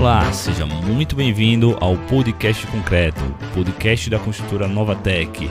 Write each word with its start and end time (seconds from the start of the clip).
Olá, 0.00 0.32
seja 0.32 0.64
muito 0.64 1.14
bem-vindo 1.14 1.76
ao 1.78 1.94
Podcast 1.94 2.66
Concreto, 2.68 3.20
podcast 3.54 4.08
da 4.08 4.18
construtora 4.18 4.66
Novatec. 4.66 5.46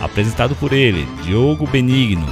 Apresentado 0.00 0.54
por 0.54 0.72
ele, 0.72 1.04
Diogo 1.24 1.66
Benigno. 1.66 2.24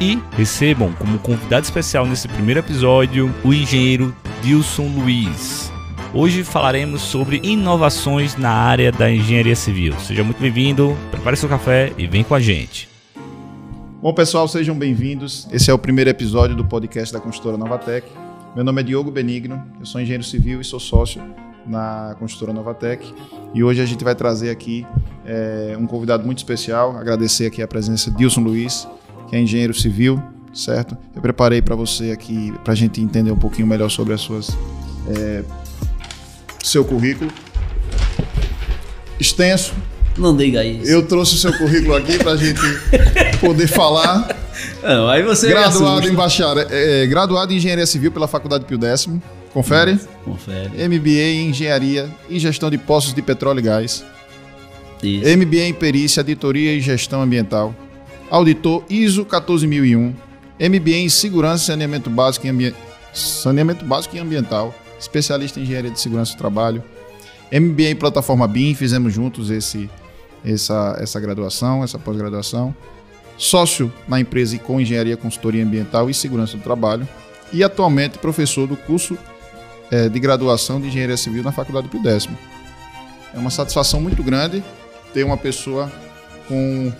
E 0.00 0.18
recebam 0.36 0.92
como 0.94 1.20
convidado 1.20 1.62
especial 1.62 2.04
nesse 2.04 2.26
primeiro 2.26 2.58
episódio 2.58 3.32
o 3.44 3.54
engenheiro 3.54 4.12
Dilson 4.42 4.88
Luiz. 4.88 5.72
Hoje 6.12 6.42
falaremos 6.42 7.00
sobre 7.02 7.40
inovações 7.40 8.34
na 8.34 8.50
área 8.50 8.90
da 8.90 9.08
engenharia 9.08 9.54
civil. 9.54 9.94
Seja 10.00 10.24
muito 10.24 10.40
bem-vindo, 10.40 10.98
prepare 11.12 11.36
seu 11.36 11.48
café 11.48 11.92
e 11.96 12.08
vem 12.08 12.24
com 12.24 12.34
a 12.34 12.40
gente. 12.40 12.88
Bom, 14.02 14.12
pessoal, 14.12 14.48
sejam 14.48 14.76
bem-vindos. 14.76 15.46
Esse 15.52 15.70
é 15.70 15.74
o 15.74 15.78
primeiro 15.78 16.10
episódio 16.10 16.56
do 16.56 16.64
podcast 16.64 17.14
da 17.14 17.20
construtora 17.20 17.56
Novatec. 17.56 18.31
Meu 18.54 18.62
nome 18.62 18.82
é 18.82 18.84
Diogo 18.84 19.10
Benigno, 19.10 19.64
eu 19.80 19.86
sou 19.86 19.98
engenheiro 19.98 20.22
civil 20.22 20.60
e 20.60 20.64
sou 20.64 20.78
sócio 20.78 21.22
na 21.66 22.14
construtora 22.18 22.52
Novatec. 22.52 23.14
E 23.54 23.64
hoje 23.64 23.80
a 23.80 23.86
gente 23.86 24.04
vai 24.04 24.14
trazer 24.14 24.50
aqui 24.50 24.86
é, 25.24 25.74
um 25.78 25.86
convidado 25.86 26.22
muito 26.26 26.36
especial, 26.38 26.94
agradecer 26.98 27.46
aqui 27.46 27.62
a 27.62 27.66
presença 27.66 28.10
de 28.10 28.18
Dilson 28.18 28.42
Luiz, 28.42 28.86
que 29.26 29.36
é 29.36 29.40
engenheiro 29.40 29.72
civil, 29.72 30.22
certo? 30.52 30.98
Eu 31.16 31.22
preparei 31.22 31.62
para 31.62 31.74
você 31.74 32.10
aqui, 32.10 32.52
para 32.62 32.74
a 32.74 32.76
gente 32.76 33.00
entender 33.00 33.30
um 33.30 33.38
pouquinho 33.38 33.66
melhor 33.66 33.88
sobre 33.88 34.12
as 34.12 34.20
suas, 34.20 34.50
é, 35.08 35.42
seu 36.62 36.84
currículo. 36.84 37.32
Extenso. 39.18 39.72
Não 40.16 40.36
diga 40.36 40.64
isso. 40.64 40.90
Eu 40.90 41.06
trouxe 41.06 41.34
o 41.34 41.38
seu 41.38 41.56
currículo 41.56 41.94
aqui 41.94 42.18
para 42.18 42.32
a 42.32 42.36
gente 42.36 42.60
poder 43.40 43.66
falar. 43.66 44.36
Não, 44.82 45.08
aí 45.08 45.22
você 45.22 45.48
graduado 45.48 46.06
em 46.06 46.14
bacharel, 46.14 46.66
é, 46.70 47.06
graduado 47.06 47.52
em 47.52 47.56
engenharia 47.56 47.86
civil 47.86 48.12
pela 48.12 48.28
Faculdade 48.28 48.64
Pio 48.64 48.78
X. 48.84 49.08
Confere? 49.52 49.98
Confere. 50.24 50.70
MBA 50.88 51.20
em 51.20 51.50
engenharia 51.50 52.08
e 52.28 52.38
gestão 52.38 52.70
de 52.70 52.78
poços 52.78 53.14
de 53.14 53.22
petróleo 53.22 53.60
e 53.60 53.62
gás. 53.62 54.04
Isso. 55.02 55.36
MBA 55.36 55.64
em 55.64 55.74
perícia, 55.74 56.20
auditoria 56.20 56.72
e 56.74 56.80
gestão 56.80 57.22
ambiental. 57.22 57.74
Auditor 58.30 58.84
ISO 58.88 59.24
14001. 59.24 60.14
MBA 60.60 60.96
em 60.96 61.08
segurança 61.08 61.64
e 61.64 61.66
saneamento 61.66 62.08
básico 62.08 62.46
e 62.46 62.50
ambi... 62.50 62.74
saneamento 63.12 63.84
básico 63.84 64.16
e 64.16 64.20
ambiental. 64.20 64.74
Especialista 64.98 65.58
em 65.58 65.64
engenharia 65.64 65.90
de 65.90 66.00
segurança 66.00 66.34
do 66.34 66.38
trabalho. 66.38 66.82
MBA 67.52 67.90
em 67.90 67.96
plataforma 67.96 68.46
BIM, 68.46 68.74
fizemos 68.74 69.12
juntos 69.12 69.50
esse 69.50 69.90
essa 70.44 70.96
essa 71.00 71.20
graduação, 71.20 71.82
essa 71.82 71.98
pós-graduação 71.98 72.74
sócio 73.36 73.92
na 74.06 74.20
empresa 74.20 74.56
com 74.58 74.80
engenharia, 74.80 75.16
consultoria 75.16 75.64
ambiental 75.64 76.08
e 76.08 76.14
segurança 76.14 76.56
do 76.56 76.62
trabalho 76.62 77.08
e 77.52 77.64
atualmente 77.64 78.18
professor 78.18 78.66
do 78.66 78.76
curso 78.76 79.18
é, 79.90 80.08
de 80.08 80.20
graduação 80.20 80.80
de 80.80 80.86
engenharia 80.88 81.16
civil 81.16 81.42
na 81.42 81.52
Faculdade 81.52 81.88
Pio 81.88 82.00
X. 82.02 82.28
É 83.34 83.38
uma 83.38 83.50
satisfação 83.50 84.00
muito 84.00 84.22
grande 84.22 84.62
ter 85.12 85.24
uma 85.24 85.36
pessoa 85.36 85.90
com 86.48 86.92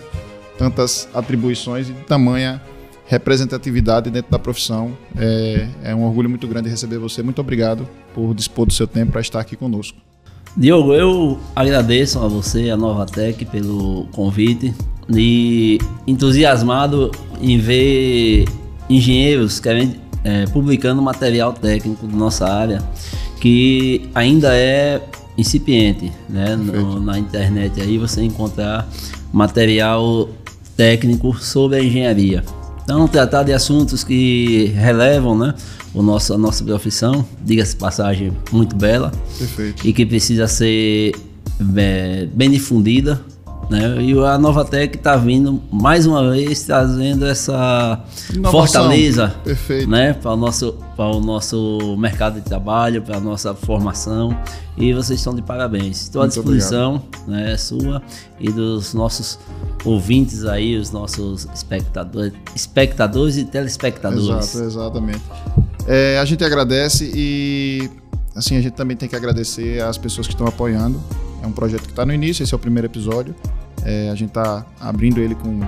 tantas 0.59 1.09
atribuições 1.15 1.89
e 1.89 1.93
de 1.93 2.03
tamanha 2.03 2.61
representatividade 3.07 4.11
dentro 4.11 4.31
da 4.31 4.39
profissão. 4.39 4.97
É, 5.17 5.69
é 5.85 5.95
um 5.95 6.05
orgulho 6.05 6.29
muito 6.29 6.47
grande 6.47 6.69
receber 6.69 6.99
você. 6.99 7.23
Muito 7.23 7.41
obrigado 7.41 7.89
por 8.15 8.35
dispor 8.35 8.67
do 8.67 8.73
seu 8.73 8.87
tempo 8.87 9.13
para 9.13 9.21
estar 9.21 9.41
aqui 9.41 9.57
conosco. 9.57 9.99
Diogo, 10.57 10.93
eu 10.93 11.39
agradeço 11.57 12.19
a 12.19 12.29
você, 12.29 12.69
a 12.69 12.77
Novatec, 12.77 13.45
pelo 13.47 14.07
convite 14.13 14.75
e 15.09 15.79
entusiasmado 16.07 17.11
em 17.41 17.59
ver 17.59 18.45
engenheiros 18.89 19.59
querendo, 19.59 19.97
é, 20.23 20.45
publicando 20.47 21.01
material 21.01 21.53
técnico 21.53 22.07
da 22.07 22.17
nossa 22.17 22.47
área 22.47 22.83
que 23.41 24.09
ainda 24.15 24.55
é 24.55 25.03
incipiente, 25.37 26.13
né? 26.29 26.55
No, 26.55 27.01
na 27.01 27.19
internet 27.19 27.81
aí 27.81 27.97
você 27.97 28.23
encontrar 28.23 28.89
material 29.33 30.29
técnico 30.77 31.35
sobre 31.35 31.79
a 31.79 31.83
engenharia. 31.83 32.45
Então, 32.93 33.09
tratar 33.09 33.43
de 33.43 33.55
assuntos 33.55 34.05
que 34.05 34.67
relevam, 34.77 35.37
né? 35.37 35.55
O 35.95 36.03
nosso, 36.03 36.35
a 36.35 36.39
nossa 36.39 36.63
profissão, 36.63 37.27
diga-se 37.43 37.75
passagem, 37.75 38.37
muito 38.53 38.77
bela. 38.77 39.11
Perfeito. 39.39 39.89
E 39.89 39.95
que 39.95 40.05
precisa 40.05 40.47
ser 40.47 41.15
é, 41.75 42.29
bem 42.35 42.51
difundida 42.51 43.19
né? 43.71 44.03
E 44.03 44.13
a 44.19 44.39
Novatec 44.39 44.97
está 44.97 45.17
vindo 45.17 45.61
mais 45.71 46.07
uma 46.07 46.31
vez 46.31 46.63
trazendo 46.63 47.27
essa 47.27 48.03
Inovação. 48.33 48.51
fortaleza 48.53 49.35
Perfeito. 49.45 49.89
né? 49.89 50.13
para 50.13 50.33
o 50.33 50.37
nosso, 50.37 50.75
para 50.97 51.07
o 51.07 51.21
nosso 51.21 51.97
mercado 51.99 52.35
de 52.35 52.43
trabalho, 52.43 53.03
para 53.03 53.17
a 53.17 53.21
nossa 53.21 53.55
formação. 53.55 54.37
E 54.77 54.93
vocês 54.93 55.21
estão 55.21 55.35
de 55.35 55.43
parabéns. 55.43 56.03
Estou 56.03 56.23
à 56.23 56.25
Muito 56.25 56.35
disposição 56.35 57.03
né, 57.27 57.57
sua 57.57 58.03
e 58.41 58.51
dos 58.51 58.95
nossos 58.95 59.39
ouvintes 59.85 60.45
aí, 60.45 60.77
os 60.77 60.91
nossos 60.91 61.47
espectadores, 61.55 62.33
espectadores 62.55 63.37
e 63.37 63.45
telespectadores. 63.45 64.55
Exato, 64.55 64.65
exatamente. 64.65 65.23
É, 65.87 66.19
a 66.19 66.25
gente 66.25 66.45
agradece 66.45 67.11
e 67.15 67.91
assim 68.35 68.57
a 68.57 68.61
gente 68.61 68.75
também 68.75 68.97
tem 68.97 69.09
que 69.09 69.17
agradecer 69.17 69.83
às 69.83 69.99
pessoas 69.99 70.27
que 70.27 70.33
estão 70.33 70.47
apoiando. 70.47 71.01
É 71.43 71.47
um 71.47 71.53
projeto 71.53 71.83
que 71.83 71.91
está 71.91 72.07
no 72.07 72.13
início, 72.15 72.43
esse 72.43 72.55
é 72.55 72.57
o 72.57 72.61
primeiro 72.61 72.87
episódio. 72.87 73.35
É, 73.85 74.11
a 74.11 74.15
gente 74.15 74.29
está 74.29 74.65
abrindo 74.81 75.21
ele 75.21 75.35
com, 75.35 75.61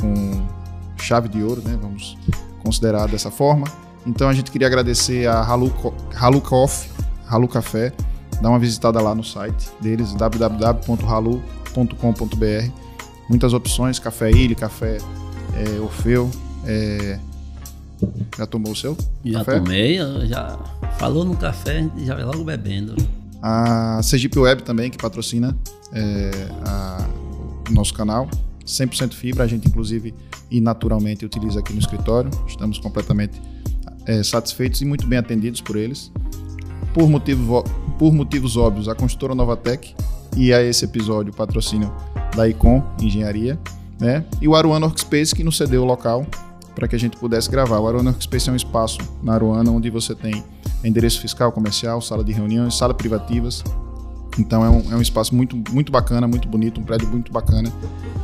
com 0.00 0.46
chave 0.98 1.28
de 1.28 1.42
ouro, 1.42 1.62
né? 1.64 1.78
Vamos 1.80 2.18
considerar 2.62 3.06
dessa 3.06 3.30
forma. 3.30 3.66
Então 4.06 4.28
a 4.28 4.32
gente 4.32 4.50
queria 4.50 4.66
agradecer 4.66 5.28
a 5.28 5.40
Halu, 5.40 5.72
Halu 6.14 6.40
Coffee, 6.40 6.90
Halu 7.28 7.46
Café. 7.46 7.92
Dá 8.40 8.48
uma 8.48 8.58
visitada 8.58 9.00
lá 9.00 9.14
no 9.14 9.22
site 9.22 9.70
deles, 9.80 10.14
www.halu.com.br. 10.14 11.40
Muitas 13.28 13.52
opções, 13.52 13.98
café 13.98 14.30
ilha, 14.30 14.54
café 14.56 14.98
é, 15.54 15.80
Orfeu. 15.80 16.30
É... 16.66 17.18
Já 18.36 18.46
tomou 18.46 18.72
o 18.72 18.76
seu? 18.76 18.96
Já 19.24 19.44
café? 19.44 19.60
tomei, 19.60 19.98
já 20.26 20.58
falou 20.98 21.24
no 21.24 21.36
café, 21.36 21.86
já 21.98 22.14
vai 22.14 22.24
logo 22.24 22.42
bebendo. 22.42 22.96
A 23.42 24.02
Sergipe 24.02 24.38
Web 24.38 24.62
também, 24.62 24.90
que 24.90 24.98
patrocina 24.98 25.56
é, 25.92 26.30
a, 26.64 27.08
o 27.68 27.72
nosso 27.72 27.94
canal. 27.94 28.28
100% 28.66 29.14
fibra, 29.14 29.44
a 29.44 29.46
gente 29.46 29.66
inclusive 29.66 30.14
e 30.50 30.60
naturalmente 30.60 31.24
utiliza 31.24 31.60
aqui 31.60 31.72
no 31.72 31.78
escritório. 31.78 32.30
Estamos 32.46 32.78
completamente 32.78 33.40
é, 34.06 34.22
satisfeitos 34.22 34.80
e 34.80 34.84
muito 34.84 35.06
bem 35.06 35.18
atendidos 35.18 35.60
por 35.60 35.76
eles. 35.76 36.12
Por, 36.92 37.08
motivo, 37.08 37.62
por 37.98 38.12
motivos 38.12 38.56
óbvios, 38.56 38.88
a 38.88 38.94
construtora 38.94 39.34
Novatec 39.34 39.94
e 40.36 40.52
a 40.52 40.62
esse 40.62 40.84
episódio 40.84 41.32
o 41.32 41.36
patrocínio 41.36 41.92
da 42.36 42.48
Icon 42.48 42.82
Engenharia, 43.00 43.58
né? 43.98 44.24
E 44.40 44.48
o 44.48 44.54
Aruana 44.54 44.86
Workspace 44.86 45.34
que 45.34 45.44
nos 45.44 45.56
cedeu 45.56 45.82
o 45.82 45.84
local 45.84 46.26
para 46.74 46.88
que 46.88 46.96
a 46.96 46.98
gente 46.98 47.16
pudesse 47.16 47.50
gravar. 47.50 47.78
O 47.78 47.86
Aruana 47.86 48.10
Workspace 48.10 48.48
é 48.48 48.52
um 48.52 48.56
espaço 48.56 48.98
na 49.22 49.34
Aruana 49.34 49.70
onde 49.70 49.90
você 49.90 50.14
tem 50.14 50.44
endereço 50.84 51.20
fiscal, 51.20 51.52
comercial, 51.52 52.00
sala 52.00 52.24
de 52.24 52.32
reuniões, 52.32 52.76
sala 52.76 52.94
privativas. 52.94 53.62
Então 54.38 54.64
é 54.64 54.70
um, 54.70 54.92
é 54.92 54.96
um 54.96 55.02
espaço 55.02 55.34
muito, 55.34 55.56
muito 55.70 55.90
bacana, 55.90 56.26
muito 56.26 56.48
bonito, 56.48 56.80
um 56.80 56.84
prédio 56.84 57.08
muito 57.08 57.32
bacana 57.32 57.70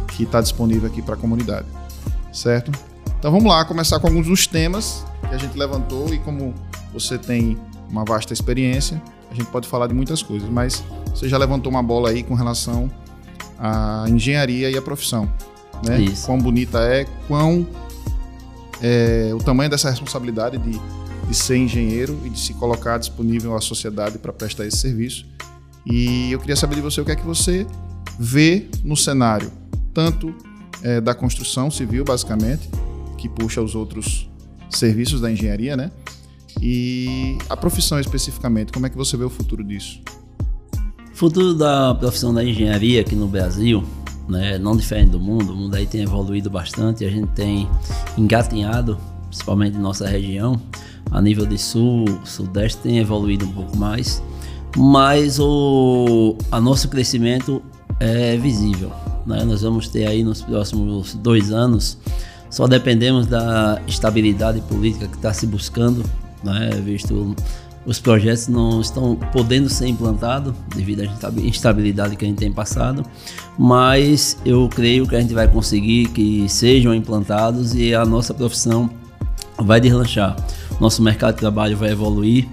que 0.08 0.22
está 0.22 0.40
disponível 0.40 0.88
aqui 0.88 1.02
para 1.02 1.14
a 1.14 1.18
comunidade, 1.18 1.66
certo? 2.32 2.70
Então 3.18 3.30
vamos 3.30 3.46
lá, 3.46 3.64
começar 3.64 3.98
com 3.98 4.06
alguns 4.06 4.26
dos 4.26 4.46
temas 4.46 5.04
que 5.28 5.34
a 5.34 5.38
gente 5.38 5.58
levantou 5.58 6.12
e 6.14 6.18
como 6.18 6.54
você 6.92 7.18
tem 7.18 7.58
uma 7.90 8.04
vasta 8.04 8.32
experiência, 8.32 9.02
a 9.30 9.34
gente 9.34 9.50
pode 9.50 9.68
falar 9.68 9.86
de 9.86 9.94
muitas 9.94 10.22
coisas, 10.22 10.48
mas 10.48 10.82
você 11.10 11.28
já 11.28 11.36
levantou 11.36 11.70
uma 11.70 11.82
bola 11.82 12.10
aí 12.10 12.22
com 12.22 12.34
relação 12.34 12.90
à 13.58 14.04
engenharia 14.08 14.70
e 14.70 14.76
à 14.76 14.82
profissão, 14.82 15.28
né? 15.84 16.00
Isso. 16.00 16.26
Quão 16.26 16.38
bonita 16.38 16.78
é, 16.80 17.04
quão 17.26 17.66
é, 18.80 19.32
o 19.34 19.38
tamanho 19.38 19.70
dessa 19.70 19.90
responsabilidade 19.90 20.58
de, 20.58 20.78
de 21.28 21.34
ser 21.34 21.56
engenheiro 21.56 22.18
e 22.24 22.30
de 22.30 22.38
se 22.38 22.54
colocar 22.54 22.98
disponível 22.98 23.56
à 23.56 23.60
sociedade 23.60 24.18
para 24.18 24.32
prestar 24.32 24.66
esse 24.66 24.78
serviço. 24.78 25.26
E 25.84 26.32
eu 26.32 26.40
queria 26.40 26.56
saber 26.56 26.76
de 26.76 26.80
você 26.80 27.00
o 27.00 27.04
que 27.04 27.12
é 27.12 27.16
que 27.16 27.24
você 27.24 27.66
vê 28.18 28.68
no 28.82 28.96
cenário, 28.96 29.50
tanto 29.94 30.34
é, 30.82 31.00
da 31.00 31.14
construção 31.14 31.70
civil, 31.70 32.04
basicamente, 32.04 32.68
que 33.16 33.28
puxa 33.28 33.62
os 33.62 33.74
outros 33.74 34.28
serviços 34.70 35.20
da 35.20 35.30
engenharia, 35.30 35.76
né? 35.76 35.90
E 36.60 37.38
a 37.48 37.56
profissão 37.56 38.00
especificamente, 38.00 38.72
como 38.72 38.86
é 38.86 38.90
que 38.90 38.96
você 38.96 39.16
vê 39.16 39.24
o 39.24 39.30
futuro 39.30 39.62
disso? 39.62 40.00
O 41.12 41.16
futuro 41.16 41.54
da 41.54 41.94
profissão 41.94 42.32
da 42.32 42.44
engenharia 42.44 43.00
aqui 43.00 43.14
no 43.14 43.26
Brasil, 43.26 43.84
né, 44.28 44.58
não 44.58 44.76
diferente 44.76 45.10
do 45.10 45.20
mundo, 45.20 45.52
o 45.52 45.56
mundo 45.56 45.74
aí 45.74 45.86
tem 45.86 46.02
evoluído 46.02 46.50
bastante, 46.50 47.04
a 47.04 47.10
gente 47.10 47.28
tem 47.28 47.68
engatinhado, 48.16 48.98
principalmente 49.28 49.76
em 49.76 49.80
nossa 49.80 50.06
região, 50.06 50.60
a 51.10 51.20
nível 51.20 51.46
de 51.46 51.58
sul, 51.58 52.04
sudeste 52.24 52.80
tem 52.82 52.98
evoluído 52.98 53.44
um 53.44 53.52
pouco 53.52 53.76
mais, 53.76 54.22
mas 54.76 55.38
o 55.38 56.36
a 56.50 56.60
nosso 56.60 56.88
crescimento 56.88 57.62
é 58.00 58.36
visível. 58.36 58.90
Né? 59.24 59.42
Nós 59.44 59.62
vamos 59.62 59.88
ter 59.88 60.06
aí 60.06 60.22
nos 60.22 60.42
próximos 60.42 61.14
dois 61.14 61.50
anos, 61.50 61.98
só 62.50 62.66
dependemos 62.66 63.26
da 63.26 63.80
estabilidade 63.86 64.60
política 64.62 65.06
que 65.06 65.16
está 65.16 65.32
se 65.32 65.46
buscando, 65.46 66.04
né? 66.42 66.70
visto 66.82 67.34
os 67.86 68.00
projetos 68.00 68.48
não 68.48 68.80
estão 68.80 69.14
podendo 69.32 69.68
ser 69.68 69.86
implantados 69.86 70.52
devido 70.74 71.02
à 71.02 71.40
instabilidade 71.40 72.16
que 72.16 72.24
a 72.24 72.28
gente 72.28 72.38
tem 72.38 72.52
passado, 72.52 73.04
mas 73.56 74.36
eu 74.44 74.68
creio 74.68 75.06
que 75.06 75.14
a 75.14 75.20
gente 75.20 75.32
vai 75.32 75.46
conseguir 75.46 76.08
que 76.08 76.48
sejam 76.48 76.92
implantados 76.92 77.74
e 77.74 77.94
a 77.94 78.04
nossa 78.04 78.34
profissão 78.34 78.90
vai 79.58 79.80
deslanchar. 79.80 80.36
Nosso 80.80 81.00
mercado 81.00 81.34
de 81.34 81.40
trabalho 81.40 81.76
vai 81.76 81.92
evoluir, 81.92 82.46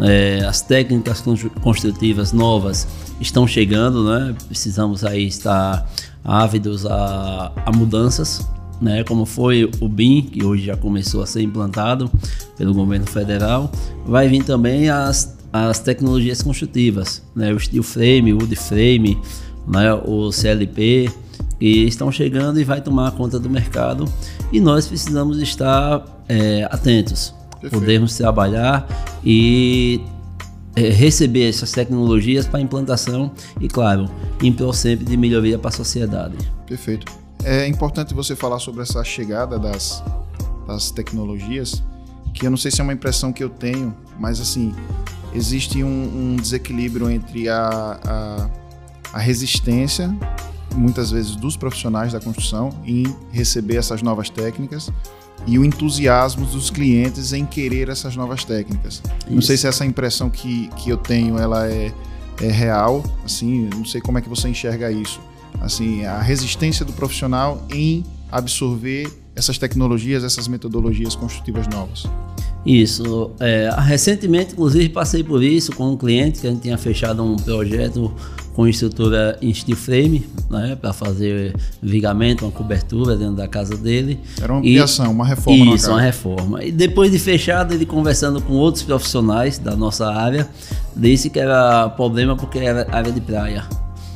é, 0.00 0.44
as 0.48 0.62
técnicas 0.62 1.22
construtivas 1.60 2.32
novas 2.32 2.88
estão 3.20 3.46
chegando, 3.46 4.04
né? 4.04 4.34
Precisamos 4.46 5.04
aí 5.04 5.26
estar 5.26 5.86
ávidos 6.24 6.86
a, 6.86 7.52
a 7.66 7.72
mudanças, 7.72 8.46
né? 8.80 9.04
Como 9.04 9.24
foi 9.24 9.70
o 9.80 9.88
BIM, 9.88 10.22
que 10.22 10.44
hoje 10.44 10.66
já 10.66 10.76
começou 10.76 11.22
a 11.22 11.26
ser 11.26 11.42
implantado 11.42 12.10
pelo 12.56 12.74
governo 12.74 13.06
federal, 13.06 13.70
vai 14.06 14.28
vir 14.28 14.44
também 14.44 14.88
as, 14.88 15.36
as 15.52 15.78
tecnologias 15.78 16.42
construtivas, 16.42 17.22
né? 17.34 17.52
O 17.52 17.58
steel 17.58 17.82
frame, 17.82 18.32
o 18.32 18.38
wood 18.38 18.56
frame, 18.56 19.18
né? 19.66 19.92
O 19.94 20.30
CLP, 20.32 21.10
que 21.58 21.84
estão 21.84 22.10
chegando 22.12 22.60
e 22.60 22.64
vai 22.64 22.80
tomar 22.80 23.10
conta 23.12 23.38
do 23.38 23.50
mercado 23.50 24.04
e 24.52 24.60
nós 24.60 24.86
precisamos 24.86 25.40
estar 25.42 26.04
é, 26.28 26.66
atentos, 26.70 27.34
Perfeito. 27.60 27.80
podemos 27.80 28.16
trabalhar 28.16 28.86
e 29.24 30.00
é, 30.76 30.88
receber 30.90 31.48
essas 31.48 31.72
tecnologias 31.72 32.46
para 32.46 32.60
implantação 32.60 33.32
e, 33.60 33.68
claro, 33.68 34.08
em 34.42 34.52
prol 34.52 34.72
sempre 34.72 35.04
de 35.04 35.16
melhoria 35.16 35.58
para 35.58 35.70
a 35.70 35.72
sociedade. 35.72 36.36
Perfeito. 36.66 37.10
É 37.48 37.66
importante 37.66 38.12
você 38.12 38.36
falar 38.36 38.58
sobre 38.58 38.82
essa 38.82 39.02
chegada 39.02 39.58
das, 39.58 40.04
das 40.66 40.90
tecnologias, 40.90 41.82
que 42.34 42.46
eu 42.46 42.50
não 42.50 42.58
sei 42.58 42.70
se 42.70 42.82
é 42.82 42.84
uma 42.84 42.92
impressão 42.92 43.32
que 43.32 43.42
eu 43.42 43.48
tenho, 43.48 43.96
mas 44.18 44.38
assim, 44.38 44.74
existe 45.34 45.82
um, 45.82 45.88
um 45.88 46.36
desequilíbrio 46.36 47.08
entre 47.08 47.48
a, 47.48 47.98
a, 48.04 48.50
a 49.14 49.18
resistência 49.18 50.14
muitas 50.76 51.10
vezes 51.10 51.36
dos 51.36 51.56
profissionais 51.56 52.12
da 52.12 52.20
construção 52.20 52.68
em 52.84 53.04
receber 53.32 53.76
essas 53.76 54.02
novas 54.02 54.28
técnicas 54.28 54.92
e 55.46 55.58
o 55.58 55.64
entusiasmo 55.64 56.44
dos 56.44 56.68
clientes 56.68 57.32
em 57.32 57.46
querer 57.46 57.88
essas 57.88 58.14
novas 58.14 58.44
técnicas. 58.44 59.02
Isso. 59.20 59.34
Não 59.34 59.40
sei 59.40 59.56
se 59.56 59.66
essa 59.66 59.86
impressão 59.86 60.28
que, 60.28 60.68
que 60.76 60.90
eu 60.90 60.98
tenho 60.98 61.38
ela 61.38 61.66
é, 61.66 61.94
é 62.42 62.50
real, 62.50 63.02
assim, 63.24 63.70
não 63.74 63.86
sei 63.86 64.02
como 64.02 64.18
é 64.18 64.20
que 64.20 64.28
você 64.28 64.50
enxerga 64.50 64.92
isso. 64.92 65.18
Assim, 65.60 66.04
a 66.04 66.20
resistência 66.20 66.84
do 66.84 66.92
profissional 66.92 67.66
em 67.70 68.04
absorver 68.30 69.08
essas 69.34 69.58
tecnologias, 69.58 70.24
essas 70.24 70.48
metodologias 70.48 71.14
construtivas 71.14 71.66
novas. 71.68 72.04
Isso. 72.66 73.30
É, 73.40 73.70
recentemente, 73.78 74.52
inclusive, 74.52 74.88
passei 74.88 75.22
por 75.22 75.42
isso 75.42 75.72
com 75.72 75.92
um 75.92 75.96
cliente 75.96 76.40
que 76.40 76.46
a 76.46 76.50
gente 76.50 76.62
tinha 76.62 76.76
fechado 76.76 77.22
um 77.22 77.36
projeto 77.36 78.12
com 78.58 78.66
estrutura 78.66 79.38
em 79.40 79.54
steel 79.54 79.76
frame, 79.76 80.26
né, 80.50 80.74
para 80.74 80.92
fazer 80.92 81.54
vigamento, 81.80 82.44
uma 82.44 82.50
cobertura 82.50 83.16
dentro 83.16 83.36
da 83.36 83.46
casa 83.46 83.76
dele. 83.76 84.18
Era 84.42 84.52
uma 84.52 84.58
ampliação, 84.58 85.06
e, 85.06 85.08
uma 85.10 85.24
reforma. 85.24 85.74
Isso, 85.76 85.90
uma 85.90 86.00
reforma. 86.00 86.64
E 86.64 86.72
depois 86.72 87.12
de 87.12 87.20
fechado, 87.20 87.72
ele 87.72 87.86
conversando 87.86 88.40
com 88.40 88.54
outros 88.54 88.82
profissionais 88.82 89.58
da 89.58 89.76
nossa 89.76 90.12
área, 90.12 90.48
disse 90.96 91.30
que 91.30 91.38
era 91.38 91.88
problema 91.90 92.34
porque 92.34 92.58
era 92.58 92.88
área 92.90 93.12
de 93.12 93.20
praia. 93.20 93.64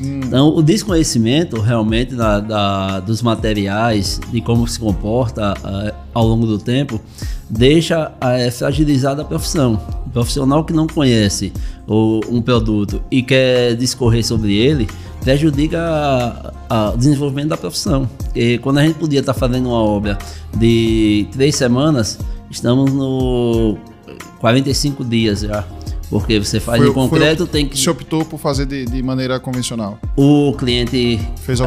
Hum. 0.03 0.21
Então, 0.25 0.55
o 0.55 0.63
desconhecimento 0.63 1.61
realmente 1.61 2.15
da, 2.15 2.41
da, 2.41 3.01
dos 3.01 3.23
materiais, 3.23 4.21
de 4.31 4.41
como 4.41 4.67
se 4.67 4.79
comporta 4.79 5.55
uh, 5.55 5.95
ao 6.13 6.27
longo 6.27 6.47
do 6.47 6.59
tempo, 6.59 7.01
deixa 7.49 8.09
uh, 8.09 8.51
fragilizada 8.51 9.23
a 9.23 9.25
profissão. 9.25 9.81
O 10.07 10.11
profissional 10.11 10.65
que 10.65 10.73
não 10.73 10.87
conhece 10.87 11.53
o, 11.87 12.21
um 12.29 12.43
produto 12.43 13.03
e 13.11 13.23
quer 13.23 13.77
discorrer 13.77 14.25
sobre 14.25 14.55
ele, 14.55 14.89
prejudica 15.21 16.53
o 16.93 16.97
desenvolvimento 16.97 17.51
da 17.51 17.57
profissão. 17.57 18.09
E 18.35 18.59
quando 18.59 18.79
a 18.79 18.83
gente 18.83 18.99
podia 18.99 19.21
estar 19.21 19.35
fazendo 19.35 19.69
uma 19.69 19.83
obra 19.83 20.19
de 20.57 21.29
três 21.33 21.55
semanas, 21.55 22.19
estamos 22.51 22.93
no 22.93 23.79
45 24.41 25.05
dias 25.05 25.41
já. 25.41 25.65
Porque 26.13 26.39
você 26.39 26.61
faz 26.61 26.79
foi, 26.79 26.91
em 26.91 26.93
concreto, 26.93 27.47
tem 27.47 27.67
que. 27.67 27.79
Você 27.79 27.89
optou 27.89 28.23
por 28.23 28.39
fazer 28.39 28.67
de, 28.67 28.85
de 28.85 29.03
maneira 29.03 29.41
convencional? 29.41 29.99
O 30.15 30.53
cliente 30.53 31.19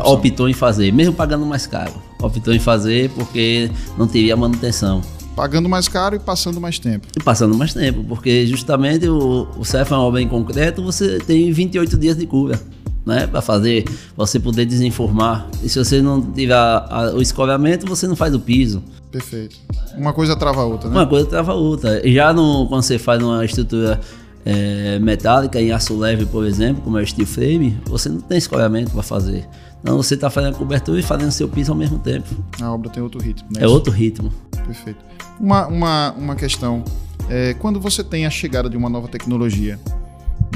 optou 0.03 0.47
em 0.47 0.53
fazer, 0.53 0.93
mesmo 0.93 1.15
pagando 1.15 1.43
mais 1.47 1.65
caro. 1.65 1.93
Optou 2.21 2.53
em 2.53 2.59
fazer 2.59 3.09
porque 3.09 3.71
não 3.97 4.07
teria 4.07 4.37
manutenção. 4.37 5.01
Pagando 5.35 5.67
mais 5.67 5.87
caro 5.87 6.15
e 6.15 6.19
passando 6.19 6.61
mais 6.61 6.77
tempo. 6.77 7.07
E 7.17 7.23
passando 7.23 7.57
mais 7.57 7.73
tempo, 7.73 8.03
porque 8.03 8.45
justamente 8.45 9.09
o, 9.09 9.47
o 9.57 9.65
CEF 9.65 9.91
é 9.91 9.95
uma 9.95 10.03
obra 10.03 10.21
em 10.21 10.27
concreto, 10.27 10.83
você 10.83 11.17
tem 11.17 11.51
28 11.51 11.97
dias 11.97 12.15
de 12.15 12.27
cura. 12.27 12.61
Né, 13.03 13.27
para 13.27 13.39
fazer, 13.39 13.85
você 14.17 14.39
poder 14.39 14.65
desinformar. 14.65 15.47
E 15.61 15.69
se 15.69 15.77
você 15.77 16.01
não 16.01 16.19
tiver 16.19 16.55
a, 16.55 17.13
o 17.15 17.21
escoramento, 17.21 17.85
você 17.85 18.07
não 18.07 18.15
faz 18.15 18.33
o 18.33 18.39
piso. 18.39 18.81
Perfeito. 19.11 19.57
Uma 19.95 20.11
coisa 20.11 20.35
trava 20.35 20.61
a 20.61 20.65
outra, 20.65 20.89
né? 20.89 20.95
Uma 20.95 21.05
coisa 21.05 21.27
trava 21.27 21.51
a 21.51 21.55
outra. 21.55 22.01
Já 22.11 22.33
no, 22.33 22.67
quando 22.67 22.81
você 22.81 22.97
faz 22.97 23.21
uma 23.21 23.45
estrutura 23.45 24.01
é, 24.45 24.99
metálica 24.99 25.59
em 25.59 25.71
aço 25.71 25.97
leve, 25.97 26.25
por 26.27 26.45
exemplo, 26.45 26.83
como 26.83 26.99
é 26.99 27.01
o 27.01 27.07
steel 27.07 27.25
frame, 27.25 27.81
você 27.85 28.07
não 28.07 28.21
tem 28.21 28.37
escoramento 28.37 28.91
para 28.91 29.01
fazer. 29.01 29.47
Então 29.81 29.97
você 29.97 30.13
está 30.13 30.29
fazendo 30.29 30.55
a 30.55 30.57
cobertura 30.57 30.99
e 30.99 31.03
fazendo 31.03 31.31
seu 31.31 31.49
piso 31.49 31.71
ao 31.71 31.77
mesmo 31.77 31.97
tempo. 31.97 32.27
A 32.61 32.71
obra 32.71 32.89
tem 32.89 33.01
outro 33.01 33.21
ritmo, 33.21 33.49
né? 33.51 33.63
É 33.63 33.67
outro 33.67 33.91
ritmo. 33.91 34.31
Perfeito. 34.65 35.03
Uma, 35.39 35.67
uma, 35.67 36.11
uma 36.13 36.35
questão. 36.35 36.83
É, 37.27 37.55
quando 37.55 37.79
você 37.79 38.03
tem 38.03 38.25
a 38.25 38.29
chegada 38.29 38.69
de 38.69 38.77
uma 38.77 38.89
nova 38.89 39.07
tecnologia 39.07 39.79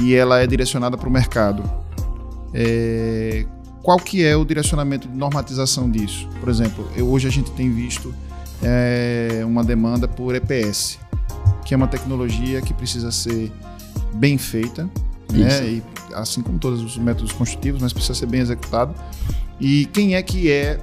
e 0.00 0.14
ela 0.14 0.40
é 0.40 0.46
direcionada 0.46 0.96
para 0.96 1.08
o 1.08 1.12
mercado, 1.12 1.62
é, 2.54 3.44
qual 3.82 3.98
que 3.98 4.24
é 4.24 4.36
o 4.36 4.44
direcionamento 4.44 5.08
de 5.08 5.16
normatização 5.16 5.90
disso? 5.90 6.28
Por 6.38 6.48
exemplo, 6.48 6.88
eu, 6.96 7.08
hoje 7.08 7.26
a 7.26 7.30
gente 7.30 7.50
tem 7.52 7.72
visto 7.72 8.14
é, 8.62 9.42
uma 9.44 9.64
demanda 9.64 10.06
por 10.06 10.34
EPS, 10.34 10.98
que 11.64 11.74
é 11.74 11.76
uma 11.76 11.88
tecnologia 11.88 12.60
que 12.60 12.74
precisa 12.74 13.10
ser 13.10 13.50
bem 14.14 14.38
feita, 14.38 14.88
né? 15.32 15.66
E, 15.66 15.82
assim 16.14 16.42
como 16.42 16.58
todos 16.58 16.82
os 16.82 16.96
métodos 16.96 17.32
construtivos, 17.32 17.80
mas 17.80 17.92
precisa 17.92 18.14
ser 18.14 18.26
bem 18.26 18.40
executado. 18.40 18.94
E 19.60 19.86
quem 19.92 20.14
é 20.14 20.22
que 20.22 20.50
é 20.50 20.80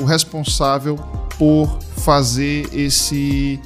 o 0.00 0.04
responsável 0.04 0.96
por 1.38 1.78
fazer 1.96 2.68
esse 2.72 3.60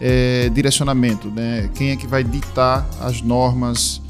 é, 0.00 0.48
direcionamento, 0.50 1.28
né? 1.28 1.70
Quem 1.74 1.90
é 1.90 1.96
que 1.96 2.06
vai 2.06 2.22
ditar 2.22 2.88
as 3.00 3.20
normas 3.22 4.00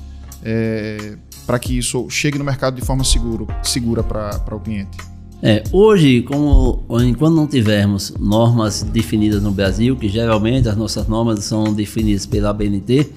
é, 0.42 1.16
para 1.46 1.58
que 1.58 1.78
isso 1.78 2.08
chegue 2.10 2.38
no 2.38 2.44
mercado 2.44 2.74
de 2.76 2.82
forma 2.82 3.04
seguro, 3.04 3.46
segura 3.62 4.02
para 4.02 4.54
o 4.54 4.60
cliente? 4.60 4.96
É, 5.42 5.62
hoje, 5.70 6.22
como 6.22 6.84
enquanto 7.02 7.34
não 7.34 7.46
tivermos 7.46 8.14
normas 8.18 8.82
definidas 8.82 9.42
no 9.42 9.50
Brasil, 9.50 9.94
que 9.94 10.08
geralmente 10.08 10.68
as 10.68 10.76
nossas 10.76 11.06
normas 11.06 11.44
são 11.44 11.74
definidas 11.74 12.24
pela 12.24 12.52
BNT, 12.52 13.12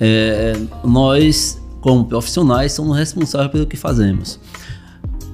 é, 0.00 0.56
nós, 0.84 1.60
como 1.80 2.04
profissionais, 2.04 2.72
somos 2.72 2.96
responsáveis 2.96 3.50
pelo 3.50 3.66
que 3.66 3.76
fazemos. 3.76 4.38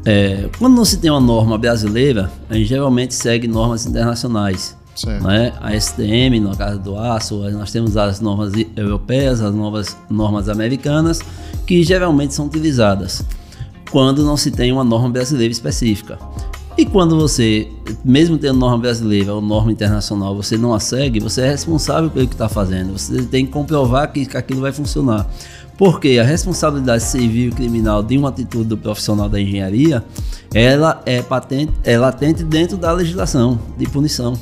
É, 0.04 0.48
quando 0.58 0.74
não 0.74 0.84
se 0.84 0.98
tem 0.98 1.10
uma 1.10 1.20
norma 1.20 1.56
brasileira, 1.56 2.30
a 2.48 2.54
gente 2.54 2.66
geralmente 2.66 3.14
segue 3.14 3.48
normas 3.48 3.86
internacionais. 3.86 4.76
Né? 5.22 5.52
A 5.60 5.78
STM, 5.78 6.38
no 6.40 6.56
caso 6.56 6.78
do 6.78 6.96
aço, 6.96 7.36
nós 7.50 7.72
temos 7.72 7.96
as 7.96 8.20
normas 8.20 8.52
europeias, 8.76 9.40
as 9.40 9.54
novas 9.54 9.96
normas 10.08 10.48
americanas, 10.48 11.20
que 11.66 11.82
geralmente 11.82 12.34
são 12.34 12.46
utilizadas 12.46 13.24
quando 13.90 14.24
não 14.24 14.36
se 14.36 14.50
tem 14.50 14.72
uma 14.72 14.84
norma 14.84 15.08
brasileira 15.08 15.52
específica. 15.52 16.18
E 16.76 16.84
quando 16.84 17.16
você, 17.16 17.68
mesmo 18.04 18.36
tendo 18.36 18.58
norma 18.58 18.78
brasileira 18.78 19.32
ou 19.32 19.40
norma 19.40 19.70
internacional, 19.70 20.34
você 20.34 20.58
não 20.58 20.74
a 20.74 20.80
segue, 20.80 21.20
você 21.20 21.42
é 21.42 21.50
responsável 21.50 22.10
pelo 22.10 22.26
que 22.26 22.34
está 22.34 22.48
fazendo. 22.48 22.98
Você 22.98 23.22
tem 23.22 23.46
que 23.46 23.52
comprovar 23.52 24.12
que, 24.12 24.26
que 24.26 24.36
aquilo 24.36 24.60
vai 24.60 24.72
funcionar. 24.72 25.30
Porque 25.78 26.18
a 26.20 26.24
responsabilidade 26.24 27.04
civil 27.04 27.50
e 27.50 27.52
criminal 27.52 28.02
de 28.02 28.18
uma 28.18 28.28
atitude 28.28 28.64
do 28.64 28.76
profissional 28.76 29.28
da 29.28 29.40
engenharia, 29.40 30.04
ela 30.52 31.00
é 31.06 31.22
patente, 31.22 31.72
é 31.84 31.96
latente 31.96 32.42
dentro 32.42 32.76
da 32.76 32.90
legislação 32.90 33.58
de 33.78 33.86
punição. 33.86 34.34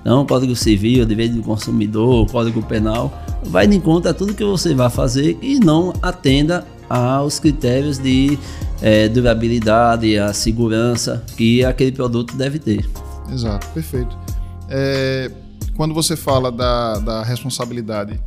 Então, 0.00 0.22
o 0.22 0.26
Código 0.26 0.54
Civil, 0.54 1.02
o 1.02 1.06
Dever 1.06 1.32
do 1.32 1.42
Consumidor, 1.42 2.24
o 2.24 2.26
Código 2.26 2.62
Penal, 2.62 3.12
vai 3.44 3.66
de 3.66 3.76
encontro 3.76 4.10
a 4.10 4.14
tudo 4.14 4.34
que 4.34 4.44
você 4.44 4.74
vai 4.74 4.88
fazer 4.90 5.38
e 5.40 5.58
não 5.58 5.92
atenda 6.02 6.66
aos 6.88 7.38
critérios 7.38 7.98
de 7.98 8.38
é, 8.82 9.08
durabilidade, 9.08 10.18
a 10.18 10.32
segurança 10.32 11.24
que 11.36 11.64
aquele 11.64 11.92
produto 11.92 12.36
deve 12.36 12.58
ter. 12.58 12.88
Exato, 13.32 13.66
perfeito. 13.68 14.16
É, 14.68 15.30
quando 15.76 15.94
você 15.94 16.16
fala 16.16 16.52
da, 16.52 16.98
da 16.98 17.22
responsabilidade, 17.22 18.20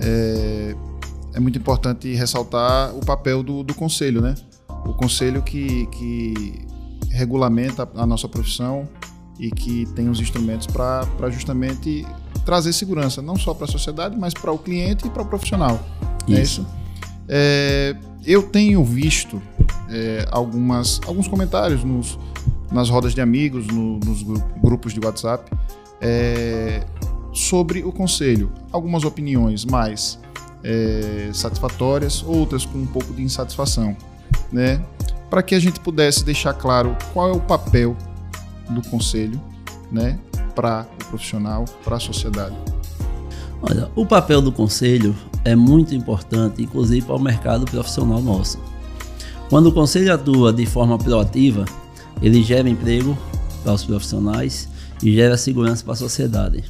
é, 0.00 0.74
é, 1.34 1.40
muito 1.40 1.58
importante 1.58 2.14
ressaltar 2.14 2.94
o 2.94 3.00
papel 3.00 3.42
do, 3.42 3.62
do 3.62 3.74
conselho, 3.74 4.20
né? 4.20 4.34
O 4.86 4.94
conselho 4.94 5.42
que, 5.42 5.86
que 5.86 6.66
regulamenta 7.10 7.88
a 7.96 8.06
nossa 8.06 8.28
profissão 8.28 8.88
e 9.38 9.50
que 9.50 9.86
tem 9.94 10.08
os 10.08 10.20
instrumentos 10.20 10.66
para 10.66 11.30
justamente 11.30 12.06
trazer 12.44 12.72
segurança, 12.72 13.20
não 13.20 13.36
só 13.36 13.52
para 13.52 13.66
a 13.66 13.68
sociedade, 13.68 14.16
mas 14.16 14.32
para 14.32 14.50
o 14.50 14.58
cliente 14.58 15.06
e 15.06 15.10
para 15.10 15.22
o 15.22 15.26
profissional. 15.26 15.78
É 16.28 16.40
Isso. 16.40 16.66
É, 17.28 17.94
eu 18.24 18.42
tenho 18.44 18.82
visto 18.84 19.40
é, 19.90 20.26
algumas, 20.30 21.00
alguns 21.06 21.28
comentários 21.28 21.84
nos, 21.84 22.18
nas 22.72 22.88
rodas 22.88 23.14
de 23.14 23.20
amigos, 23.20 23.66
no- 23.66 23.98
nos 24.00 24.22
gru- 24.22 24.42
grupos 24.62 24.92
de 24.94 25.00
WhatsApp, 25.04 25.50
é, 26.00 26.84
sobre 27.32 27.82
o 27.84 27.92
conselho. 27.92 28.50
Algumas 28.72 29.04
opiniões 29.04 29.64
mais 29.64 30.18
é, 30.64 31.30
satisfatórias, 31.32 32.22
outras 32.26 32.64
com 32.64 32.78
um 32.78 32.86
pouco 32.86 33.12
de 33.12 33.22
insatisfação, 33.22 33.96
né? 34.52 34.82
Para 35.30 35.42
que 35.42 35.54
a 35.54 35.60
gente 35.60 35.78
pudesse 35.80 36.24
deixar 36.24 36.54
claro 36.54 36.96
qual 37.12 37.28
é 37.28 37.32
o 37.32 37.40
papel 37.40 37.94
do 38.70 38.82
conselho, 38.88 39.40
né? 39.92 40.18
Para 40.54 40.86
o 41.02 41.04
profissional, 41.06 41.64
para 41.84 41.96
a 41.96 42.00
sociedade. 42.00 42.56
Olha, 43.62 43.90
o 43.94 44.04
papel 44.06 44.40
do 44.40 44.50
conselho 44.50 45.14
é 45.48 45.56
muito 45.56 45.94
importante, 45.94 46.62
inclusive 46.62 47.04
para 47.06 47.16
o 47.16 47.20
mercado 47.20 47.64
profissional 47.64 48.20
nosso. 48.20 48.58
Quando 49.48 49.66
o 49.66 49.72
conselho 49.72 50.12
atua 50.12 50.52
de 50.52 50.66
forma 50.66 50.98
proativa, 50.98 51.64
ele 52.20 52.42
gera 52.42 52.68
emprego 52.68 53.16
para 53.62 53.72
os 53.72 53.84
profissionais 53.84 54.68
e 55.02 55.14
gera 55.14 55.36
segurança 55.36 55.82
para 55.84 55.94
a 55.94 55.96
sociedade. 55.96 56.64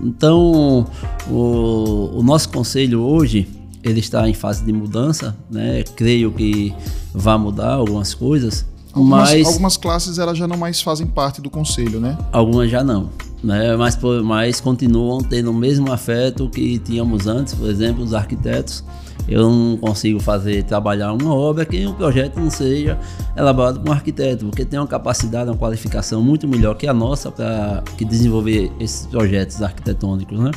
Então, 0.00 0.86
o, 1.28 2.18
o 2.18 2.22
nosso 2.22 2.48
conselho 2.48 3.00
hoje 3.00 3.48
ele 3.82 4.00
está 4.00 4.28
em 4.28 4.34
fase 4.34 4.64
de 4.64 4.72
mudança, 4.72 5.36
né? 5.50 5.84
Creio 5.94 6.32
que 6.32 6.74
vai 7.12 7.36
mudar 7.38 7.74
algumas 7.74 8.14
coisas, 8.14 8.64
Algumas, 8.94 9.30
mas 9.30 9.46
algumas 9.46 9.76
classes 9.76 10.18
elas 10.18 10.38
já 10.38 10.46
não 10.46 10.56
mais 10.56 10.80
fazem 10.80 11.06
parte 11.06 11.40
do 11.40 11.50
conselho, 11.50 12.00
né? 12.00 12.16
Algumas 12.32 12.70
já 12.70 12.82
não, 12.82 13.10
né? 13.44 13.76
Mas, 13.76 13.98
mas 14.24 14.60
continuam 14.60 15.18
tendo 15.18 15.50
o 15.50 15.54
mesmo 15.54 15.92
afeto 15.92 16.48
que 16.48 16.78
tínhamos 16.78 17.26
antes, 17.26 17.54
por 17.54 17.68
exemplo, 17.68 18.02
os 18.02 18.14
arquitetos. 18.14 18.82
Eu 19.26 19.48
não 19.48 19.76
consigo 19.78 20.20
fazer 20.20 20.64
trabalhar 20.64 21.12
uma 21.12 21.34
obra 21.34 21.64
que 21.64 21.86
o 21.86 21.94
projeto 21.94 22.38
não 22.38 22.50
seja 22.50 22.98
elaborado 23.34 23.80
por 23.80 23.88
um 23.88 23.92
arquiteto, 23.92 24.44
porque 24.46 24.64
tem 24.64 24.78
uma 24.78 24.86
capacidade, 24.86 25.48
uma 25.48 25.56
qualificação 25.56 26.22
muito 26.22 26.46
melhor 26.46 26.74
que 26.74 26.86
a 26.86 26.92
nossa 26.92 27.30
para 27.30 27.82
que 27.96 28.04
desenvolver 28.04 28.70
esses 28.78 29.06
projetos 29.06 29.62
arquitetônicos, 29.62 30.38
né? 30.38 30.50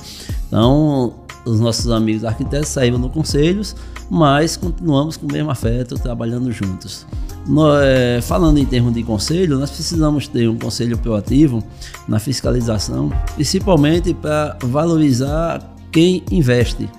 Então, 0.48 1.14
os 1.46 1.62
nossos 1.62 1.90
amigos 1.90 2.26
arquitetos 2.26 2.68
saíram 2.68 2.98
no 2.98 3.10
conselhos, 3.10 3.74
mas 4.10 4.58
continuamos 4.58 5.16
com 5.16 5.28
o 5.28 5.32
mesmo 5.32 5.50
afeto, 5.50 5.96
trabalhando 5.96 6.52
juntos. 6.52 7.06
No- 7.48 7.74
é, 7.80 8.20
falando 8.22 8.58
em 8.58 8.66
termos 8.66 8.94
de 8.94 9.04
conselho, 9.04 9.58
nós 9.58 9.70
precisamos 9.70 10.28
ter 10.28 10.50
um 10.50 10.58
conselho 10.58 10.98
proativo 10.98 11.64
na 12.08 12.20
fiscalização, 12.20 13.12
principalmente 13.36 14.14
para 14.14 14.58
valorizar 14.64 15.62
quem 15.92 16.24
investe. 16.30 16.90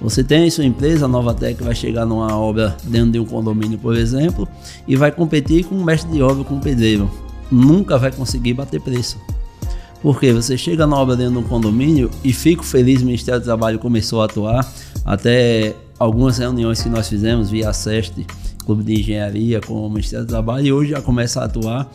Você 0.00 0.24
tem 0.24 0.48
sua 0.50 0.64
empresa, 0.64 1.04
a 1.04 1.08
Novatec 1.08 1.62
vai 1.62 1.74
chegar 1.74 2.04
numa 2.06 2.36
obra 2.36 2.76
dentro 2.84 3.12
de 3.12 3.20
um 3.20 3.24
condomínio, 3.24 3.78
por 3.78 3.96
exemplo, 3.96 4.48
e 4.86 4.96
vai 4.96 5.12
competir 5.12 5.64
com 5.64 5.76
um 5.76 5.84
mestre 5.84 6.10
de 6.10 6.22
obra, 6.22 6.42
com 6.44 6.54
um 6.54 6.60
pedreiro. 6.60 7.10
Nunca 7.50 7.98
vai 7.98 8.10
conseguir 8.10 8.54
bater 8.54 8.80
preço. 8.80 9.16
Porque 10.00 10.32
você 10.32 10.58
chega 10.58 10.86
na 10.86 10.96
obra 10.96 11.14
dentro 11.14 11.34
de 11.34 11.38
um 11.38 11.42
condomínio 11.44 12.10
e 12.24 12.32
fico 12.32 12.64
feliz, 12.64 13.00
o 13.02 13.04
Ministério 13.04 13.40
do 13.40 13.44
Trabalho 13.44 13.78
começou 13.78 14.22
a 14.22 14.24
atuar, 14.24 14.68
até 15.04 15.76
algumas 15.96 16.38
reuniões 16.38 16.82
que 16.82 16.88
nós 16.88 17.08
fizemos 17.08 17.48
via 17.50 17.72
SEST, 17.72 18.26
Clube 18.64 18.82
de 18.84 19.00
Engenharia 19.00 19.60
com 19.60 19.74
o 19.74 19.88
Ministério 19.90 20.24
do 20.24 20.28
Trabalho, 20.28 20.66
e 20.66 20.72
hoje 20.72 20.90
já 20.90 21.00
começa 21.00 21.40
a 21.40 21.44
atuar 21.44 21.88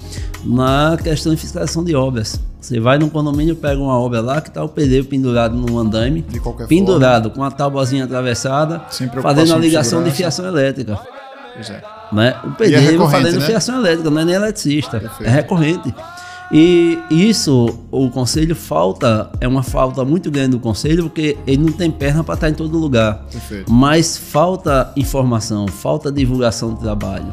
na 0.44 0.98
questão 1.02 1.34
de 1.34 1.40
fiscalização 1.40 1.84
de 1.84 1.96
obras. 1.96 2.40
Você 2.60 2.80
vai 2.80 2.98
num 2.98 3.10
condomínio, 3.10 3.56
pega 3.56 3.80
uma 3.82 3.98
obra 3.98 4.20
lá 4.20 4.42
que 4.42 4.50
está 4.50 4.64
o 4.64 4.70
pedreiro 4.70 5.06
pendurado 5.06 5.56
no 5.56 5.78
andame, 5.80 6.22
De 6.22 6.40
qualquer 6.40 6.68
pendurado 6.68 7.30
com 7.30 7.44
a 7.44 7.52
tábuazinha 7.52 8.04
atravessada, 8.04 8.82
fazendo 9.22 9.54
a 9.54 9.56
de 9.56 9.62
ligação 9.62 10.04
de 10.04 10.12
segurança. 10.12 10.16
fiação 10.16 10.48
elétrica 10.48 11.00
Pois 11.54 11.70
é. 11.70 11.84
né? 12.12 12.36
O 12.44 12.52
pedreiro 12.52 12.92
recorrente, 12.92 13.24
fazendo 13.24 13.40
né? 13.40 13.46
fiação 13.46 13.78
elétrica, 13.80 14.10
não 14.10 14.22
é 14.22 14.26
nem 14.26 14.36
eletricista, 14.36 15.00
Perfeito. 15.00 15.30
é 15.30 15.34
recorrente. 15.34 15.96
E 16.52 16.98
isso, 17.10 17.78
o 17.92 18.10
conselho 18.10 18.56
falta, 18.56 19.30
é 19.42 19.48
uma 19.48 19.64
falta 19.64 20.06
muito 20.06 20.32
grande 20.32 20.52
do 20.52 20.60
conselho, 20.60 21.04
porque 21.04 21.38
ele 21.46 21.64
não 21.64 21.74
tem 21.74 21.92
perna 21.92 22.24
para 22.24 22.36
estar 22.36 22.50
em 22.50 22.54
todo 22.54 22.78
lugar. 22.78 23.26
Perfeito. 23.30 23.72
Mas 23.72 24.18
falta 24.18 24.92
informação, 24.96 25.68
falta 25.68 26.12
divulgação 26.12 26.74
do 26.74 26.80
trabalho. 26.80 27.32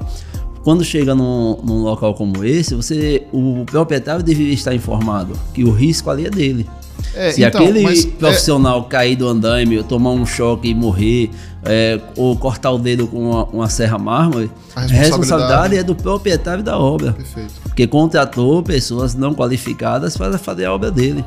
Quando 0.65 0.83
chega 0.83 1.15
num, 1.15 1.61
num 1.63 1.83
local 1.83 2.15
como 2.15 2.43
esse, 2.43 2.75
você, 2.75 3.27
o 3.31 3.65
proprietário 3.67 4.25
deveria 4.25 4.55
estar 4.55 4.75
informado 4.75 5.39
que 5.53 5.63
o 5.63 5.71
risco 5.71 6.11
ali 6.11 6.27
é 6.27 6.31
dele. 6.31 6.67
É, 7.15 7.31
Se 7.31 7.45
então, 7.45 7.61
aquele 7.63 7.83
mas, 7.83 8.05
é, 8.05 8.09
profissional 8.09 8.85
cair 8.85 9.15
do 9.17 9.29
andaime, 9.29 9.83
tomar 9.85 10.11
um 10.11 10.27
choque 10.27 10.69
e 10.69 10.75
morrer, 10.75 11.31
é, 11.63 12.01
ou 12.17 12.37
cortar 12.37 12.73
o 12.73 12.79
dedo 12.79 13.07
com 13.07 13.31
uma, 13.31 13.45
uma 13.47 13.69
serra 13.69 13.99
mármore, 13.99 14.51
A 14.75 14.81
a 14.81 14.83
responsabilidade- 14.83 14.97
responsabilidade 15.11 15.77
é 15.77 15.83
do 15.85 15.95
proprietário 15.95 16.63
da 16.65 16.77
obra. 16.79 17.13
Perfeito. 17.13 17.53
Porque 17.63 17.87
contratou 17.87 18.63
pessoas 18.63 19.15
não 19.15 19.33
qualificadas 19.35 20.17
para 20.17 20.37
fazer 20.39 20.65
a 20.65 20.73
obra 20.75 20.91
dele. 20.91 21.25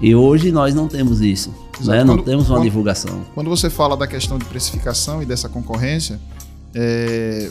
E 0.00 0.14
hoje 0.14 0.50
nós 0.50 0.74
não 0.74 0.88
temos 0.88 1.20
isso. 1.20 1.54
Né? 1.84 2.02
Não 2.02 2.16
Quando- 2.16 2.24
temos 2.24 2.48
uma 2.48 2.56
quando- 2.56 2.64
divulgação. 2.64 3.20
Quando 3.34 3.48
você 3.48 3.70
fala 3.70 3.96
da 3.96 4.06
questão 4.08 4.36
de 4.38 4.44
precificação 4.44 5.22
e 5.22 5.26
dessa 5.26 5.48
concorrência, 5.48 6.18
é, 6.74 7.48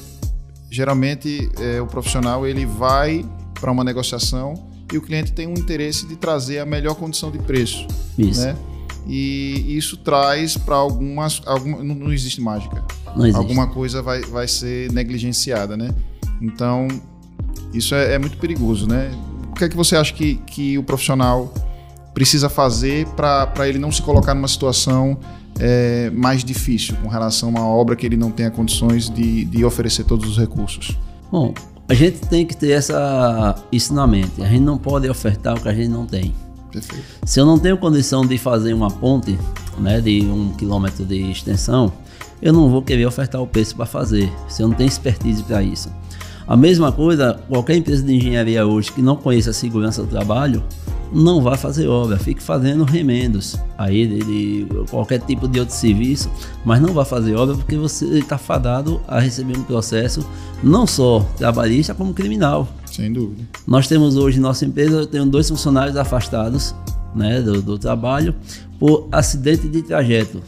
geralmente 0.70 1.50
é, 1.60 1.82
o 1.82 1.88
profissional 1.88 2.46
ele 2.46 2.66
vai 2.66 3.26
para 3.60 3.72
uma 3.72 3.84
negociação 3.84 4.54
e 4.92 4.98
o 4.98 5.02
cliente 5.02 5.32
tem 5.32 5.48
um 5.48 5.54
interesse 5.54 6.06
de 6.06 6.16
trazer 6.16 6.60
a 6.60 6.66
melhor 6.66 6.96
condição 6.96 7.32
de 7.32 7.40
preço, 7.40 7.88
Isso. 8.18 8.42
né? 8.42 8.56
E 9.08 9.76
isso 9.76 9.98
traz 9.98 10.56
para 10.56 10.76
algumas, 10.76 11.42
alguma, 11.46 11.84
não, 11.84 11.96
não 11.96 12.14
existe 12.14 12.40
mágica. 12.40 12.84
Não 13.16 13.26
existe. 13.26 13.38
Alguma 13.38 13.68
coisa 13.68 14.02
vai, 14.02 14.22
vai 14.22 14.48
ser 14.48 14.92
negligenciada, 14.92 15.76
né? 15.76 15.90
Então 16.40 16.88
isso 17.74 17.96
é, 17.96 18.14
é 18.14 18.20
muito 18.20 18.38
perigoso, 18.38 18.88
né? 18.88 19.12
O 19.50 19.54
que 19.54 19.64
é 19.64 19.70
que 19.70 19.76
você 19.76 19.96
acha 19.96 20.14
que, 20.14 20.36
que 20.36 20.78
o 20.78 20.84
profissional 20.84 21.52
precisa 22.14 22.50
fazer 22.50 23.08
para 23.08 23.68
ele 23.68 23.80
não 23.80 23.92
se 23.92 24.02
colocar 24.02 24.34
numa 24.34 24.48
situação 24.48 25.18
é, 25.60 26.10
mais 26.12 26.44
difícil 26.44 26.96
com 27.02 27.08
relação 27.08 27.50
a 27.50 27.52
uma 27.52 27.66
obra 27.66 27.96
que 27.96 28.06
ele 28.06 28.18
não 28.18 28.32
tenha 28.32 28.52
condições 28.52 29.10
de, 29.10 29.46
de 29.46 29.66
oferecer 29.66 30.04
todos 30.04 30.30
os 30.30 30.38
recursos? 30.38 30.98
Bom, 31.32 31.54
a 31.92 31.94
gente 31.94 32.22
tem 32.22 32.46
que 32.46 32.56
ter 32.56 32.72
essa, 32.72 33.54
isso 33.70 33.94
na 33.94 34.08
mente. 34.08 34.42
A 34.42 34.46
gente 34.46 34.62
não 34.62 34.78
pode 34.78 35.10
ofertar 35.10 35.58
o 35.58 35.62
que 35.62 35.68
a 35.68 35.74
gente 35.74 35.90
não 35.90 36.06
tem. 36.06 36.34
Perfeito. 36.72 37.04
Se 37.26 37.38
eu 37.38 37.46
não 37.46 37.60
tenho 37.60 37.78
condição 37.78 38.26
de 38.26 38.38
fazer 38.38 38.74
uma 38.74 38.90
ponte 38.90 39.38
né, 39.78 40.00
de 40.00 40.22
um 40.22 40.54
quilômetro 40.54 41.04
de 41.04 41.30
extensão, 41.30 41.92
eu 42.42 42.54
não 42.54 42.70
vou 42.70 42.82
querer 42.82 43.06
ofertar 43.06 43.42
o 43.42 43.46
preço 43.46 43.76
para 43.76 43.86
fazer, 43.86 44.32
se 44.48 44.64
eu 44.64 44.70
não 44.70 44.76
tenho 44.76 44.88
expertise 44.88 45.44
para 45.44 45.62
isso. 45.62 45.92
A 46.48 46.58
mesma 46.58 46.92
coisa, 46.92 47.40
qualquer 47.48 47.76
empresa 47.76 48.04
de 48.04 48.16
engenharia 48.16 48.66
hoje 48.66 48.92
que 48.92 49.02
não 49.02 49.16
conheça 49.16 49.52
a 49.52 49.54
segurança 49.54 50.02
do 50.02 50.08
trabalho, 50.08 50.64
não 51.12 51.42
vai 51.42 51.58
fazer 51.58 51.88
obra, 51.88 52.18
fique 52.18 52.42
fazendo 52.42 52.84
remendos 52.84 53.58
aí 53.78 54.08
de, 54.08 54.20
de 54.20 54.68
qualquer 54.90 55.20
tipo 55.20 55.48
de 55.48 55.60
outro 55.60 55.76
serviço, 55.76 56.32
mas 56.64 56.82
não 56.82 56.94
vai 56.94 57.04
fazer 57.04 57.36
obra 57.36 57.56
porque 57.56 57.76
você 57.76 58.06
está 58.20 58.38
fadado 58.38 59.02
a 59.08 59.20
receber 59.20 59.58
um 59.58 59.64
processo 59.64 60.26
não 60.64 60.88
só 60.88 61.20
trabalhista 61.38 61.94
como 61.94 62.14
criminal. 62.14 62.68
Sem 62.86 63.12
dúvida. 63.12 63.44
Nós 63.68 63.88
temos 63.88 64.16
hoje 64.16 64.38
em 64.38 64.42
nossa 64.42 64.66
empresa, 64.66 65.00
eu 65.00 65.08
tenho 65.08 65.26
dois 65.26 65.50
funcionários 65.50 65.98
afastados 65.98 66.74
né, 67.16 67.42
do, 67.42 67.62
do 67.62 67.78
trabalho 67.78 68.34
por 68.80 69.08
acidente 69.12 69.68
de 69.68 69.82
trajeto. 69.82 70.42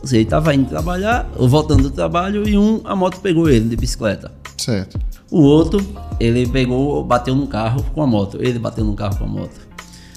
Ou 0.00 0.06
seja, 0.06 0.16
ele 0.16 0.24
estava 0.24 0.52
indo 0.54 0.68
trabalhar, 0.68 1.30
voltando 1.36 1.84
do 1.84 1.90
trabalho, 1.90 2.48
e 2.48 2.58
um, 2.58 2.80
a 2.84 2.96
moto 2.96 3.20
pegou 3.20 3.48
ele 3.48 3.68
de 3.68 3.76
bicicleta. 3.76 4.32
Certo. 4.58 4.98
O 5.32 5.40
outro, 5.40 5.84
ele 6.20 6.46
pegou, 6.46 7.02
bateu 7.02 7.34
no 7.34 7.46
carro 7.46 7.82
com 7.94 8.02
a 8.02 8.06
moto. 8.06 8.36
Ele 8.40 8.58
bateu 8.58 8.84
no 8.84 8.94
carro 8.94 9.16
com 9.16 9.24
a 9.24 9.28
moto. 9.28 9.60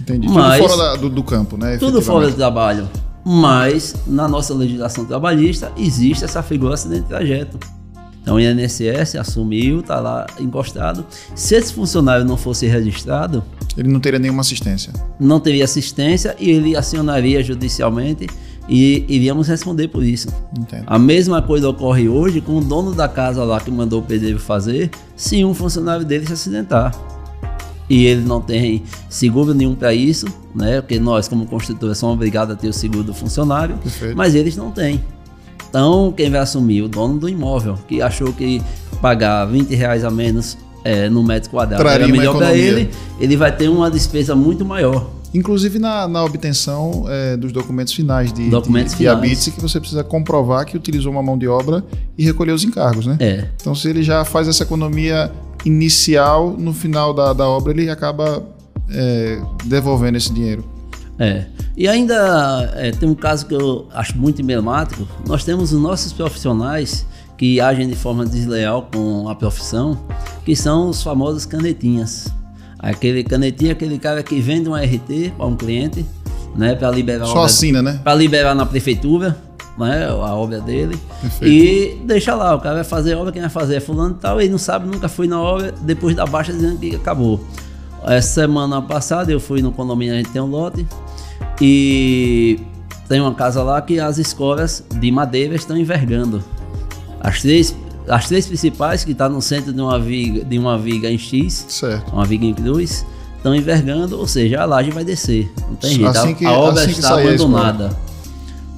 Entendi. 0.02 0.28
Mas- 0.28 0.62
Tudo 0.62 0.70
fora 0.70 0.84
da- 0.92 0.96
do, 0.98 1.10
do 1.10 1.24
campo, 1.24 1.58
né? 1.58 1.78
Tudo 1.78 2.02
fora 2.02 2.30
do 2.30 2.36
trabalho. 2.36 2.88
Mas, 3.26 3.96
na 4.06 4.28
nossa 4.28 4.54
legislação 4.54 5.06
trabalhista, 5.06 5.72
existe 5.78 6.24
essa 6.26 6.44
figura 6.44 6.74
acidente 6.76 7.04
de 7.04 7.08
trajeto. 7.08 7.58
Então, 8.22 8.36
o 8.36 8.40
INSS 8.40 9.16
assumiu, 9.18 9.80
está 9.80 10.00
lá 10.00 10.26
encostado. 10.40 11.06
Se 11.34 11.56
esse 11.56 11.72
funcionário 11.74 12.26
não 12.26 12.36
fosse 12.38 12.66
registrado, 12.68 13.44
Ele 13.78 13.88
não 13.90 14.00
teria 14.00 14.20
nenhuma 14.20 14.42
assistência. 14.42 14.92
não 15.20 15.40
teria 15.40 15.64
assistência 15.64 16.36
e 16.40 16.50
ele 16.50 16.76
acionaria 16.76 17.42
judicialmente 17.44 18.28
e 18.68 19.06
iríamos 19.08 19.48
responder 19.48 19.88
por 19.88 20.04
isso. 20.04 20.30
Entendo. 20.58 20.84
A 20.88 20.98
mesma 20.98 21.42
coisa 21.42 21.70
ocorre 21.70 22.10
hoje 22.10 22.42
com 22.42 22.58
o 22.58 22.62
dono 22.62 22.94
da 22.94 23.08
casa 23.08 23.44
lá 23.44 23.60
que 23.60 23.70
mandou 23.70 24.02
o 24.02 24.04
pedreiro 24.04 24.40
fazer, 24.40 24.90
se 25.16 25.44
um 25.46 25.54
funcionário 25.54 26.06
dele 26.06 26.26
se 26.26 26.34
acidentar. 26.34 26.94
E 27.88 28.06
ele 28.06 28.22
não 28.22 28.42
tem 28.42 28.82
seguro 29.08 29.54
nenhum 29.54 29.76
para 29.76 29.94
isso, 29.94 30.26
né? 30.56 30.82
Porque 30.82 31.00
nós, 31.00 31.28
como 31.28 31.46
construtora, 31.46 31.94
somos 31.94 32.16
obrigados 32.16 32.56
a 32.56 32.58
ter 32.58 32.68
o 32.68 32.74
seguro 32.74 33.04
do 33.04 33.14
funcionário, 33.14 33.78
Perfeito. 33.78 34.18
mas 34.18 34.34
eles 34.34 34.58
não 34.58 34.72
têm. 34.72 35.04
Então, 35.70 36.12
quem 36.16 36.32
vai 36.32 36.40
assumir? 36.40 36.82
O 36.82 36.88
dono 36.88 37.20
do 37.20 37.30
imóvel, 37.30 37.78
que 37.88 38.02
achou 38.02 38.34
que 38.34 38.62
pagar 39.02 39.46
20 39.46 39.76
reais 39.76 40.04
a 40.04 40.10
menos 40.10 40.58
é, 40.84 41.10
no 41.10 41.24
metro 41.24 41.50
quadrado 41.50 41.84
Traria 41.84 42.06
era 42.06 42.12
melhor 42.12 42.38
para 42.38 42.56
ele, 42.56 42.90
ele 43.20 43.36
vai 43.36 43.52
ter 43.52 43.68
uma 43.68 43.92
despesa 43.92 44.36
muito 44.36 44.64
maior. 44.64 45.10
Inclusive 45.36 45.80
na, 45.80 46.08
na 46.08 46.24
obtenção 46.24 47.06
é, 47.10 47.36
dos 47.36 47.52
documentos 47.52 47.94
finais 47.94 48.32
de, 48.32 48.50
Documentos 48.50 48.94
de, 48.94 49.00
de 49.00 49.52
que 49.52 49.60
você 49.60 49.82
precisa 49.82 50.02
comprovar 50.02 50.66
que 50.66 50.78
utilizou 50.78 51.12
uma 51.12 51.22
mão 51.22 51.38
de 51.38 51.46
obra 51.46 51.84
e 52.18 52.24
recolher 52.24 52.54
os 52.54 52.64
encargos, 52.64 53.06
né? 53.06 53.18
É. 53.20 53.46
Então, 53.60 53.76
se 53.76 53.90
ele 53.90 54.02
já 54.02 54.24
faz 54.24 54.48
essa 54.48 54.64
economia 54.64 55.30
inicial, 55.66 56.56
no 56.58 56.74
final 56.74 57.14
da, 57.14 57.34
da 57.34 57.50
obra 57.50 57.74
ele 57.74 57.90
acaba 57.90 58.48
é, 58.90 59.42
devolvendo 59.66 60.18
esse 60.18 60.32
dinheiro. 60.32 60.64
É. 61.20 61.46
E 61.76 61.86
ainda 61.86 62.72
é, 62.76 62.92
tem 62.92 63.10
um 63.10 63.16
caso 63.16 63.46
que 63.46 63.54
eu 63.54 63.90
acho 63.94 64.18
muito 64.18 64.42
emblemático. 64.42 65.06
Nós 65.28 65.44
temos 65.44 65.74
os 65.74 65.82
nossos 65.82 66.14
profissionais 66.14 67.06
que 67.38 67.60
agem 67.60 67.90
de 67.90 67.96
forma 67.96 68.26
desleal 68.26 68.88
com 68.90 69.28
a 69.28 69.36
profissão, 69.36 70.00
que 70.46 70.56
são 70.56 70.90
os 70.90 71.04
famosos 71.04 71.46
canetinhas. 71.46 72.28
Aquele 72.90 73.24
canetinha, 73.24 73.72
aquele 73.72 73.98
cara 73.98 74.22
que 74.22 74.40
vende 74.40 74.70
um 74.70 74.76
RT 74.76 75.34
para 75.36 75.46
um 75.48 75.56
cliente, 75.56 76.06
né, 76.56 76.76
para 76.76 76.92
liberar 76.92 77.26
Só 77.26 77.32
obra- 77.32 77.46
assina, 77.46 77.82
né? 77.82 78.00
para 78.04 78.14
liberar 78.16 78.54
na 78.54 78.66
prefeitura, 78.66 79.36
né, 79.78 80.08
a 80.08 80.36
obra 80.36 80.60
dele. 80.62 80.96
Perfeito. 81.20 81.52
E 81.52 82.02
deixa 82.06 82.36
lá, 82.36 82.54
o 82.56 82.62
cara 82.62 82.76
vai 82.76 82.84
fazer 82.84 83.14
a 83.14 83.20
obra, 83.20 83.32
quem 83.32 83.42
vai 83.42 83.50
fazer 83.50 83.78
é 83.78 83.80
fulano 83.80 84.16
e 84.16 84.22
tal, 84.22 84.40
ele 84.40 84.50
não 84.52 84.60
sabe, 84.60 84.88
nunca 84.88 85.10
foi 85.10 85.28
na 85.28 85.42
obra, 85.42 85.74
depois 85.82 86.16
da 86.16 86.26
baixa 86.28 86.54
dizendo 86.54 86.78
que 86.78 86.96
acabou. 86.96 87.44
Essa 88.06 88.42
semana 88.42 88.80
passada 88.84 89.32
eu 89.32 89.40
fui 89.40 89.64
no 89.64 89.72
condomínio, 89.72 90.14
a 90.14 90.18
gente 90.18 90.30
tem 90.30 90.40
um 90.42 90.46
lote, 90.46 90.86
e 91.60 92.60
tem 93.10 93.20
uma 93.20 93.34
casa 93.34 93.64
lá 93.64 93.82
que 93.82 94.00
as 94.00 94.18
escolas 94.20 94.84
de 95.00 95.12
madeira 95.12 95.56
estão 95.56 95.76
envergando. 95.78 96.44
As 97.20 97.42
três, 97.42 97.76
as 98.08 98.28
três 98.28 98.46
principais, 98.46 99.04
que 99.04 99.12
estão 99.12 99.30
no 99.30 99.42
centro 99.42 99.74
de 99.74 99.82
uma 99.82 100.00
viga, 100.00 100.44
de 100.46 100.58
uma 100.60 100.78
viga 100.78 101.10
em 101.10 101.18
X, 101.18 101.66
Certo. 101.70 102.12
uma 102.14 102.26
viga 102.26 102.46
em 102.46 102.54
cruz, 102.54 103.06
estão 103.38 103.54
envergando, 103.56 104.18
ou 104.20 104.28
seja, 104.28 104.62
a 104.62 104.66
laje 104.66 104.92
vai 104.92 105.04
descer. 105.04 105.52
Não 105.68 105.76
tem 105.76 105.92
jeito. 105.96 106.08
Assim 106.08 106.32
a- 106.32 106.34
que- 106.34 106.46
a, 106.46 106.52
obra 106.52 106.82
assim 106.84 106.94
que 106.94 107.00
está 107.00 107.20
abandonada. 107.20 107.98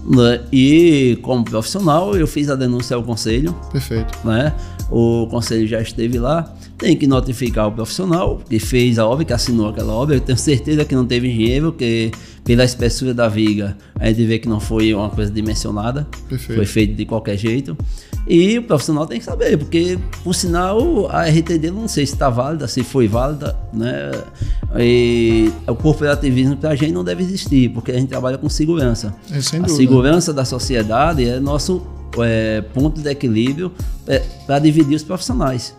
Né? 0.10 0.39
E 0.53 1.19
como 1.22 1.43
profissional, 1.43 2.15
eu 2.15 2.25
fiz 2.27 2.50
a 2.50 2.55
denúncia 2.55 2.96
ao 2.96 3.03
conselho, 3.03 3.53
Perfeito. 3.72 4.17
né? 4.24 4.53
O 4.89 5.27
conselho 5.29 5.67
já 5.67 5.81
esteve 5.81 6.17
lá. 6.17 6.53
Tem 6.77 6.96
que 6.96 7.05
notificar 7.07 7.67
o 7.67 7.72
profissional 7.74 8.39
que 8.50 8.57
fez 8.60 8.98
a 9.00 9.05
obra, 9.05 9.25
que 9.25 9.34
assinou 9.34 9.67
aquela 9.67 9.91
obra. 9.91 10.15
Eu 10.15 10.22
tenho 10.22 10.38
certeza 10.38 10.86
que 10.86 10.96
não 10.96 11.05
teve 11.05 11.27
engenheiro, 11.27 11.72
porque 11.74 12.12
pela 12.47 12.63
espessura 12.63 13.13
da 13.13 13.27
viga 13.27 13.75
a 13.99 14.07
gente 14.07 14.25
vê 14.25 14.39
que 14.39 14.47
não 14.47 14.61
foi 14.61 14.93
uma 14.93 15.09
coisa 15.09 15.29
dimensionada. 15.29 16.07
Perfeito. 16.29 16.55
Foi 16.55 16.65
feito 16.65 16.95
de 16.95 17.05
qualquer 17.05 17.35
jeito. 17.35 17.77
E 18.25 18.57
o 18.57 18.63
profissional 18.63 19.05
tem 19.05 19.19
que 19.19 19.25
saber, 19.25 19.57
porque, 19.57 19.99
por 20.23 20.33
sinal, 20.33 21.09
a 21.09 21.25
RT 21.25 21.57
dele 21.57 21.71
não 21.71 21.87
sei 21.87 22.05
se 22.05 22.13
está 22.13 22.29
válida, 22.29 22.67
se 22.67 22.83
foi 22.83 23.07
válida, 23.07 23.57
né? 23.73 24.11
E 24.79 25.51
o 25.67 25.75
corporativismo 25.75 26.55
para 26.55 26.69
a 26.69 26.75
gente 26.75 26.93
não 26.93 27.03
deve 27.03 27.21
existir, 27.23 27.69
porque 27.69 27.91
a 27.91 27.95
gente 27.95 28.07
trabalha 28.07 28.37
com 28.37 28.47
segurança. 28.47 29.13
É, 29.31 29.41
sem 29.41 29.59
a 29.59 29.63
dúvida. 29.63 29.77
segurança 29.77 30.33
da 30.33 30.45
sociedade 30.45 31.27
é 31.27 31.39
nosso 31.39 31.85
é, 32.19 32.61
ponto 32.73 33.01
de 33.01 33.09
equilíbrio 33.09 33.73
para 34.45 34.59
dividir 34.59 34.95
os 34.95 35.03
profissionais. 35.03 35.75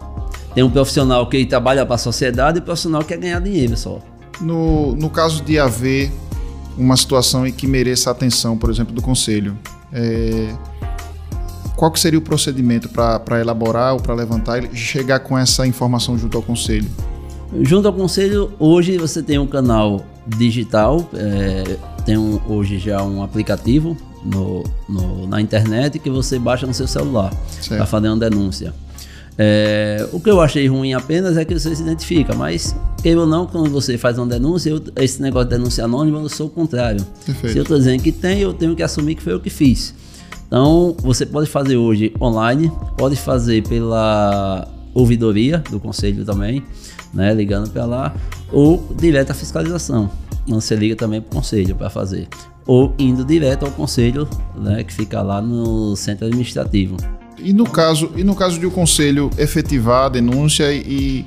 Tem 0.54 0.62
um 0.62 0.70
profissional 0.70 1.26
que 1.28 1.46
trabalha 1.46 1.86
para 1.86 1.94
a 1.94 1.98
sociedade 1.98 2.58
e 2.58 2.60
um 2.60 2.64
profissional 2.64 3.02
que 3.02 3.08
quer 3.08 3.18
ganhar 3.18 3.40
dinheiro 3.40 3.76
só. 3.76 4.00
No, 4.40 4.94
no 4.96 5.10
caso 5.10 5.42
de 5.42 5.58
haver 5.58 6.10
uma 6.78 6.96
situação 6.96 7.46
em 7.46 7.52
que 7.52 7.66
mereça 7.66 8.08
a 8.08 8.12
atenção, 8.12 8.56
por 8.56 8.70
exemplo, 8.70 8.94
do 8.94 9.02
conselho, 9.02 9.58
é, 9.92 10.54
qual 11.76 11.90
que 11.90 12.00
seria 12.00 12.18
o 12.18 12.22
procedimento 12.22 12.88
para 12.88 13.40
elaborar 13.40 13.94
ou 13.94 14.00
para 14.00 14.14
levantar 14.14 14.62
e 14.64 14.74
chegar 14.76 15.20
com 15.20 15.36
essa 15.36 15.66
informação 15.66 16.16
junto 16.18 16.36
ao 16.36 16.42
conselho? 16.42 16.88
Junto 17.62 17.88
ao 17.88 17.94
conselho, 17.94 18.52
hoje 18.58 18.96
você 18.98 19.22
tem 19.22 19.38
um 19.38 19.46
canal 19.46 20.04
digital, 20.26 21.08
é, 21.14 21.76
tem 22.04 22.16
um- 22.18 22.38
hoje 22.48 22.78
já 22.78 23.02
um 23.02 23.22
aplicativo 23.22 23.96
no, 24.24 24.64
no- 24.88 25.26
na 25.26 25.40
internet 25.40 25.98
que 25.98 26.10
você 26.10 26.38
baixa 26.38 26.66
no 26.66 26.74
seu 26.74 26.86
celular 26.86 27.32
para 27.76 27.86
fazer 27.86 28.08
uma 28.08 28.18
denúncia. 28.18 28.74
É, 29.40 30.04
o 30.12 30.18
que 30.18 30.28
eu 30.28 30.40
achei 30.40 30.66
ruim 30.66 30.94
apenas 30.94 31.36
é 31.36 31.44
que 31.44 31.56
você 31.56 31.74
se 31.74 31.80
identifica, 31.82 32.34
mas 32.34 32.74
queira 33.00 33.20
ou 33.20 33.26
não, 33.26 33.46
quando 33.46 33.70
você 33.70 33.96
faz 33.96 34.18
uma 34.18 34.26
denúncia, 34.26 34.70
eu- 34.70 34.82
esse 34.96 35.22
negócio 35.22 35.48
de 35.48 35.56
denúncia 35.56 35.84
anônima, 35.84 36.18
eu 36.18 36.28
sou 36.28 36.48
o 36.48 36.50
contrário. 36.50 37.04
Perfeito. 37.24 37.52
Se 37.52 37.58
eu 37.58 37.62
estou 37.62 37.78
dizendo 37.78 38.02
que 38.02 38.10
tem, 38.10 38.40
eu 38.40 38.52
tenho 38.52 38.74
que 38.74 38.82
assumir 38.82 39.14
que 39.14 39.22
foi 39.22 39.32
eu 39.32 39.38
que 39.40 39.48
fiz. 39.50 39.94
Então, 40.48 40.96
você 41.00 41.24
pode 41.24 41.48
fazer 41.48 41.76
hoje 41.76 42.12
online, 42.20 42.72
pode 42.96 43.14
fazer 43.14 43.62
pela 43.68 44.66
ouvidoria 44.92 45.62
do 45.70 45.78
conselho 45.78 46.24
também, 46.24 46.64
né, 47.14 47.32
ligando 47.32 47.70
para 47.70 47.84
lá, 47.84 48.16
ou 48.52 48.88
direto 48.98 49.30
à 49.30 49.34
fiscalização. 49.34 50.10
Então, 50.46 50.60
Você 50.60 50.74
liga 50.74 50.96
também 50.96 51.20
para 51.20 51.30
o 51.30 51.34
conselho 51.36 51.76
para 51.76 51.90
fazer. 51.90 52.26
Ou 52.66 52.92
indo 52.98 53.24
direto 53.24 53.66
ao 53.66 53.70
conselho, 53.72 54.26
né, 54.56 54.82
que 54.82 54.92
fica 54.92 55.20
lá 55.22 55.40
no 55.42 55.94
centro 55.94 56.26
administrativo. 56.26 56.96
E 57.40 57.52
no 57.52 57.64
caso, 57.64 58.10
e 58.16 58.24
no 58.24 58.34
caso 58.34 58.58
de 58.58 58.66
o 58.66 58.70
conselho 58.70 59.30
efetivar 59.38 60.06
a 60.06 60.08
denúncia 60.08 60.72
e, 60.72 61.24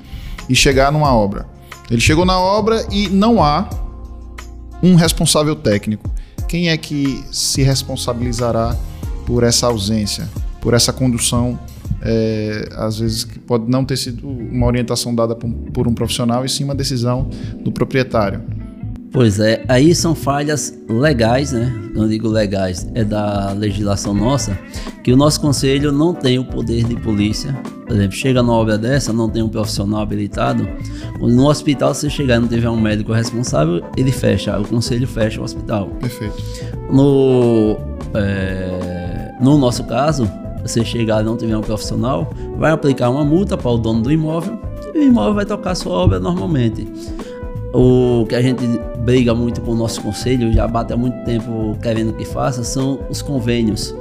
e 0.50 0.56
chegar 0.56 0.92
numa 0.92 1.14
obra? 1.14 1.46
Ele 1.90 2.02
chegou 2.02 2.26
na 2.26 2.40
obra 2.40 2.86
e 2.92 3.10
não 3.10 3.44
há 3.44 3.70
um 4.82 4.96
responsável 4.96 5.56
técnico. 5.56 6.10
Quem 6.48 6.70
é 6.70 6.78
que 6.78 7.24
se 7.32 7.62
responsabilizará 7.64 8.76
por 9.26 9.44
essa 9.44 9.68
ausência, 9.68 10.30
por 10.62 10.74
essa 10.74 10.92
condução, 10.92 11.60
é, 12.02 12.68
às 12.76 12.98
vezes 13.00 13.24
que 13.24 13.38
pode 13.40 13.70
não 13.70 13.86
ter 13.86 13.96
sido 13.98 14.28
uma 14.28 14.66
orientação 14.66 15.14
dada 15.14 15.38
um- 15.44 15.52
por 15.72 15.88
um 15.88 15.94
profissional 15.94 16.44
e 16.44 16.50
sim 16.50 16.64
uma 16.64 16.76
decisão 16.76 17.30
do 17.64 17.72
proprietário? 17.72 18.42
Pois 19.12 19.42
é, 19.42 19.66
aí 19.68 19.94
são 19.94 20.16
falhas 20.16 20.74
legais, 20.88 21.52
né? 21.52 21.70
Quando 21.94 22.04
eu 22.04 22.10
digo 22.10 22.30
legais, 22.30 22.90
é 22.96 23.04
da 23.04 23.52
legislação 23.52 24.14
nossa, 24.14 24.58
que 25.04 25.12
o 25.12 25.18
nosso 25.18 25.42
conselho 25.42 25.92
não 25.92 26.14
tem 26.14 26.40
o 26.40 26.46
poder 26.46 26.86
de 26.86 26.96
polícia. 26.96 27.54
Por 27.86 27.98
exemplo, 27.98 28.16
chega 28.16 28.42
numa 28.42 28.54
obra 28.54 28.78
dessa, 28.78 29.12
não 29.12 29.30
tem 29.30 29.44
um 29.44 29.50
profissional 29.50 30.00
habilitado. 30.00 30.66
No 31.20 31.50
hospital, 31.50 31.94
se 31.94 32.02
você 32.02 32.10
chegar 32.10 32.38
e 32.38 32.40
não 32.40 32.48
tiver 32.48 32.70
um 32.70 32.80
médico 32.80 33.12
responsável, 33.12 33.84
ele 33.98 34.14
fecha, 34.14 34.58
o 34.58 34.66
conselho 34.66 35.06
fecha 35.06 35.42
o 35.42 35.44
hospital. 35.44 35.88
Perfeito. 36.00 36.42
No, 36.90 37.78
é, 38.14 39.34
no 39.42 39.58
nosso 39.58 39.84
caso, 39.84 40.26
você 40.62 40.86
chegar 40.86 41.22
e 41.22 41.26
não 41.26 41.36
tiver 41.36 41.58
um 41.58 41.62
profissional, 41.62 42.32
vai 42.58 42.72
aplicar 42.72 43.10
uma 43.10 43.26
multa 43.26 43.58
para 43.58 43.72
o 43.72 43.78
dono 43.78 44.04
do 44.04 44.12
imóvel 44.12 44.58
e 44.96 45.00
o 45.00 45.04
imóvel 45.04 45.34
vai 45.34 45.46
tocar 45.46 45.76
sua 45.76 45.92
obra 45.92 46.18
normalmente. 46.18 46.88
O 47.74 48.26
que 48.28 48.36
a 48.36 48.42
gente 48.42 48.64
briga 49.00 49.34
muito 49.34 49.62
com 49.62 49.72
o 49.72 49.76
nosso 49.76 50.02
conselho, 50.02 50.52
já 50.52 50.68
bate 50.68 50.92
há 50.92 50.98
muito 50.98 51.24
tempo 51.24 51.78
querendo 51.82 52.14
que 52.14 52.26
faça, 52.26 52.64
são 52.64 53.00
os 53.10 53.22
convênios 53.22 53.96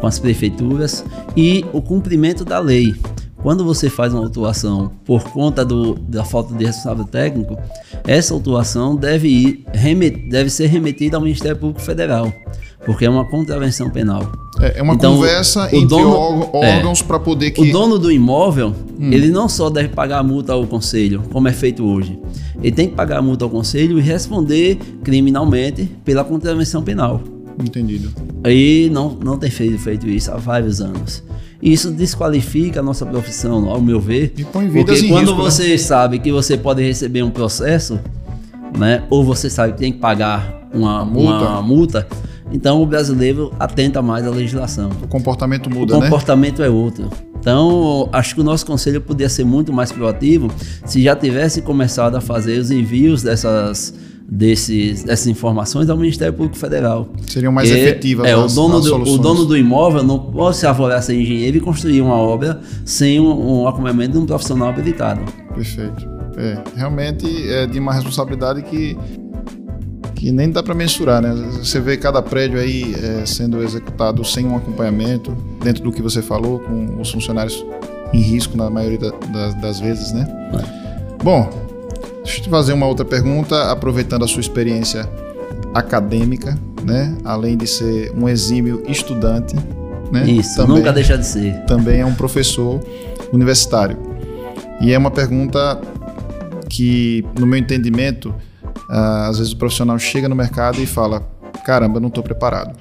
com 0.00 0.06
as 0.06 0.18
prefeituras 0.18 1.04
e 1.36 1.64
o 1.72 1.80
cumprimento 1.80 2.44
da 2.44 2.58
lei. 2.58 2.94
Quando 3.40 3.64
você 3.64 3.88
faz 3.90 4.12
uma 4.12 4.22
autuação 4.24 4.90
por 5.04 5.22
conta 5.24 5.64
do- 5.64 5.94
da 5.94 6.24
falta 6.24 6.54
de 6.54 6.64
responsável 6.64 7.04
técnico, 7.04 7.56
essa 8.06 8.34
autuação 8.34 8.94
deve, 8.96 9.28
ir, 9.28 9.64
remet- 9.72 10.28
deve 10.28 10.48
ser 10.50 10.66
remetida 10.66 11.16
ao 11.16 11.22
Ministério 11.22 11.56
Público 11.56 11.80
Federal, 11.80 12.32
porque 12.84 13.04
é 13.04 13.10
uma 13.10 13.24
contravenção 13.24 13.88
penal. 13.90 14.30
É, 14.60 14.78
é 14.78 14.82
uma 14.82 14.94
Então, 14.94 15.14
conversa 15.16 15.64
o 15.64 15.66
entre 15.76 15.86
dono- 15.86 16.50
é. 16.54 16.76
órgãos 16.76 17.00
para 17.02 17.18
poder 17.18 17.50
que 17.52 17.60
O 17.60 17.72
dono 17.72 17.98
do 17.98 18.10
imóvel, 18.12 18.74
ele 19.00 19.30
não 19.30 19.48
só 19.48 19.70
deve 19.70 19.88
pagar 19.88 20.18
a 20.18 20.22
multa 20.22 20.52
ao 20.52 20.66
conselho, 20.66 21.22
como 21.32 21.48
é 21.48 21.52
feito 21.52 21.84
hoje. 21.84 22.18
Ele 22.62 22.72
tem 22.72 22.88
que 22.88 22.94
pagar 22.94 23.18
a 23.18 23.22
multa 23.22 23.44
ao 23.44 23.50
conselho 23.50 23.98
e 23.98 24.02
responder 24.02 24.78
criminalmente 25.02 25.90
pela 26.04 26.22
contravenção 26.24 26.82
penal. 26.82 27.20
entendido. 27.62 28.10
E 28.46 28.88
não, 28.92 29.10
não 29.22 29.36
tem 29.38 29.50
feito, 29.50 29.78
feito 29.78 30.08
isso 30.08 30.30
há 30.32 30.36
vários 30.36 30.80
anos. 30.80 31.22
Isso 31.60 31.90
desqualifica 31.92 32.80
a 32.80 32.82
nossa 32.82 33.06
profissão, 33.06 33.68
ao 33.70 33.80
meu 33.80 34.00
ver. 34.00 34.32
E 34.36 34.42
põe 34.44 34.66
vidas 34.68 34.96
porque 34.98 35.08
quando 35.08 35.26
risco, 35.28 35.36
né? 35.44 35.50
você 35.50 35.78
sabe 35.78 36.18
que 36.18 36.32
você 36.32 36.56
pode 36.56 36.82
receber 36.82 37.22
um 37.22 37.30
processo, 37.30 38.00
né? 38.76 39.04
Ou 39.10 39.22
você 39.24 39.48
sabe 39.48 39.74
que 39.74 39.78
tem 39.78 39.92
que 39.92 39.98
pagar 39.98 40.68
uma 40.74 41.04
multa. 41.04 41.44
uma 41.44 41.62
multa 41.62 42.06
então 42.52 42.82
o 42.82 42.86
brasileiro 42.86 43.52
atenta 43.58 44.00
mais 44.02 44.26
à 44.26 44.30
legislação. 44.30 44.90
O 45.02 45.08
comportamento 45.08 45.68
muda, 45.70 45.96
o 45.96 46.00
né? 46.00 46.04
comportamento 46.06 46.62
é 46.62 46.68
outro. 46.68 47.08
Então, 47.40 48.08
acho 48.12 48.34
que 48.36 48.40
o 48.40 48.44
nosso 48.44 48.64
conselho 48.64 49.00
podia 49.00 49.28
ser 49.28 49.44
muito 49.44 49.72
mais 49.72 49.90
proativo 49.90 50.48
se 50.84 51.02
já 51.02 51.16
tivesse 51.16 51.60
começado 51.62 52.14
a 52.14 52.20
fazer 52.20 52.56
os 52.60 52.70
envios 52.70 53.20
dessas, 53.20 53.92
desses, 54.28 55.02
dessas 55.02 55.26
informações 55.26 55.90
ao 55.90 55.96
Ministério 55.96 56.32
Público 56.32 56.56
Federal. 56.56 57.08
Seriam 57.26 57.50
mais 57.50 57.68
Porque, 57.68 57.82
efetivas 57.82 58.26
É, 58.28 58.36
o 58.36 58.44
as- 58.44 58.54
dono, 58.54 58.76
as 58.76 58.84
do, 58.84 58.86
o 58.86 58.90
soluções. 58.92 59.18
dono 59.20 59.44
do 59.44 59.56
imóvel 59.56 60.04
não 60.04 60.20
pode 60.20 60.56
se 60.56 60.66
avaliar 60.68 61.02
ser 61.02 61.20
engenheiro 61.20 61.56
e 61.56 61.60
construir 61.60 62.00
uma 62.00 62.14
obra 62.14 62.60
sem 62.84 63.18
um, 63.18 63.62
um 63.62 63.66
acompanhamento 63.66 64.12
de 64.12 64.18
um 64.18 64.26
profissional 64.26 64.68
habilitado. 64.68 65.20
Perfeito. 65.52 66.08
É, 66.36 66.58
realmente 66.76 67.26
é 67.50 67.66
de 67.66 67.78
uma 67.80 67.92
responsabilidade 67.92 68.62
que, 68.62 68.96
que 70.22 70.30
nem 70.30 70.48
dá 70.48 70.62
para 70.62 70.72
mensurar, 70.72 71.20
né? 71.20 71.34
Você 71.58 71.80
vê 71.80 71.96
cada 71.96 72.22
prédio 72.22 72.60
aí 72.60 72.94
é, 72.94 73.26
sendo 73.26 73.60
executado 73.60 74.24
sem 74.24 74.46
um 74.46 74.56
acompanhamento, 74.56 75.36
dentro 75.60 75.82
do 75.82 75.90
que 75.90 76.00
você 76.00 76.22
falou, 76.22 76.60
com 76.60 77.00
os 77.00 77.10
funcionários 77.10 77.66
em 78.12 78.20
risco 78.20 78.56
na 78.56 78.70
maioria 78.70 78.98
da- 78.98 79.10
das, 79.32 79.54
das 79.60 79.80
vezes, 79.80 80.12
né? 80.12 80.24
Bom, 81.24 81.50
Deixa 82.22 82.38
eu 82.38 82.44
te 82.44 82.50
fazer 82.50 82.72
uma 82.72 82.86
outra 82.86 83.04
pergunta, 83.04 83.72
aproveitando 83.72 84.24
a 84.24 84.28
sua 84.28 84.40
experiência 84.40 85.08
acadêmica, 85.74 86.56
né? 86.84 87.16
Além 87.24 87.56
de 87.56 87.66
ser 87.66 88.12
um 88.16 88.28
exímio 88.28 88.84
estudante, 88.86 89.56
né? 90.12 90.24
Isso, 90.30 90.54
também, 90.56 90.76
nunca 90.76 90.92
deixa 90.92 91.18
de 91.18 91.26
ser. 91.26 91.64
Também 91.64 92.00
é 92.00 92.06
um 92.06 92.14
professor 92.14 92.78
universitário. 93.32 93.96
E 94.80 94.92
é 94.92 94.98
uma 94.98 95.10
pergunta 95.10 95.80
que, 96.68 97.24
no 97.36 97.44
meu 97.44 97.58
entendimento, 97.58 98.32
ah, 98.94 99.28
às 99.28 99.38
vezes 99.38 99.54
o 99.54 99.56
profissional 99.56 99.98
chega 99.98 100.28
no 100.28 100.36
mercado 100.36 100.78
e 100.82 100.86
fala: 100.86 101.26
caramba, 101.64 101.98
não 101.98 102.08
estou 102.08 102.22
preparado. 102.22 102.78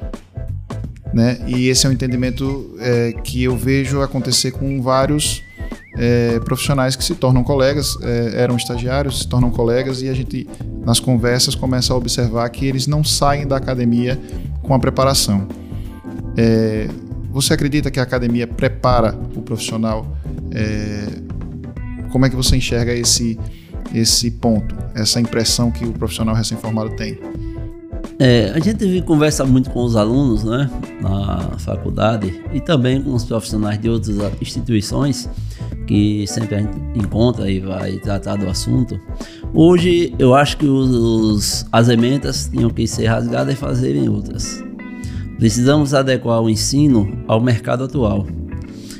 Né? 1.13 1.39
E 1.47 1.69
esse 1.69 1.85
é 1.85 1.89
um 1.89 1.93
entendimento 1.93 2.75
é, 2.79 3.13
que 3.23 3.43
eu 3.43 3.55
vejo 3.55 4.01
acontecer 4.01 4.51
com 4.51 4.81
vários 4.81 5.41
é, 5.97 6.37
profissionais 6.41 6.95
que 6.97 7.03
se 7.03 7.15
tornam 7.15 7.43
colegas, 7.43 7.97
é, 8.01 8.41
eram 8.41 8.57
estagiários, 8.57 9.19
se 9.19 9.27
tornam 9.27 9.49
colegas 9.51 10.01
e 10.01 10.09
a 10.09 10.13
gente, 10.13 10.47
nas 10.85 10.99
conversas, 10.99 11.55
começa 11.55 11.93
a 11.93 11.95
observar 11.95 12.49
que 12.49 12.65
eles 12.65 12.87
não 12.87 13.03
saem 13.03 13.47
da 13.47 13.55
academia 13.55 14.19
com 14.61 14.73
a 14.73 14.79
preparação. 14.79 15.47
É, 16.35 16.89
você 17.29 17.53
acredita 17.53 17.89
que 17.89 17.99
a 17.99 18.03
academia 18.03 18.47
prepara 18.47 19.17
o 19.35 19.41
profissional? 19.41 20.05
É, 20.53 21.05
como 22.11 22.25
é 22.25 22.29
que 22.29 22.35
você 22.35 22.57
enxerga 22.57 22.93
esse, 22.93 23.39
esse 23.93 24.31
ponto, 24.31 24.75
essa 24.95 25.19
impressão 25.19 25.71
que 25.71 25.85
o 25.85 25.91
profissional 25.93 26.35
recém-formado 26.35 26.95
tem? 26.95 27.19
É, 28.19 28.51
a 28.55 28.59
gente 28.59 29.01
conversa 29.01 29.43
muito 29.45 29.69
com 29.71 29.83
os 29.83 29.95
alunos 29.95 30.43
né, 30.43 30.69
na 31.01 31.57
faculdade 31.57 32.43
e 32.53 32.61
também 32.61 33.01
com 33.01 33.13
os 33.13 33.23
profissionais 33.23 33.81
de 33.81 33.89
outras 33.89 34.15
instituições 34.39 35.27
que 35.87 36.25
sempre 36.27 36.55
a 36.55 36.59
gente 36.59 36.77
encontra 36.95 37.49
e 37.49 37.59
vai 37.59 37.97
tratar 37.97 38.35
do 38.35 38.47
assunto. 38.47 38.99
Hoje 39.53 40.13
eu 40.19 40.35
acho 40.35 40.57
que 40.57 40.65
os, 40.65 41.65
as 41.71 41.89
emendas 41.89 42.47
tinham 42.47 42.69
que 42.69 42.87
ser 42.87 43.07
rasgadas 43.07 43.55
e 43.55 43.57
fazerem 43.57 44.07
outras. 44.07 44.63
Precisamos 45.37 45.93
adequar 45.93 46.41
o 46.41 46.49
ensino 46.49 47.23
ao 47.27 47.41
mercado 47.41 47.85
atual. 47.85 48.27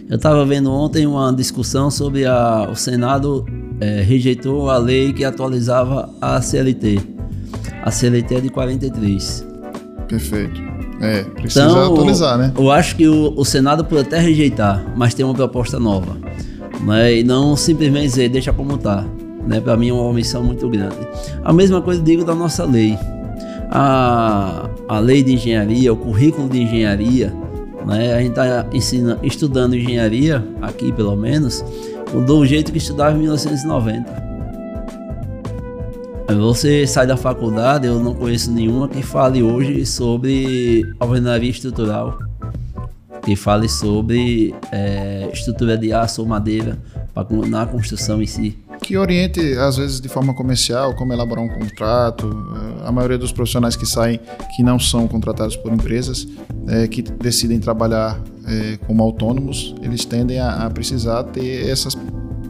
Eu 0.10 0.17
estava 0.17 0.43
vendo 0.45 0.71
ontem 0.71 1.06
uma 1.06 1.32
discussão 1.32 1.91
sobre 1.91 2.25
a, 2.25 2.67
o 2.71 2.75
Senado 2.75 3.45
é, 3.82 4.02
rejeitou 4.02 4.70
a 4.70 4.78
lei 4.78 5.12
que 5.12 5.26
atualizava 5.26 6.10
a 6.22 6.41
CLT 6.41 7.12
a 7.84 7.89
CLT 7.89 8.36
é 8.36 8.41
de 8.41 8.50
43. 8.50 9.48
Perfeito. 10.08 10.62
É, 11.02 11.24
precisa 11.24 11.65
então, 11.65 11.94
atualizar, 11.94 12.38
né? 12.38 12.54
Eu 12.56 12.70
acho 12.70 12.96
que 12.96 13.08
o, 13.08 13.34
o, 13.36 13.44
Senado 13.44 13.84
pode 13.84 14.02
até 14.02 14.20
rejeitar, 14.20 14.94
mas 14.96 15.13
tem 15.15 15.26
uma 15.26 15.34
proposta 15.34 15.80
nova. 15.80 16.15
Né? 16.86 17.17
E 17.17 17.24
não 17.24 17.56
simplesmente 17.56 18.06
dizer, 18.06 18.30
deixa 18.30 18.54
como 18.54 18.76
está. 18.76 19.04
Né? 19.48 19.60
Para 19.60 19.76
mim 19.76 19.89
é 19.89 19.94
uma 19.94 20.04
omissão 20.04 20.44
muito 20.44 20.70
grande. 20.70 20.98
A 21.44 21.52
mesma 21.52 21.82
coisa 21.82 22.02
digo 22.02 22.24
da 22.24 22.36
nossa 22.36 22.65
lei. 22.65 22.98
A, 23.72 24.70
a 24.88 25.00
lei 25.00 25.24
de 25.24 25.34
engenharia, 25.34 25.91
o 25.91 25.98
currículo 25.98 26.48
de 26.48 26.62
engenharia, 26.62 27.34
né? 27.88 28.13
a 28.13 28.22
gente 28.22 28.38
está 28.38 29.17
estudando 29.24 29.76
engenharia, 29.76 30.46
aqui 30.62 30.91
pelo 30.91 31.15
menos, 31.15 31.63
do 32.19 32.45
jeito 32.45 32.71
que 32.71 32.78
estudava 32.78 33.15
em 33.15 33.19
1990. 33.19 34.32
Você 36.39 36.88
sai 36.88 37.06
da 37.06 37.17
faculdade, 37.17 37.88
eu 37.88 38.00
não 38.00 38.13
conheço 38.13 38.52
nenhuma 38.52 38.88
que 38.88 39.02
fale 39.02 39.43
hoje 39.43 39.86
sobre 39.86 40.86
alvenaria 41.00 41.50
estrutural, 41.50 42.17
que 43.24 43.36
fale 43.36 43.67
sobre 43.67 44.56
é, 44.71 45.30
estrutura 45.34 45.78
de 45.78 45.91
aço 45.91 46.21
ou 46.21 46.28
madeira 46.28 46.78
pra, 47.13 47.26
na 47.47 47.65
construção 47.65 48.21
em 48.21 48.26
si. 48.26 48.58
Que 48.82 48.98
oriente, 48.98 49.39
às 49.60 49.78
vezes, 49.78 50.02
de 50.02 50.10
forma 50.10 50.34
comercial, 50.34 50.96
como 50.96 51.13
elaborar 51.13 51.44
um 51.44 51.48
contrato. 51.48 52.28
Eh, 52.28 52.88
a 52.88 52.91
maioria 52.91 53.17
dos 53.17 53.32
profissionais 53.32 53.76
que 53.76 53.86
saem, 53.86 54.20
que 54.56 54.63
não 54.63 54.80
são 54.80 55.08
contratados 55.08 55.56
por 55.56 55.72
empresas, 55.72 56.28
é, 56.67 56.88
que 56.88 57.02
decidem 57.04 57.60
trabalhar 57.60 58.20
é, 58.46 58.78
como 58.88 59.04
autônomos, 59.04 59.76
eles 59.84 60.04
tendem 60.04 60.39
a, 60.39 60.65
a 60.65 60.70
precisar 60.70 61.24
ter 61.26 61.70
essas 61.70 61.96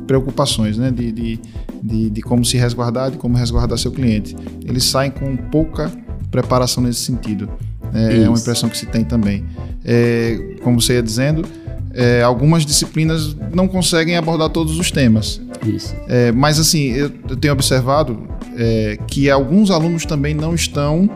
preocupações, 0.07 0.77
né? 0.77 0.89
De, 0.89 1.11
de, 1.11 1.39
de, 1.83 2.09
de, 2.09 2.21
como 2.21 2.45
se 2.45 2.57
resguardar, 2.57 3.11
de 3.11 3.17
como 3.17 3.37
resguardar 3.37 3.77
seu 3.77 3.91
cliente. 3.91 4.35
Eles 4.65 4.85
saem 4.85 5.11
com 5.11 5.35
pouca 5.35 5.91
preparação 6.31 6.81
nesse 6.81 7.01
sentido. 7.01 7.49
É, 7.93 8.23
é 8.23 8.29
uma 8.29 8.39
impressão 8.39 8.69
que 8.69 8.77
se 8.77 8.85
tem 8.85 9.03
também. 9.03 9.45
É, 9.83 10.55
como 10.63 10.79
você 10.79 10.93
ia 10.93 11.03
dizendo, 11.03 11.43
é, 11.93 12.21
algumas 12.21 12.65
disciplinas 12.65 13.35
não 13.53 13.67
conseguem 13.67 14.17
abordar 14.17 14.49
todos 14.49 14.79
os 14.79 14.91
temas. 14.91 15.41
Isso. 15.65 15.95
É, 16.07 16.31
mas 16.31 16.59
assim, 16.59 16.91
eu, 16.91 17.11
eu 17.29 17.35
tenho 17.35 17.53
observado 17.53 18.27
é, 18.57 18.97
que 19.07 19.29
alguns 19.29 19.69
alunos 19.69 20.05
também 20.05 20.33
não 20.33 20.55
estão 20.55 21.09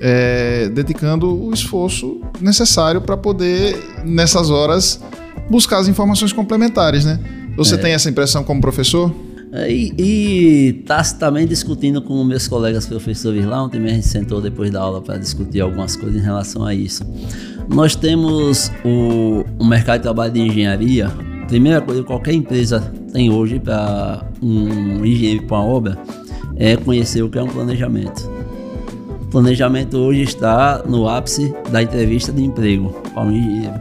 é, 0.00 0.68
dedicando 0.68 1.32
o 1.32 1.52
esforço 1.52 2.20
necessário 2.40 3.00
para 3.00 3.16
poder, 3.16 3.76
nessas 4.04 4.50
horas, 4.50 5.00
buscar 5.50 5.78
as 5.78 5.88
informações 5.88 6.32
complementares, 6.32 7.04
né? 7.04 7.18
Você 7.56 7.74
é. 7.74 7.78
tem 7.78 7.92
essa 7.92 8.10
impressão 8.10 8.44
como 8.44 8.60
professor? 8.60 9.14
É, 9.52 9.72
e, 9.72 9.94
e 9.96 10.72
tacitamente 10.84 11.48
discutindo 11.48 12.02
com 12.02 12.22
meus 12.24 12.46
colegas 12.46 12.86
professores 12.86 13.44
lá, 13.44 13.62
ontem 13.62 13.82
a 13.82 13.88
gente 13.88 14.06
sentou 14.06 14.40
depois 14.40 14.70
da 14.70 14.80
aula 14.80 15.00
para 15.00 15.16
discutir 15.16 15.60
algumas 15.60 15.96
coisas 15.96 16.20
em 16.20 16.24
relação 16.24 16.64
a 16.64 16.74
isso. 16.74 17.04
Nós 17.68 17.96
temos 17.96 18.70
o, 18.84 19.44
o 19.58 19.64
mercado 19.64 19.98
de 19.98 20.02
trabalho 20.02 20.32
de 20.32 20.40
engenharia. 20.40 21.10
Primeira 21.48 21.80
coisa 21.80 22.00
que 22.00 22.06
qualquer 22.06 22.34
empresa 22.34 22.92
tem 23.12 23.30
hoje 23.30 23.58
para 23.58 24.24
um 24.42 25.04
engenheiro 25.04 25.44
para 25.44 25.58
uma 25.58 25.66
obra 25.66 25.98
é 26.56 26.76
conhecer 26.76 27.22
o 27.22 27.28
que 27.28 27.38
é 27.38 27.42
um 27.42 27.48
planejamento. 27.48 28.30
O 29.22 29.26
planejamento 29.26 29.96
hoje 29.98 30.22
está 30.22 30.82
no 30.86 31.08
ápice 31.08 31.54
da 31.70 31.82
entrevista 31.82 32.32
de 32.32 32.42
emprego 32.42 32.90
para 33.12 33.24
um 33.24 33.32
engenheiro, 33.32 33.74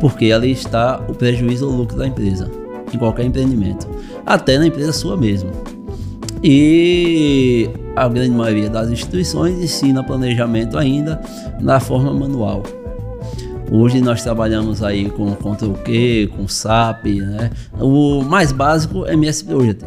porque 0.00 0.32
ali 0.32 0.50
está 0.50 1.00
o 1.08 1.14
prejuízo 1.14 1.68
ou 1.68 1.76
lucro 1.76 1.96
da 1.96 2.06
empresa 2.06 2.50
em 2.92 2.98
qualquer 2.98 3.24
empreendimento, 3.24 3.86
até 4.24 4.58
na 4.58 4.66
empresa 4.66 4.92
sua 4.92 5.16
mesmo. 5.16 5.50
E 6.42 7.68
a 7.94 8.08
grande 8.08 8.30
maioria 8.30 8.70
das 8.70 8.90
instituições 8.90 9.58
ensina 9.58 10.02
planejamento 10.02 10.78
ainda 10.78 11.20
na 11.60 11.80
forma 11.80 12.12
manual. 12.14 12.62
Hoje 13.70 14.00
nós 14.00 14.22
trabalhamos 14.22 14.82
aí 14.82 15.10
com 15.10 15.34
Ctrl 15.34 15.72
Q, 15.84 16.30
com 16.36 16.48
SAP, 16.48 17.06
né? 17.06 17.50
O 17.78 18.22
mais 18.22 18.50
básico 18.50 19.04
é 19.06 19.12
MS 19.12 19.44
Project. 19.44 19.84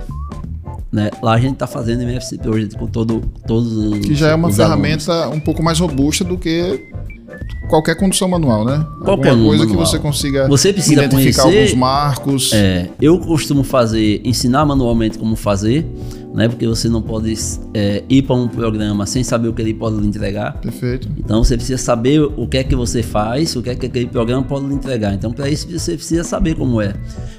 Né? 0.92 1.10
Lá 1.22 1.34
a 1.34 1.40
gente 1.40 1.54
está 1.54 1.66
fazendo 1.66 2.04
MS 2.04 2.38
Project 2.38 2.78
com 2.78 2.86
todo, 2.86 3.22
todos 3.48 3.72
os. 3.72 4.00
Que 4.00 4.14
já 4.14 4.30
é 4.30 4.36
uma 4.36 4.52
ferramenta 4.52 5.12
alunos. 5.12 5.38
um 5.38 5.40
pouco 5.40 5.64
mais 5.64 5.80
robusta 5.80 6.24
do 6.24 6.38
que 6.38 6.92
qualquer 7.70 7.96
condução 7.96 8.28
manual, 8.28 8.66
né? 8.66 8.86
Qualquer 9.04 9.30
Alguma 9.30 9.48
coisa 9.48 9.66
manual. 9.66 9.86
que 9.86 9.90
você 9.90 10.00
consiga 10.00 10.48
você 10.48 10.74
precisa 10.74 11.06
identificar 11.06 11.44
conhecer, 11.44 11.60
alguns 11.60 11.74
marcos. 11.74 12.54
É, 12.54 12.90
eu 13.02 13.18
costumo 13.20 13.64
fazer, 13.64 14.22
ensinar 14.26 14.66
manualmente 14.66 15.18
como 15.18 15.36
fazer, 15.36 15.86
né? 16.34 16.48
Porque 16.48 16.66
você 16.66 16.88
não 16.88 17.02
pode 17.02 17.34
é, 17.74 18.04
ir 18.10 18.22
para 18.22 18.36
um 18.36 18.48
programa 18.48 19.06
sem 19.06 19.24
saber 19.24 19.50
o 19.50 19.54
que 19.54 19.62
ele 19.62 19.74
pode 19.74 19.98
lhe 19.98 20.08
entregar. 20.08 20.54
Perfeito. 20.60 21.10
Então 21.18 21.44
você 21.44 21.56
precisa 21.56 21.78
saber 21.78 22.22
o 22.22 22.48
que 22.48 22.58
é 22.58 22.64
que 22.64 22.76
você 22.76 23.04
faz, 23.04 23.56
o 23.56 23.62
que 23.62 23.70
é 23.70 23.76
que 23.76 23.86
aquele 23.86 24.08
programa 24.08 24.44
pode 24.44 24.66
lhe 24.68 24.74
entregar. 24.74 25.14
Então 25.14 25.32
para 25.32 25.50
isso 25.50 25.68
você 25.70 25.96
precisa 25.96 26.24
saber 26.24 26.56
como 26.56 26.82
é. 26.82 26.94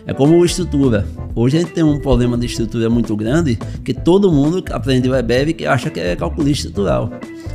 É 0.07 0.13
como 0.13 0.45
estrutura. 0.45 1.07
Hoje 1.35 1.57
a 1.57 1.61
gente 1.61 1.73
tem 1.73 1.85
um 1.85 1.99
problema 1.99 2.37
de 2.37 2.47
estrutura 2.47 2.91
muito 2.91 3.17
grande 3.17 3.59
que 3.85 3.95
todo 3.95 4.31
mundo 4.31 4.63
aprende 4.71 5.09
o 5.09 5.15
EBEV 5.15 5.55
que 5.55 5.67
acha 5.67 5.89
que 5.89 6.01
é 6.01 6.15
calculista 6.15 6.69
estrutural. 6.69 7.11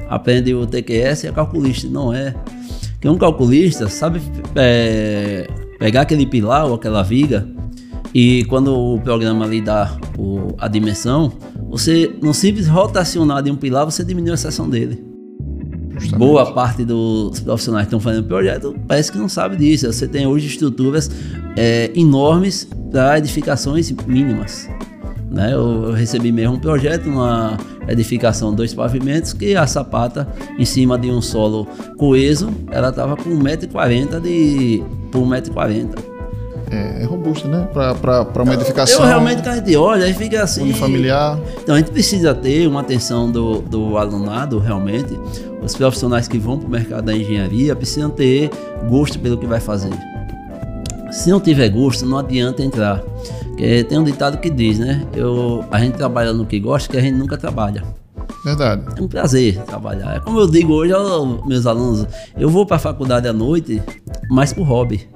Aprende 0.10 0.54
o 0.54 0.65
TQS 0.65 1.23
e 1.23 1.28
é 1.28 1.32
calculista, 1.32 1.88
não 1.88 2.13
é. 2.13 2.34
Que 3.00 3.08
um 3.08 3.17
calculista 3.17 3.88
sabe 3.88 4.21
é, 4.56 5.47
pegar 5.78 6.02
aquele 6.02 6.26
pilar 6.26 6.65
ou 6.65 6.73
aquela 6.73 7.04
viga 7.04 7.56
e 8.19 8.43
quando 8.45 8.75
o 8.75 8.99
programa 8.99 9.45
lhe 9.45 9.62
dá 9.62 9.95
o, 10.17 10.56
a 10.58 10.67
dimensão, 10.67 11.32
você, 11.69 12.17
no 12.19 12.34
simples 12.34 12.67
rotacionar 12.67 13.43
de 13.43 13.51
um 13.51 13.56
pilar, 13.56 13.86
você 13.86 14.03
diminui 14.03 14.32
a 14.32 14.38
seção 14.38 14.67
dele. 14.67 15.06
Justamente. 15.91 16.17
Boa 16.17 16.51
parte 16.51 16.84
dos 16.84 17.39
profissionais 17.39 17.86
que 17.86 17.89
estão 17.89 17.99
fazendo 17.99 18.27
projeto 18.27 18.75
parece 18.88 19.12
que 19.12 19.19
não 19.19 19.30
sabe 19.30 19.56
disso. 19.58 19.86
Você 19.86 20.08
tem 20.08 20.25
hoje 20.25 20.47
estruturas 20.47 21.12
é, 21.56 21.91
enormes 21.93 22.67
para 22.89 23.19
edificações 23.19 23.91
mínimas. 24.08 24.67
Né? 25.30 25.53
Eu, 25.53 25.84
eu, 25.84 25.91
recebi 25.91 26.32
mesmo 26.32 26.56
um 26.56 26.60
projeto, 26.60 27.08
uma 27.08 27.56
edificação, 27.88 28.51
dois 28.51 28.73
pavimentos, 28.73 29.32
que 29.32 29.56
a 29.56 29.67
sapata, 29.67 30.27
em 30.58 30.65
cima 30.65 30.97
de 30.97 31.12
um 31.12 31.21
solo 31.21 31.67
coeso, 31.99 32.49
ela 32.71 32.89
estava 32.89 33.15
com 33.15 33.30
1,40m 33.30 34.19
de, 34.21 34.84
por 35.12 35.21
1,40m. 35.21 36.16
É, 36.69 37.03
é 37.03 37.06
robusta, 37.06 37.47
né? 37.47 37.67
Para 37.73 38.43
uma 38.43 38.53
edificação. 38.53 39.01
Eu 39.01 39.08
realmente, 39.08 39.41
quando 39.41 39.49
a 39.49 39.56
gente 39.56 39.75
olha, 39.75 40.13
fica 40.13 40.43
assim. 40.43 40.73
familiar. 40.73 41.39
Então 41.62 41.75
a 41.75 41.77
gente 41.77 41.91
precisa 41.91 42.34
ter 42.34 42.67
uma 42.67 42.82
atenção 42.82 43.32
do, 43.32 43.62
do 43.62 43.97
alunado, 43.97 44.60
realmente. 44.60 45.17
Os 45.63 45.75
profissionais 45.75 46.27
que 46.27 46.38
vão 46.38 46.58
para 46.58 46.67
o 46.67 46.69
mercado 46.69 47.06
da 47.06 47.13
engenharia 47.13 47.75
precisam 47.75 48.10
ter 48.10 48.49
gosto 48.89 49.19
pelo 49.19 49.38
que 49.38 49.45
vai 49.45 49.60
fazer. 49.60 49.91
Se 51.12 51.30
não 51.30 51.39
tiver 51.39 51.69
gosto, 51.69 52.06
não 52.06 52.17
adianta 52.17 52.62
entrar. 52.62 53.01
Porque 53.45 53.84
tem 53.86 53.97
um 53.97 54.03
ditado 54.03 54.38
que 54.38 54.49
diz, 54.49 54.77
né? 54.77 55.06
Eu, 55.13 55.65
a 55.71 55.80
gente 55.80 55.95
trabalha 55.95 56.34
no 56.34 56.45
que 56.45 56.60
gosta, 56.60 56.89
que 56.89 56.97
a 56.97 57.01
gente 57.01 57.15
nunca 57.15 57.38
trabalha. 57.38 57.84
Verdade. 58.43 58.84
É 58.95 59.01
um 59.01 59.08
prazer 59.08 59.58
trabalhar. 59.63 60.17
É 60.17 60.19
como 60.19 60.39
eu 60.39 60.47
digo 60.47 60.73
hoje 60.73 60.93
aos 60.93 61.45
meus 61.45 61.65
alunos, 61.65 62.06
eu 62.38 62.49
vou 62.49 62.65
para 62.65 62.75
a 62.75 62.80
faculdade 62.80 63.27
à 63.27 63.34
noite, 63.34 63.82
mas 64.30 64.53
por 64.53 64.63
hobby. 64.63 65.08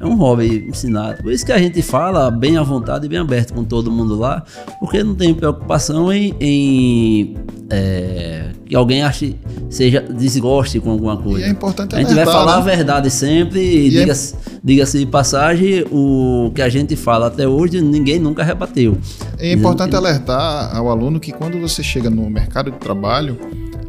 É 0.00 0.06
um 0.06 0.14
hobby 0.14 0.66
ensinar. 0.66 1.18
Por 1.18 1.30
isso 1.30 1.44
que 1.44 1.52
a 1.52 1.58
gente 1.58 1.82
fala 1.82 2.30
bem 2.30 2.56
à 2.56 2.62
vontade 2.62 3.04
e 3.04 3.08
bem 3.08 3.18
aberto 3.18 3.52
com 3.52 3.62
todo 3.62 3.90
mundo 3.92 4.16
lá, 4.16 4.42
porque 4.78 5.04
não 5.04 5.14
tem 5.14 5.34
preocupação 5.34 6.10
em, 6.10 6.34
em 6.40 7.34
é, 7.68 8.46
que 8.64 8.74
alguém 8.74 9.02
ache, 9.02 9.36
seja 9.68 10.00
desgoste 10.00 10.80
com 10.80 10.90
alguma 10.92 11.18
coisa. 11.18 11.40
E 11.40 11.42
é 11.44 11.48
importante 11.50 11.94
A 11.94 11.98
gente 11.98 12.14
vai 12.14 12.24
falar 12.24 12.54
a 12.54 12.64
né? 12.64 12.76
verdade 12.76 13.10
sempre 13.10 13.60
e, 13.60 13.88
E 13.90 13.96
é- 13.98 14.00
diga-se 14.00 14.34
diga 14.64 14.84
de 14.84 15.06
passagem, 15.06 15.84
o 15.90 16.50
que 16.54 16.62
a 16.62 16.68
gente 16.68 16.96
fala 16.96 17.26
até 17.26 17.46
hoje, 17.46 17.80
ninguém 17.82 18.18
nunca 18.18 18.42
rebateu. 18.42 18.96
É 19.38 19.52
importante 19.52 19.94
alertar 19.96 20.74
ao 20.74 20.88
aluno 20.88 21.20
que 21.20 21.32
quando 21.32 21.60
você 21.60 21.82
chega 21.82 22.08
no 22.08 22.28
mercado 22.30 22.70
de 22.70 22.78
trabalho, 22.78 23.38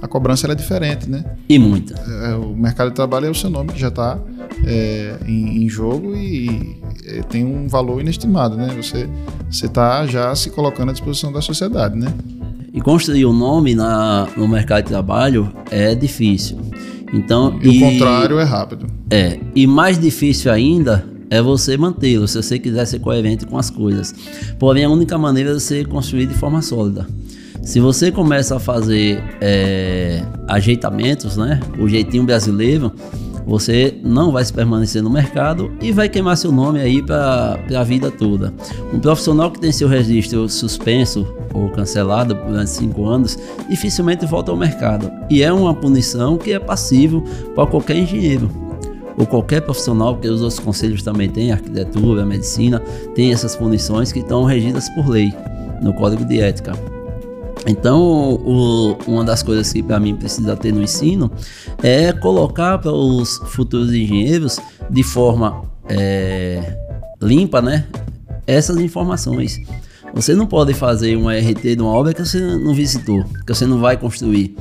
a 0.02 0.08
cobrança 0.08 0.52
é 0.52 0.56
diferente, 0.56 1.10
né? 1.10 1.24
E 1.48 1.60
muita. 1.60 1.94
É, 1.94 2.36
o 2.36 2.56
mercado 2.56 2.90
de 2.90 2.96
trabalho 2.96 3.28
é 3.28 3.30
o 3.30 3.36
seu 3.36 3.50
nome 3.50 3.72
que 3.74 3.80
já 3.80 3.90
está 3.90 4.18
em, 5.28 5.64
em 5.64 5.70
jogo 5.70 6.16
e 6.16 6.78
é, 7.06 7.22
tem 7.24 7.46
um 7.46 7.68
valor 7.68 8.02
inestimado, 8.02 8.56
né? 8.56 8.74
Você 8.76 9.10
você 9.50 9.66
está 9.66 10.06
já 10.08 10.34
se 10.36 10.50
colocando 10.50 10.90
à 10.90 10.92
disposição 10.92 11.32
da 11.32 11.42
sociedade, 11.42 11.98
né? 11.98 12.14
E 12.74 12.80
construir 12.80 13.26
um 13.26 13.34
nome 13.34 13.76
na, 13.76 14.28
no 14.38 14.48
mercado 14.48 14.84
de 14.84 14.90
trabalho 14.90 15.52
é 15.70 15.94
difícil. 15.94 16.58
Então, 17.14 17.60
E, 17.62 17.68
o 17.68 17.80
contrário 17.80 18.40
é 18.40 18.44
rápido. 18.44 18.88
É, 19.10 19.38
e 19.54 19.68
mais 19.68 20.00
difícil 20.00 20.50
ainda 20.50 21.06
é 21.30 21.42
você 21.42 21.78
mantê-lo, 21.78 22.28
se 22.28 22.42
você 22.42 22.58
quiser 22.58 22.86
ser 22.86 23.00
coerente 23.00 23.46
com 23.46 23.58
as 23.58 23.70
coisas. 23.70 24.14
Porém, 24.58 24.86
a 24.86 24.90
única 24.90 25.18
maneira 25.18 25.52
é 25.52 25.54
você 25.54 25.84
construir 25.84 26.26
de 26.26 26.34
forma 26.34 26.62
sólida. 26.62 27.06
Se 27.62 27.80
você 27.80 28.12
começa 28.12 28.56
a 28.56 28.60
fazer 28.60 29.24
é, 29.40 30.24
ajeitamentos, 30.48 31.38
né, 31.38 31.60
o 31.80 31.88
jeitinho 31.88 32.24
brasileiro, 32.24 32.92
você 33.52 33.94
não 34.02 34.32
vai 34.32 34.46
se 34.46 34.54
permanecer 34.54 35.04
no 35.04 35.10
mercado 35.10 35.74
e 35.82 35.92
vai 35.92 36.08
queimar 36.08 36.38
seu 36.38 36.54
nome 36.54 36.80
aí 36.80 37.04
para 37.04 37.60
a 37.78 37.84
vida 37.84 38.10
toda. 38.10 38.54
Um 38.94 39.00
profissional 39.00 39.52
que 39.52 39.60
tem 39.60 39.74
seu 39.74 39.90
registro 39.90 40.48
suspenso 40.48 41.28
ou 41.54 41.70
cancelado 41.70 42.34
durante 42.34 42.70
cinco 42.70 43.06
anos 43.06 43.38
dificilmente 43.70 44.26
volta 44.26 44.52
ao 44.52 44.58
mercado. 44.58 45.12
E 45.30 45.44
é 45.44 45.52
uma 45.52 45.74
punição 45.74 46.38
que 46.38 46.54
é 46.54 46.60
passível 46.60 47.26
para 47.54 47.68
qualquer 47.68 47.98
engenheiro 47.98 48.50
ou 49.18 49.26
qualquer 49.26 49.60
profissional, 49.60 50.14
porque 50.14 50.30
os 50.30 50.42
outros 50.42 50.60
conselhos 50.62 51.04
também 51.04 51.30
têm, 51.30 51.52
arquitetura, 51.52 52.26
medicina, 52.26 52.80
tem 53.14 53.34
essas 53.34 53.54
punições 53.58 54.14
que 54.14 54.20
estão 54.20 54.46
regidas 54.46 54.88
por 54.92 55.10
lei 55.10 55.34
no 55.82 55.94
Código 55.94 56.24
de 56.24 56.40
Ética. 56.40 56.72
Então, 57.68 58.02
o- 58.02 58.98
uma 59.08 59.24
das 59.24 59.44
coisas 59.44 59.72
que 59.72 59.84
para 59.84 60.00
mim 60.00 60.16
precisa 60.16 60.56
ter 60.56 60.72
no 60.74 60.82
ensino 60.82 61.32
é 61.84 62.12
colocar 62.12 62.78
para 62.80 62.92
os 62.92 63.38
futuros 63.50 63.94
engenheiros 63.94 64.60
de 64.90 65.04
forma 65.04 65.64
é, 65.90 66.78
limpa, 67.22 67.62
né, 67.62 67.86
essas 68.48 68.78
informações. 68.78 69.60
Você 70.14 70.34
não 70.34 70.46
pode 70.48 70.74
fazer 70.74 71.16
uma 71.18 71.34
RT 71.36 71.76
de 71.76 71.82
uma 71.82 71.92
obra 71.92 72.14
que 72.14 72.24
você 72.26 72.40
não 72.40 72.74
visitou, 72.74 73.24
que 73.46 73.54
você 73.54 73.66
não 73.66 73.80
vai 73.80 73.98
construir, 73.98 74.56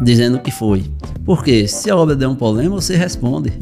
dizendo 0.00 0.38
que 0.38 0.50
foi. 0.50 0.84
Porque 1.24 1.66
se 1.68 1.90
a 1.90 1.96
obra 1.96 2.14
der 2.16 2.28
um 2.28 2.34
problema, 2.34 2.74
você 2.80 2.96
responde. 2.96 3.52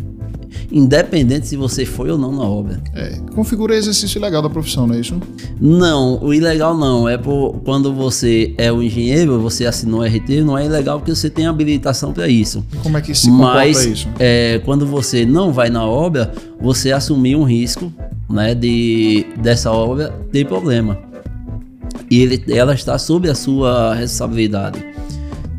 Independente 0.73 1.49
se 1.49 1.57
você 1.57 1.85
foi 1.85 2.11
ou 2.11 2.19
não 2.19 2.33
na 2.33 2.45
obra. 2.45 2.81
É, 2.95 3.17
configura 3.35 3.75
exercício 3.75 4.21
legal 4.21 4.41
da 4.41 4.49
profissão, 4.49 4.87
não 4.87 4.95
é 4.95 5.01
isso? 5.01 5.21
Não, 5.61 6.23
o 6.23 6.33
ilegal 6.33 6.77
não. 6.77 7.09
É 7.09 7.19
por, 7.19 7.61
quando 7.65 7.93
você 7.93 8.55
é 8.57 8.71
o 8.71 8.83
engenheiro, 8.83 9.41
você 9.41 9.67
assinou 9.67 10.03
RT, 10.03 10.43
não 10.45 10.57
é 10.57 10.67
ilegal 10.67 10.99
porque 10.99 11.15
você 11.15 11.29
tem 11.29 11.47
habilitação 11.47 12.13
para 12.13 12.29
isso. 12.29 12.65
Como 12.83 12.97
é 12.97 13.01
que 13.01 13.15
se 13.15 13.31
Mas 13.31 13.85
isso? 13.85 14.09
é, 14.19 14.61
quando 14.65 14.87
você 14.87 15.27
não 15.27 15.53
vai 15.53 15.71
na 15.71 15.85
obra, 15.85 16.33
você 16.61 16.93
assumir 16.93 17.35
um 17.35 17.45
risco 17.45 17.93
né, 18.29 18.55
de 18.55 19.27
dessa 19.39 19.73
obra 19.73 20.11
ter 20.31 20.47
problema. 20.47 20.99
E 22.11 22.21
ele, 22.21 22.45
ela 22.49 22.75
está 22.75 22.99
sob 22.99 23.29
a 23.29 23.35
sua 23.35 23.95
responsabilidade. 23.95 24.85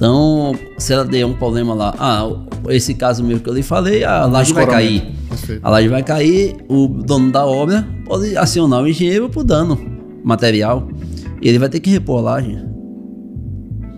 Então, 0.01 0.55
se 0.79 0.93
ela 0.93 1.05
der 1.05 1.23
um 1.27 1.33
problema 1.33 1.75
lá, 1.75 1.93
ah, 1.99 2.27
esse 2.69 2.95
caso 2.95 3.23
meu 3.23 3.39
que 3.39 3.47
eu 3.47 3.53
lhe 3.53 3.61
falei, 3.61 4.03
a 4.03 4.25
laje 4.25 4.51
vai 4.51 4.65
cair. 4.65 5.11
Perfeito. 5.29 5.61
A 5.63 5.69
laje 5.69 5.87
vai 5.89 6.01
cair, 6.01 6.55
o 6.67 6.87
dono 6.87 7.31
da 7.31 7.45
obra 7.45 7.87
pode 8.03 8.35
acionar 8.35 8.81
o 8.81 8.87
engenheiro 8.87 9.29
por 9.29 9.43
dano 9.43 9.79
material. 10.23 10.87
E 11.39 11.47
ele 11.47 11.59
vai 11.59 11.69
ter 11.69 11.79
que 11.79 11.91
repor 11.91 12.17
a 12.17 12.21
laje 12.21 12.57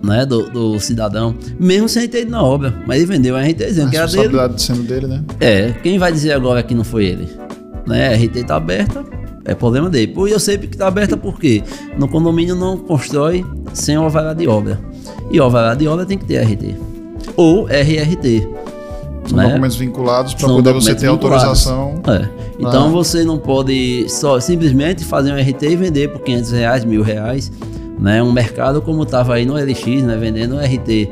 né, 0.03 0.25
do, 0.25 0.49
do 0.49 0.77
cidadão, 0.77 1.33
mesmo 1.57 1.87
sem 1.87 2.05
ter 2.09 2.23
ido 2.23 2.31
na 2.31 2.43
obra. 2.43 2.73
Mas 2.85 2.97
ele 2.97 3.05
vendeu 3.05 3.37
a 3.37 3.41
RT 3.41 3.59
dizendo 3.59 3.87
A 3.87 3.91
que 3.91 3.95
era 3.95 4.05
dele. 4.05 4.21
responsabilidade 4.23 4.61
sendo 4.61 4.83
dele, 4.83 5.07
né? 5.07 5.23
É, 5.39 5.71
quem 5.71 5.97
vai 5.97 6.11
dizer 6.11 6.33
agora 6.33 6.61
que 6.61 6.75
não 6.75 6.83
foi 6.83 7.05
ele? 7.05 7.29
Né? 7.87 8.09
A 8.09 8.17
RT 8.17 8.45
tá 8.45 8.57
aberta, 8.57 9.05
é 9.45 9.55
problema 9.55 9.89
dele. 9.89 10.07
Pô, 10.11 10.27
eu 10.27 10.37
sei 10.37 10.57
que 10.57 10.75
tá 10.75 10.85
aberta 10.85 11.15
por 11.15 11.39
quê? 11.39 11.63
No 11.97 12.09
condomínio 12.09 12.57
não 12.57 12.77
constrói 12.77 13.45
sem 13.73 13.95
alvará 13.95 14.33
de 14.33 14.49
obra. 14.49 14.91
E 15.31 15.39
alvará 15.39 15.73
de 15.75 15.87
obra 15.87 16.05
tem 16.05 16.17
que 16.17 16.25
ter 16.25 16.39
RT. 16.43 16.75
Ou 17.35 17.67
RRT. 17.67 18.47
São 19.25 19.37
né? 19.37 19.47
documentos 19.47 19.77
vinculados 19.77 20.33
para 20.33 20.47
poder 20.49 20.73
você 20.73 20.93
ter 20.93 21.09
vinculados. 21.09 21.43
autorização. 21.67 22.01
É. 22.07 22.27
Então 22.59 22.87
Ah. 22.87 22.89
você 22.89 23.23
não 23.23 23.37
pode 23.37 24.05
só 24.09 24.39
simplesmente 24.39 25.03
fazer 25.05 25.31
um 25.31 25.37
RT 25.37 25.63
e 25.63 25.75
vender 25.77 26.09
por 26.09 26.21
500 26.21 26.51
reais, 26.51 26.83
mil 26.85 27.01
reais. 27.01 27.51
Né? 27.99 28.21
Um 28.21 28.31
mercado 28.33 28.81
como 28.81 29.03
estava 29.03 29.35
aí 29.35 29.45
no 29.45 29.53
LX, 29.55 30.03
né? 30.03 30.17
vendendo 30.17 30.57
RT. 30.59 31.09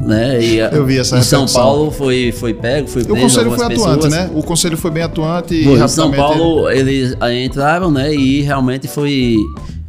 Né? 0.00 0.42
E, 0.42 0.58
Eu 0.58 0.84
vi 0.84 0.98
essa 0.98 1.18
Em 1.18 1.22
São. 1.22 1.46
Paulo 1.46 1.90
foi, 1.90 2.32
foi 2.32 2.52
pego, 2.54 2.88
foi 2.88 3.02
E 3.02 3.04
o 3.04 3.08
preso 3.08 3.22
conselho 3.22 3.50
foi 3.52 3.66
atuante, 3.66 3.94
pessoas. 3.96 4.10
né? 4.12 4.30
O 4.34 4.42
conselho 4.42 4.76
foi 4.76 4.90
bem 4.90 5.02
atuante 5.04 5.54
e 5.54 5.64
Foi, 5.64 5.80
em 5.80 5.88
São. 5.88 6.10
Paulo 6.10 6.68
eles 6.70 7.14
aí 7.20 7.44
entraram, 7.44 7.90
né? 7.90 8.12
E 8.12 8.40
realmente 8.40 8.88
foi. 8.88 9.36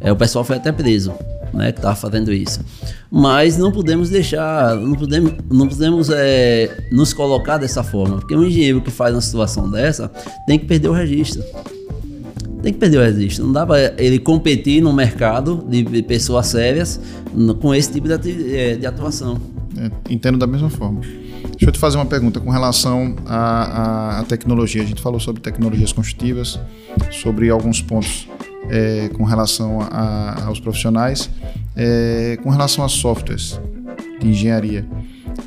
é, 0.00 0.12
o 0.12 0.16
pessoal 0.16 0.44
foi 0.44 0.56
até 0.56 0.70
preso, 0.70 1.12
né? 1.54 1.72
Que 1.72 1.80
tava 1.80 1.94
fazendo 1.96 2.32
isso. 2.32 2.60
Mas 3.10 3.56
não 3.56 3.70
podemos 3.72 4.10
deixar, 4.10 4.76
não 4.76 4.94
podemos, 4.94 5.32
não 5.50 5.68
podemos 5.68 6.10
é, 6.10 6.86
nos 6.90 7.12
colocar 7.12 7.58
dessa 7.58 7.82
forma, 7.82 8.16
porque 8.18 8.34
um 8.36 8.44
engenheiro 8.44 8.80
que 8.80 8.90
faz 8.90 9.14
uma 9.14 9.20
situação 9.20 9.70
dessa 9.70 10.10
tem 10.46 10.58
que 10.58 10.66
perder 10.66 10.88
o 10.88 10.92
registro. 10.92 11.42
Tem 12.62 12.72
que 12.72 12.78
perder 12.78 12.98
o 12.98 13.02
registro. 13.02 13.44
Não 13.44 13.52
dá 13.52 13.66
para 13.66 13.94
ele 14.02 14.18
competir 14.18 14.82
no 14.82 14.92
mercado 14.92 15.64
de 15.68 16.02
pessoas 16.02 16.46
sérias 16.46 16.98
com 17.60 17.74
esse 17.74 17.92
tipo 17.92 18.08
é, 18.10 18.76
de 18.76 18.86
atuação. 18.86 19.38
É, 19.76 19.90
entendo 20.12 20.38
da 20.38 20.46
mesma 20.46 20.70
forma. 20.70 21.00
Deixa 21.00 21.66
eu 21.66 21.72
te 21.72 21.78
fazer 21.78 21.98
uma 21.98 22.06
pergunta 22.06 22.40
com 22.40 22.50
relação 22.50 23.14
à- 23.26 24.20
à 24.20 24.24
tecnologia. 24.24 24.82
A 24.82 24.86
gente 24.86 25.00
falou 25.02 25.20
sobre 25.20 25.40
tecnologias 25.42 25.92
construtivas, 25.92 26.58
sobre 27.10 27.50
alguns 27.50 27.80
pontos 27.82 28.26
é, 28.70 29.08
com 29.14 29.24
relação 29.24 29.80
a- 29.80 30.44
aos 30.46 30.58
profissionais, 30.60 31.30
é, 31.76 32.38
com 32.42 32.50
relação 32.50 32.84
a 32.84 32.88
softwares 32.88 33.60
de 34.20 34.28
engenharia, 34.28 34.86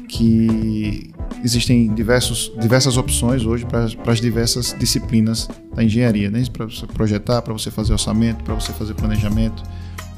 que 0.08 1.12
existem 1.44 1.94
diversos, 1.94 2.52
diversas 2.60 2.98
opções 2.98 3.46
hoje 3.46 3.66
para 3.66 3.86
as 4.12 4.20
diversas 4.22 4.76
disciplinas 4.78 5.48
da 5.76 5.84
engenharia, 5.84 6.30
né? 6.30 6.44
para 6.52 6.66
você 6.66 6.86
projetar, 6.88 7.42
para 7.42 7.54
você 7.54 7.70
fazer 7.72 7.94
orçamento, 7.94 8.44
para 8.44 8.54
você 8.56 8.72
fazer 8.74 8.94
planejamento, 8.94 9.64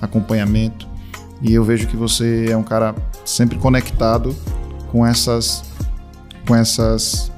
acompanhamento. 0.02 0.88
E 1.42 1.54
eu 1.54 1.64
vejo 1.64 1.88
que 1.88 1.96
você 1.98 2.48
é 2.50 2.58
um 2.58 2.64
cara 2.64 2.94
sempre 3.26 3.58
conectado 3.58 4.36
com 4.92 5.06
essas, 5.06 5.64
com 6.48 6.56
essas 6.56 7.32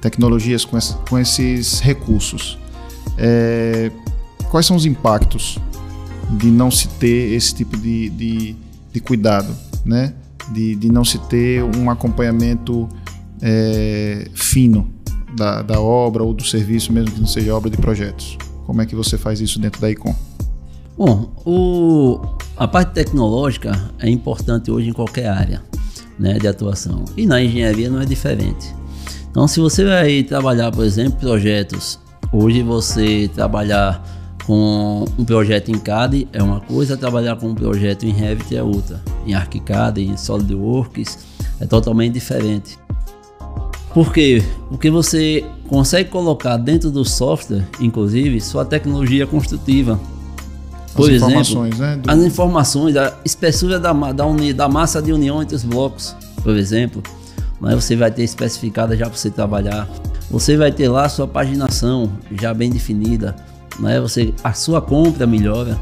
tecnologias, 0.00 0.64
com, 0.64 0.76
essa- 0.76 0.94
com 1.08 1.18
esses 1.18 1.80
recursos. 1.80 2.58
É, 3.16 3.90
quais 4.52 4.66
são 4.66 4.76
os 4.76 4.84
impactos 4.84 5.58
de 6.32 6.50
não 6.50 6.70
se 6.70 6.86
ter 6.86 7.32
esse 7.32 7.54
tipo 7.54 7.74
de, 7.74 8.10
de, 8.10 8.54
de 8.92 9.00
cuidado, 9.00 9.48
né? 9.82 10.12
De, 10.52 10.76
de 10.76 10.92
não 10.92 11.06
se 11.06 11.18
ter 11.20 11.64
um 11.64 11.88
acompanhamento 11.88 12.86
é, 13.40 14.28
fino 14.34 14.92
da, 15.34 15.62
da 15.62 15.80
obra 15.80 16.22
ou 16.22 16.34
do 16.34 16.44
serviço, 16.44 16.92
mesmo 16.92 17.12
que 17.12 17.18
não 17.18 17.26
seja 17.26 17.54
obra 17.56 17.70
de 17.70 17.78
projetos. 17.78 18.36
Como 18.66 18.82
é 18.82 18.86
que 18.86 18.94
você 18.94 19.16
faz 19.16 19.40
isso 19.40 19.58
dentro 19.58 19.80
da 19.80 19.90
ICOM? 19.90 20.14
Bom, 20.98 21.32
o, 21.46 22.20
a 22.54 22.68
parte 22.68 22.92
tecnológica 22.92 23.90
é 23.98 24.10
importante 24.10 24.70
hoje 24.70 24.90
em 24.90 24.92
qualquer 24.92 25.28
área 25.28 25.62
né, 26.18 26.34
de 26.34 26.46
atuação. 26.46 27.06
E 27.16 27.24
na 27.24 27.42
engenharia 27.42 27.88
não 27.88 28.02
é 28.02 28.04
diferente. 28.04 28.74
Então, 29.30 29.48
se 29.48 29.60
você 29.60 29.82
vai 29.82 30.22
trabalhar, 30.22 30.70
por 30.70 30.84
exemplo, 30.84 31.18
projetos, 31.18 31.98
hoje 32.30 32.62
você 32.62 33.30
trabalhar 33.34 34.20
com 34.46 35.04
um 35.18 35.24
projeto 35.24 35.70
em 35.70 35.78
CAD 35.78 36.26
é 36.32 36.42
uma 36.42 36.60
coisa, 36.60 36.96
trabalhar 36.96 37.36
com 37.36 37.48
um 37.48 37.54
projeto 37.54 38.04
em 38.04 38.10
Revit 38.10 38.56
é 38.56 38.62
outra. 38.62 39.00
Em 39.26 39.34
ArchiCAD, 39.34 40.02
em 40.02 40.16
SolidWorks, 40.16 41.18
é 41.60 41.66
totalmente 41.66 42.14
diferente. 42.14 42.78
Por 43.94 44.12
quê? 44.12 44.42
Porque 44.68 44.90
você 44.90 45.44
consegue 45.68 46.08
colocar 46.10 46.56
dentro 46.56 46.90
do 46.90 47.04
software, 47.04 47.62
inclusive, 47.80 48.40
sua 48.40 48.64
tecnologia 48.64 49.26
construtiva. 49.26 50.00
Por 50.94 51.08
As 51.08 51.16
exemplo, 51.16 51.30
informações, 51.40 51.78
né? 51.78 51.96
Do- 51.96 52.10
as 52.10 52.18
informações, 52.20 52.96
a 52.96 53.14
espessura 53.24 53.78
da, 53.78 53.92
da, 54.12 54.26
uni- 54.26 54.52
da 54.52 54.68
massa 54.68 55.00
de 55.00 55.12
união 55.12 55.42
entre 55.42 55.54
os 55.56 55.62
blocos, 55.64 56.14
por 56.42 56.56
exemplo. 56.56 57.02
Né? 57.60 57.74
Você 57.74 57.94
vai 57.96 58.10
ter 58.10 58.22
especificada 58.24 58.96
já 58.96 59.06
para 59.08 59.16
você 59.16 59.30
trabalhar. 59.30 59.88
Você 60.30 60.56
vai 60.56 60.72
ter 60.72 60.88
lá 60.88 61.08
sua 61.08 61.26
paginação 61.28 62.10
já 62.40 62.52
bem 62.52 62.70
definida. 62.70 63.36
Né? 63.78 64.00
Você, 64.00 64.32
a 64.42 64.52
sua 64.52 64.80
compra 64.80 65.26
melhora, 65.26 65.78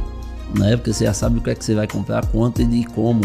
né? 0.56 0.76
porque 0.76 0.92
você 0.92 1.04
já 1.04 1.14
sabe 1.14 1.38
o 1.38 1.42
que 1.42 1.50
é 1.50 1.54
que 1.54 1.64
você 1.64 1.74
vai 1.74 1.86
comprar, 1.86 2.24
quanto 2.26 2.62
e 2.62 2.64
de 2.64 2.84
como. 2.84 3.22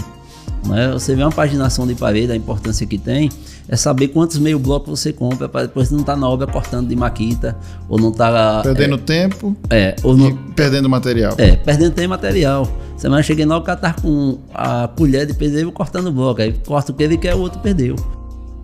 Né? 0.65 0.91
Você 0.93 1.15
vê 1.15 1.23
uma 1.23 1.32
paginação 1.32 1.86
de 1.86 1.95
parede, 1.95 2.32
a 2.32 2.36
importância 2.36 2.86
que 2.86 2.97
tem 2.97 3.30
é 3.67 3.75
saber 3.75 4.10
quantos 4.10 4.38
meio 4.38 4.60
blocos 4.60 4.99
você 4.99 5.12
compra 5.12 5.49
para 5.49 5.63
depois 5.63 5.89
não 5.89 5.99
estar 6.01 6.15
na 6.15 6.30
obra 6.30 6.45
cortando 6.45 6.88
de 6.88 6.95
maquita 6.95 7.58
ou 7.89 7.99
não 7.99 8.10
estar 8.10 8.62
Perdendo 8.62 8.97
tempo 8.97 9.56
é, 9.69 9.95
ou 10.04 10.15
e 10.15 10.19
não, 10.19 10.38
perdendo 10.56 10.88
material. 10.88 11.34
é, 11.38 11.56
perdendo 11.56 11.93
tempo 11.93 12.06
e 12.06 12.08
material. 12.08 12.67
Semana 12.97 13.21
cheguei 13.23 13.45
lá, 13.45 13.58
o 13.58 13.62
cara 13.62 13.80
tá 13.80 13.93
com 13.93 14.38
a 14.54 14.88
colher 14.88 15.25
de 15.25 15.34
pedreiro 15.34 15.71
cortando 15.71 16.12
bloco. 16.12 16.41
Aí 16.41 16.54
corta 16.65 16.91
o 16.91 16.95
que 16.95 17.04
ele 17.04 17.17
quer, 17.17 17.36
o 17.36 17.39
outro 17.39 17.60
perdeu. 17.60 17.95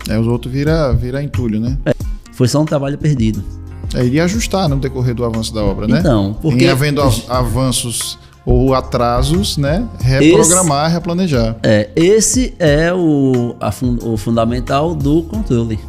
Aí 0.09 0.17
os 0.17 0.27
outros 0.27 0.51
vira, 0.53 0.93
vira 0.93 1.21
entulho, 1.21 1.59
né? 1.59 1.77
Foi 2.31 2.47
só 2.47 2.61
um 2.61 2.65
trabalho 2.65 2.97
perdido. 2.97 3.43
É, 3.93 4.03
iria 4.05 4.23
ajustar 4.23 4.67
no 4.69 4.77
decorrer 4.77 5.13
do 5.15 5.23
avanço 5.25 5.53
da 5.53 5.63
obra, 5.63 5.87
né? 5.87 5.99
Então, 5.99 6.35
porque- 6.41 6.65
Em 6.65 6.69
havendo 6.69 7.01
av- 7.01 7.23
avanços 7.29 8.17
ou 8.45 8.73
atrasos, 8.73 9.57
né? 9.57 9.87
Reprogramar, 9.99 10.91
replanejar. 10.91 11.55
É, 11.63 11.89
esse 11.95 12.53
é 12.59 12.91
o, 12.93 13.55
fun- 13.71 13.99
o 14.03 14.17
fundamental 14.17 14.95
do 14.95 15.23
controle. 15.23 15.79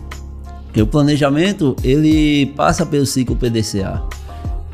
Porque 0.67 0.81
o 0.83 0.87
planejamento, 0.87 1.77
ele 1.85 2.47
passa 2.57 2.85
pelo 2.87 3.05
ciclo 3.07 3.37
PDCA. 3.37 4.03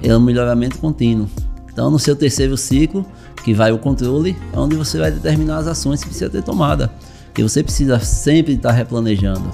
É 0.03 0.17
um 0.17 0.21
melhoramento 0.21 0.79
contínuo. 0.79 1.29
Então, 1.73 1.91
no 1.91 1.99
seu 1.99 2.15
terceiro 2.17 2.57
ciclo, 2.57 3.05
que 3.45 3.53
vai 3.55 3.73
o 3.73 3.79
controle, 3.79 4.37
é 4.53 4.59
onde 4.59 4.77
você 4.77 4.99
vai 4.99 5.11
determinar 5.11 5.59
as 5.59 5.67
ações 5.67 6.01
que 6.01 6.07
precisa 6.09 6.31
ter 6.31 6.43
tomada. 6.43 6.93
Porque 7.27 7.43
você 7.43 7.63
precisa 7.63 7.99
sempre 8.01 8.55
estar 8.55 8.73
replanejando. 8.73 9.53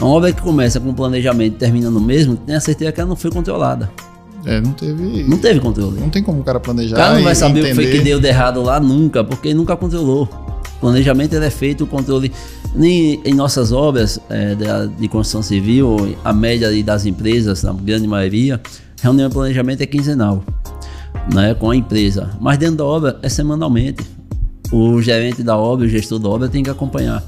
Uma 0.00 0.10
obra 0.10 0.32
que 0.32 0.42
começa 0.42 0.80
com 0.80 0.92
planejamento 0.92 1.54
e 1.54 1.58
termina 1.58 1.90
no 1.90 2.00
mesmo, 2.00 2.36
tenha 2.36 2.60
certeza 2.60 2.92
que 2.92 3.00
ela 3.00 3.08
não 3.08 3.16
foi 3.16 3.30
controlada. 3.30 3.90
É, 4.46 4.60
não 4.60 4.72
teve. 4.72 5.24
Não 5.24 5.38
teve 5.38 5.60
controle. 5.60 6.00
Não 6.00 6.10
tem 6.10 6.22
como 6.22 6.40
o 6.40 6.44
cara 6.44 6.60
planejar. 6.60 6.96
O 6.96 6.98
cara 6.98 7.14
não 7.14 7.22
vai 7.22 7.34
saber 7.34 7.60
o 7.60 7.64
que 7.64 7.74
foi 7.74 7.84
que 7.84 7.90
entender. 7.90 8.10
deu 8.10 8.20
de 8.20 8.28
errado 8.28 8.62
lá 8.62 8.78
nunca, 8.78 9.24
porque 9.24 9.48
ele 9.48 9.54
nunca 9.54 9.76
controlou. 9.76 10.28
O 10.76 10.80
planejamento 10.80 11.34
ele 11.34 11.46
é 11.46 11.50
feito, 11.50 11.84
o 11.84 11.86
controle. 11.86 12.30
Em, 12.76 13.20
em 13.24 13.34
nossas 13.34 13.72
obras 13.72 14.20
é, 14.28 14.54
de, 14.54 14.64
de 14.98 15.08
construção 15.08 15.42
civil, 15.42 16.16
a 16.24 16.32
média 16.32 16.68
das 16.82 17.06
empresas, 17.06 17.62
na 17.62 17.72
grande 17.72 18.06
maioria, 18.06 18.60
reunião 19.00 19.28
de 19.28 19.34
planejamento 19.34 19.80
é 19.80 19.86
quinzenal, 19.86 20.42
né, 21.32 21.54
com 21.54 21.70
a 21.70 21.76
empresa. 21.76 22.30
Mas 22.40 22.58
dentro 22.58 22.76
da 22.76 22.84
obra 22.84 23.18
é 23.22 23.28
semanalmente. 23.28 24.04
O 24.72 25.00
gerente 25.00 25.42
da 25.42 25.56
obra, 25.56 25.86
o 25.86 25.88
gestor 25.88 26.18
da 26.18 26.28
obra 26.28 26.48
tem 26.48 26.62
que 26.62 26.70
acompanhar. 26.70 27.22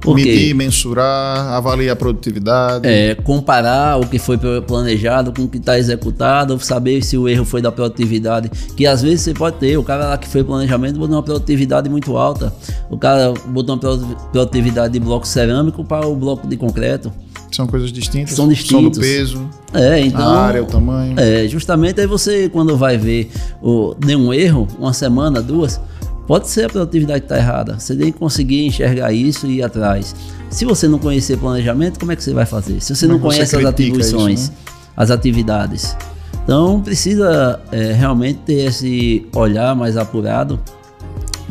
Por 0.00 0.16
quê? 0.16 0.24
Medir, 0.24 0.54
mensurar, 0.54 1.52
avaliar 1.54 1.92
a 1.92 1.96
produtividade. 1.96 2.86
É, 2.86 3.14
comparar 3.16 3.98
o 4.00 4.06
que 4.06 4.18
foi 4.18 4.38
planejado 4.66 5.32
com 5.32 5.42
o 5.42 5.48
que 5.48 5.58
está 5.58 5.78
executado, 5.78 6.58
saber 6.60 7.02
se 7.04 7.18
o 7.18 7.28
erro 7.28 7.44
foi 7.44 7.60
da 7.60 7.72
produtividade, 7.72 8.48
que 8.76 8.86
às 8.86 9.02
vezes 9.02 9.22
você 9.22 9.34
pode 9.34 9.56
ter, 9.56 9.76
o 9.76 9.82
cara 9.82 10.06
lá 10.08 10.16
que 10.18 10.28
foi 10.28 10.44
planejamento 10.44 10.98
botou 10.98 11.16
uma 11.16 11.22
produtividade 11.22 11.88
muito 11.88 12.16
alta, 12.16 12.52
o 12.88 12.96
cara 12.96 13.34
botou 13.48 13.74
uma 13.74 13.80
produ- 13.80 14.16
produtividade 14.32 14.92
de 14.92 15.00
bloco 15.00 15.26
cerâmico 15.26 15.84
para 15.84 16.06
o 16.06 16.14
bloco 16.14 16.46
de 16.46 16.56
concreto. 16.56 17.12
São 17.50 17.66
coisas 17.66 17.90
distintas. 17.90 18.30
São 18.34 18.44
São 18.44 18.48
do 18.48 18.54
distintos. 18.54 18.98
peso, 18.98 19.48
É, 19.72 19.98
então. 20.00 20.20
a 20.20 20.42
área, 20.42 20.62
o 20.62 20.66
tamanho. 20.66 21.18
É, 21.18 21.48
justamente 21.48 22.00
aí 22.00 22.06
você, 22.06 22.48
quando 22.48 22.76
vai 22.76 22.96
ver 22.96 23.30
o, 23.60 23.94
deu 23.98 24.18
um 24.18 24.32
erro, 24.32 24.68
uma 24.78 24.92
semana, 24.92 25.40
duas, 25.42 25.80
pode 26.28 26.46
ser 26.48 26.66
a 26.66 26.68
produtividade 26.68 27.20
que 27.20 27.24
está 27.24 27.38
errada. 27.38 27.80
Você 27.80 27.96
tem 27.96 28.12
que 28.12 28.18
conseguir 28.18 28.66
enxergar 28.66 29.10
isso 29.12 29.46
e 29.46 29.56
ir 29.56 29.62
atrás. 29.62 30.14
Se 30.50 30.66
você 30.66 30.86
não 30.86 30.98
conhecer 30.98 31.38
planejamento, 31.38 31.98
como 31.98 32.12
é 32.12 32.16
que 32.16 32.22
você 32.22 32.34
vai 32.34 32.44
fazer? 32.44 32.80
Se 32.82 32.94
você 32.94 33.06
não 33.06 33.14
é 33.14 33.18
que 33.18 33.24
você 33.24 33.36
conhece 33.36 33.56
as 33.56 33.64
atribuições, 33.64 34.40
isso, 34.42 34.50
né? 34.50 34.56
as 34.94 35.10
atividades. 35.10 35.96
Então 36.44 36.82
precisa 36.82 37.58
é, 37.72 37.92
realmente 37.92 38.40
ter 38.44 38.66
esse 38.66 39.26
olhar 39.34 39.74
mais 39.74 39.96
apurado 39.96 40.60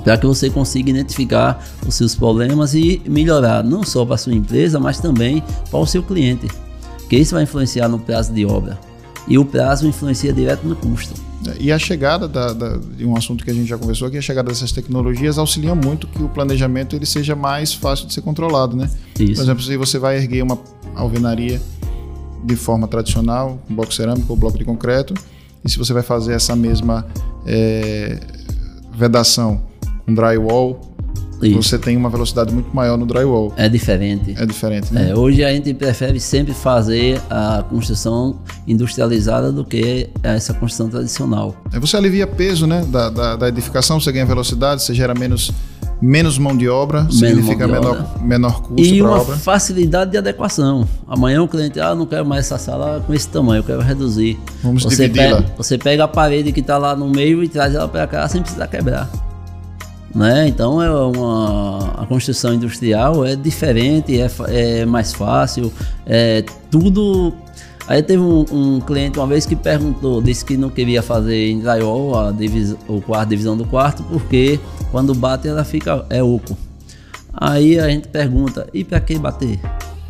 para 0.03 0.15
que 0.15 0.27
você 0.27 0.49
consiga 0.49 0.91
identificar 0.91 1.61
os 1.85 1.95
seus 1.95 2.15
problemas 2.15 2.75
e 2.75 3.01
melhorar 3.07 3.63
não 3.63 3.83
só 3.83 4.05
para 4.05 4.15
a 4.15 4.17
sua 4.17 4.33
empresa, 4.33 4.79
mas 4.79 4.99
também 4.99 5.43
para 5.69 5.79
o 5.79 5.87
seu 5.87 6.03
cliente. 6.03 6.47
Porque 6.99 7.17
isso 7.17 7.33
vai 7.33 7.43
influenciar 7.43 7.89
no 7.89 7.97
prazo 7.97 8.31
de 8.31 8.45
obra. 8.45 8.77
E 9.27 9.37
o 9.37 9.43
prazo 9.45 9.87
influencia 9.87 10.31
direto 10.31 10.65
no 10.67 10.75
custo. 10.75 11.13
E 11.59 11.71
a 11.71 11.77
chegada 11.79 12.27
da, 12.27 12.51
da- 12.53 12.77
de 12.77 13.05
um 13.05 13.15
assunto 13.15 13.43
que 13.43 13.51
a 13.51 13.53
gente 13.53 13.67
já 13.67 13.77
conversou 13.77 14.07
aqui, 14.07 14.17
a 14.17 14.21
chegada 14.21 14.49
dessas 14.49 14.71
tecnologias 14.71 15.37
auxilia 15.37 15.73
muito 15.75 16.07
que 16.07 16.21
o 16.21 16.27
planejamento 16.29 16.95
ele 16.95 17.05
seja 17.05 17.35
mais 17.35 17.73
fácil 17.73 18.07
de 18.07 18.13
ser 18.13 18.21
controlado, 18.21 18.75
né? 18.75 18.89
Por 19.13 19.21
Isso. 19.23 19.41
exemplo, 19.41 19.63
se 19.63 19.77
você 19.77 19.97
vai 19.99 20.17
erguer 20.17 20.43
uma 20.43 20.57
alvenaria 20.95 21.61
de 22.43 22.55
forma 22.55 22.87
tradicional, 22.87 23.59
com 23.67 23.75
bloco 23.75 23.93
cerâmico 23.93 24.25
ou 24.29 24.35
bloco 24.37 24.57
de 24.57 24.65
concreto, 24.65 25.13
e 25.63 25.69
se 25.69 25.77
você 25.77 25.93
vai 25.93 26.03
fazer 26.03 26.33
essa 26.33 26.55
mesma 26.55 27.05
eh, 27.45 28.19
vedação 28.93 29.61
com 30.05 30.13
drywall, 30.13 30.96
Isso. 31.45 31.61
você 31.63 31.77
tem 31.77 31.95
uma 31.95 32.09
velocidade 32.09 32.53
muito 32.53 32.75
maior 32.75 32.97
no 32.97 33.05
drywall. 33.05 33.53
É 33.55 33.67
diferente. 33.69 34.33
É 34.37 34.45
diferente, 34.45 34.93
né? 34.93 35.09
É, 35.11 35.15
hoje 35.15 35.43
a 35.43 35.51
gente 35.51 35.73
prefere 35.73 36.19
sempre 36.19 36.53
fazer 36.53 37.21
a 37.29 37.63
construção 37.69 38.37
industrializada 38.67 39.51
do 39.51 39.63
que 39.65 40.09
essa 40.23 40.53
construção 40.53 40.89
tradicional. 40.89 41.55
Aí 41.71 41.79
Você 41.79 41.95
alivia 41.97 42.25
peso 42.27 42.65
né, 42.67 42.85
da, 42.89 43.09
da, 43.09 43.35
da 43.35 43.47
edificação, 43.49 43.99
você 43.99 44.11
ganha 44.11 44.25
velocidade, 44.25 44.81
você 44.83 44.93
gera 44.93 45.13
menos, 45.13 45.51
menos 46.01 46.37
mão 46.37 46.55
de 46.55 46.67
obra, 46.67 47.07
significa 47.11 47.67
mão 47.67 47.79
de 47.79 47.85
menor, 47.87 47.99
obra. 47.99 48.23
menor 48.23 48.61
custo 48.61 48.81
E 48.81 49.01
uma 49.01 49.21
obra. 49.21 49.35
facilidade 49.37 50.11
de 50.11 50.17
adequação. 50.17 50.87
Amanhã 51.07 51.41
o 51.43 51.47
cliente, 51.47 51.79
ah, 51.79 51.95
não 51.95 52.05
quero 52.05 52.25
mais 52.25 52.45
essa 52.45 52.57
sala 52.57 53.03
com 53.05 53.13
esse 53.13 53.27
tamanho, 53.27 53.59
eu 53.59 53.63
quero 53.63 53.81
reduzir. 53.81 54.39
Vamos 54.63 54.83
você 54.83 55.07
dividi-la. 55.07 55.37
pega, 55.41 55.53
você 55.57 55.77
pega 55.77 56.03
a 56.03 56.07
parede 56.07 56.51
que 56.51 56.59
está 56.59 56.77
lá 56.77 56.95
no 56.95 57.09
meio 57.09 57.43
e 57.43 57.47
traz 57.47 57.73
ela 57.73 57.87
para 57.87 58.05
cá 58.07 58.27
sem 58.27 58.41
precisar 58.41 58.67
quebrar. 58.67 59.09
Né? 60.17 60.47
Então 60.47 60.81
é 60.81 60.89
uma 60.89 61.91
a 62.01 62.05
construção 62.07 62.51
industrial 62.51 63.23
é 63.23 63.35
diferente, 63.35 64.19
é, 64.19 64.27
é 64.47 64.83
mais 64.83 65.13
fácil, 65.13 65.71
é 66.07 66.43
tudo. 66.71 67.31
Aí 67.87 68.01
teve 68.01 68.23
um, 68.23 68.43
um 68.51 68.79
cliente 68.81 69.19
uma 69.19 69.27
vez 69.27 69.45
que 69.45 69.55
perguntou, 69.55 70.19
disse 70.19 70.43
que 70.43 70.57
não 70.57 70.71
queria 70.71 71.03
fazer 71.03 71.51
em 71.51 71.59
drywall 71.59 72.17
a 72.17 72.31
divis, 72.31 72.75
o 72.87 72.99
quarto, 72.99 73.29
divisão 73.29 73.55
do 73.55 73.63
quarto, 73.63 74.01
porque 74.05 74.59
quando 74.91 75.13
bate 75.13 75.47
ela 75.47 75.63
fica 75.63 76.03
é 76.09 76.23
oco. 76.23 76.57
Aí 77.31 77.79
a 77.79 77.87
gente 77.87 78.07
pergunta, 78.07 78.67
e 78.73 78.83
para 78.83 78.99
que 78.99 79.19
bater? 79.19 79.59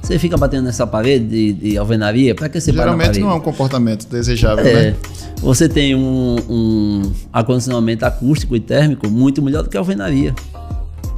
Você 0.02 0.18
fica 0.18 0.38
batendo 0.38 0.64
nessa 0.64 0.88
parede 0.88 1.26
de, 1.26 1.54
de 1.54 1.78
alvenaria? 1.78 2.34
Para 2.34 2.48
que 2.48 2.62
você 2.62 2.72
bate 2.72 2.86
na 2.86 2.94
Geralmente 2.94 3.20
não 3.20 3.30
é 3.30 3.34
um 3.34 3.42
comportamento 3.42 4.08
desejável, 4.08 4.66
É, 4.66 4.92
né? 4.92 4.96
Você 5.42 5.70
tem 5.70 5.96
um, 5.96 6.36
um 6.50 7.12
acondicionamento 7.32 8.06
acústico 8.06 8.56
e 8.56 8.60
térmico 8.60 9.08
muito 9.10 9.42
melhor 9.42 9.64
do 9.64 9.70
que 9.70 9.78
a 9.78 9.80
alvenaria. 9.80 10.34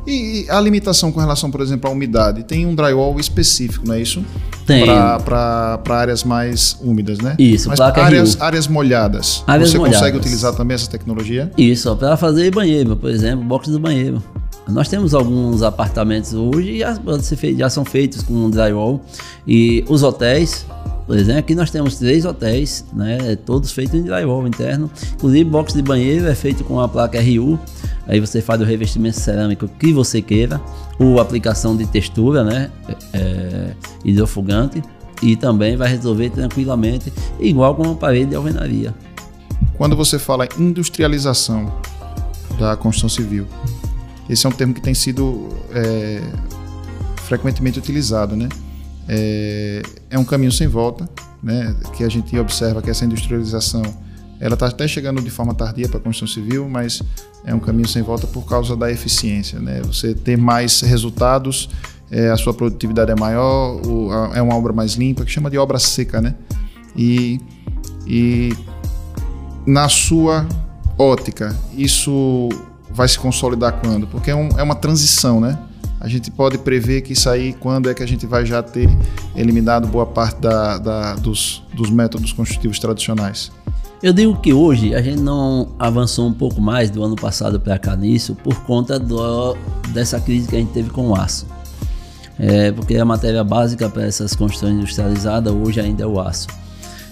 E, 0.07 0.45
a 0.49 0.59
limitação 0.59 1.11
com 1.11 1.19
relação, 1.19 1.51
por 1.51 1.61
exemplo, 1.61 1.89
à 1.89 1.93
umidade? 1.93 2.43
Tem 2.43 2.65
um 2.65 2.73
drywall 2.73 3.19
específico, 3.19 3.87
não 3.87 3.93
é 3.93 4.01
isso? 4.01 4.23
Tem. 4.65 4.85
Para 4.85 5.79
áreas 5.89 6.23
mais 6.23 6.77
úmidas, 6.81 7.19
né? 7.19 7.35
Isso, 7.37 7.69
Mas 7.69 7.79
áreas, 7.79 8.39
áreas 8.41 8.67
molhadas. 8.67 9.43
Áreas 9.45 9.69
você 9.69 9.77
molhadas. 9.77 9.99
consegue 9.99 10.17
utilizar 10.17 10.53
também 10.55 10.75
essa 10.75 10.89
tecnologia? 10.89 11.51
Isso, 11.57 11.95
para 11.95 12.17
fazer 12.17 12.51
banheiro, 12.51 12.95
por 12.95 13.09
exemplo, 13.09 13.43
box 13.45 13.69
do 13.69 13.79
banheiro. 13.79 14.21
Nós 14.67 14.87
temos 14.87 15.13
alguns 15.13 15.63
apartamentos 15.63 16.33
hoje 16.33 16.71
e 16.71 16.79
já, 16.79 16.95
já 17.57 17.69
são 17.69 17.83
feitos 17.83 18.21
com 18.23 18.49
drywall. 18.49 19.01
E 19.47 19.83
os 19.87 20.03
hotéis, 20.03 20.65
por 21.09 21.17
exemplo, 21.17 21.39
aqui 21.39 21.55
nós 21.55 21.71
temos 21.71 21.95
três 21.95 22.23
hotéis, 22.23 22.85
né, 22.93 23.35
todos 23.43 23.71
feitos 23.71 23.95
em 23.95 24.03
drywall 24.03 24.47
interno. 24.47 24.91
Inclusive, 25.15 25.43
box 25.43 25.73
de 25.73 25.81
banheiro 25.81 26.27
é 26.27 26.35
feito 26.35 26.63
com 26.63 26.79
a 26.79 26.87
placa 26.87 27.19
RU. 27.19 27.59
Aí 28.05 28.19
você 28.19 28.43
faz 28.43 28.61
o 28.61 28.63
revestimento 28.63 29.19
cerâmico 29.19 29.67
que 29.67 29.91
você 29.91 30.21
queira, 30.21 30.61
ou 30.99 31.19
aplicação 31.19 31.75
de 31.75 31.87
textura, 31.87 32.43
né, 32.43 32.69
é, 33.11 33.71
hidrofugante. 34.05 34.83
E 35.23 35.35
também 35.35 35.75
vai 35.75 35.89
resolver 35.89 36.29
tranquilamente, 36.29 37.11
igual 37.39 37.73
com 37.73 37.81
uma 37.81 37.95
parede 37.95 38.29
de 38.29 38.35
alvenaria. 38.35 38.93
Quando 39.79 39.95
você 39.95 40.19
fala 40.19 40.47
industrialização 40.59 41.73
da 42.59 42.77
construção 42.77 43.09
civil, 43.09 43.47
esse 44.29 44.45
é 44.45 44.49
um 44.49 44.51
termo 44.51 44.75
que 44.75 44.81
tem 44.81 44.93
sido 44.93 45.49
é, 45.73 46.21
frequentemente 47.25 47.79
utilizado, 47.79 48.35
né? 48.35 48.47
É, 49.09 49.81
é 50.11 50.19
um 50.19 50.23
caminho 50.23 50.51
sem 50.51 50.67
volta, 50.67 51.09
né? 51.41 51.75
Que 51.97 52.03
a 52.03 52.09
gente 52.09 52.37
observa 52.37 52.81
que 52.81 52.89
essa 52.89 53.03
industrialização 53.03 53.81
ela 54.39 54.53
está 54.53 54.67
até 54.67 54.87
chegando 54.87 55.21
de 55.21 55.29
forma 55.29 55.53
tardia 55.53 55.89
para 55.89 55.97
a 55.99 56.01
construção 56.01 56.27
civil, 56.27 56.69
mas 56.69 57.01
é 57.43 57.53
um 57.53 57.59
caminho 57.59 57.87
sem 57.87 58.01
volta 58.01 58.25
por 58.25 58.45
causa 58.45 58.75
da 58.75 58.89
eficiência. 58.89 59.59
Né? 59.59 59.81
Você 59.81 60.13
ter 60.13 60.37
mais 60.37 60.79
resultados, 60.79 61.69
é, 62.09 62.29
a 62.29 62.37
sua 62.37 62.53
produtividade 62.53 63.11
é 63.11 63.15
maior, 63.15 63.85
o, 63.85 64.09
a, 64.11 64.37
é 64.37 64.41
uma 64.41 64.55
obra 64.55 64.71
mais 64.71 64.93
limpa, 64.93 65.25
que 65.25 65.31
chama 65.31 65.49
de 65.49 65.57
obra 65.57 65.77
seca. 65.77 66.21
Né? 66.21 66.35
E, 66.95 67.41
e 68.07 68.53
na 69.67 69.89
sua 69.89 70.47
ótica, 70.97 71.55
isso 71.75 72.47
vai 72.89 73.07
se 73.09 73.19
consolidar 73.19 73.73
quando? 73.81 74.07
Porque 74.07 74.31
é, 74.31 74.35
um, 74.35 74.49
é 74.57 74.63
uma 74.63 74.75
transição, 74.75 75.39
né? 75.41 75.57
A 75.99 76.07
gente 76.07 76.31
pode 76.31 76.57
prever 76.57 77.01
que 77.01 77.13
isso 77.13 77.29
aí, 77.29 77.53
quando 77.53 77.89
é 77.89 77.93
que 77.93 78.01
a 78.01 78.07
gente 78.07 78.25
vai 78.25 78.45
já 78.45 78.63
ter 78.63 78.89
eliminado 79.35 79.87
boa 79.87 80.05
parte 80.05 80.39
da, 80.39 80.77
da, 80.77 81.15
dos, 81.15 81.61
dos 81.73 81.89
métodos 81.89 82.31
construtivos 82.31 82.79
tradicionais? 82.79 83.51
Eu 84.01 84.13
digo 84.13 84.39
que 84.39 84.53
hoje 84.53 84.95
a 84.95 85.01
gente 85.01 85.19
não 85.19 85.67
avançou 85.77 86.25
um 86.25 86.33
pouco 86.33 86.61
mais 86.61 86.89
do 86.89 87.03
ano 87.03 87.17
passado 87.17 87.59
para 87.59 87.77
cá 87.77 87.97
nisso 87.97 88.33
por 88.33 88.55
conta 88.63 88.97
do, 88.97 89.57
dessa 89.89 90.21
crise 90.21 90.47
que 90.47 90.55
a 90.55 90.59
gente 90.59 90.71
teve 90.71 90.89
com 90.89 91.09
o 91.09 91.15
aço. 91.15 91.45
É, 92.39 92.71
porque 92.71 92.95
a 92.95 93.03
matéria 93.03 93.43
básica 93.43 93.89
para 93.89 94.05
essas 94.05 94.33
construções 94.33 94.73
industrializadas 94.75 95.51
hoje 95.53 95.81
ainda 95.81 96.03
é 96.03 96.07
o 96.07 96.17
aço. 96.17 96.47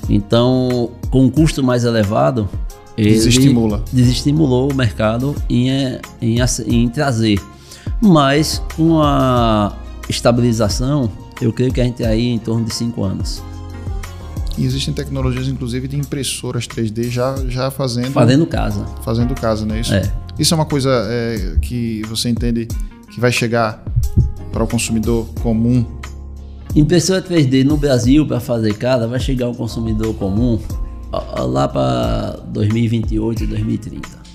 Então, 0.09 0.91
com 1.11 1.25
um 1.25 1.29
custo 1.29 1.61
mais 1.61 1.83
elevado, 1.83 2.47
ele 2.97 3.11
Desestimula. 3.11 3.83
desestimulou 3.91 4.71
o 4.71 4.73
mercado 4.73 5.35
em, 5.49 5.69
em, 6.21 6.37
em 6.67 6.87
trazer. 6.87 7.37
Mas 8.01 8.61
com 8.75 9.01
a 9.01 9.75
estabilização, 10.09 11.11
eu 11.41 11.51
creio 11.51 11.71
que 11.71 11.81
a 11.81 11.83
gente 11.83 12.03
aí 12.03 12.27
em 12.27 12.39
torno 12.39 12.65
de 12.65 12.73
5 12.73 13.03
anos. 13.03 13.43
E 14.57 14.65
existem 14.65 14.93
tecnologias, 14.93 15.47
inclusive, 15.47 15.87
de 15.87 15.97
impressoras 15.97 16.67
3D 16.67 17.09
já, 17.09 17.35
já 17.47 17.69
fazendo. 17.69 18.11
Fazendo 18.11 18.45
casa. 18.47 18.85
Fazendo 19.03 19.35
casa, 19.35 19.65
não 19.65 19.75
é 19.75 19.81
isso? 19.81 19.93
É. 19.93 20.11
Isso 20.39 20.53
é 20.53 20.55
uma 20.55 20.65
coisa 20.65 20.89
é, 21.09 21.57
que 21.61 22.01
você 22.07 22.29
entende 22.29 22.67
que 23.11 23.19
vai 23.19 23.31
chegar 23.31 23.83
para 24.51 24.63
o 24.63 24.67
consumidor 24.67 25.27
comum? 25.41 25.85
Impressora 26.75 27.21
3D 27.21 27.63
no 27.63 27.77
Brasil 27.77 28.25
para 28.25 28.39
fazer 28.39 28.75
casa 28.75 29.07
vai 29.07 29.19
chegar 29.19 29.45
ao 29.45 29.55
consumidor 29.55 30.13
comum 30.15 30.59
lá 31.11 31.67
para 31.67 32.39
2028, 32.47 33.47
2030. 33.47 34.26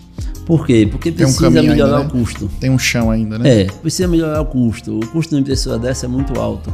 Por 0.46 0.66
quê? 0.66 0.88
Porque 0.90 1.12
precisa 1.12 1.48
um 1.48 1.50
melhorar 1.50 1.98
ainda, 1.98 1.98
né? 1.98 2.06
o 2.06 2.10
custo. 2.10 2.50
Tem 2.58 2.70
um 2.70 2.78
chão 2.78 3.10
ainda, 3.10 3.38
né? 3.38 3.62
É, 3.62 3.64
precisa 3.64 4.08
melhorar 4.08 4.40
o 4.40 4.46
custo. 4.46 4.98
O 4.98 5.06
custo 5.06 5.30
de 5.30 5.36
uma 5.36 5.40
impressora 5.40 5.78
dessa 5.78 6.06
é 6.06 6.08
muito 6.08 6.38
alto. 6.38 6.72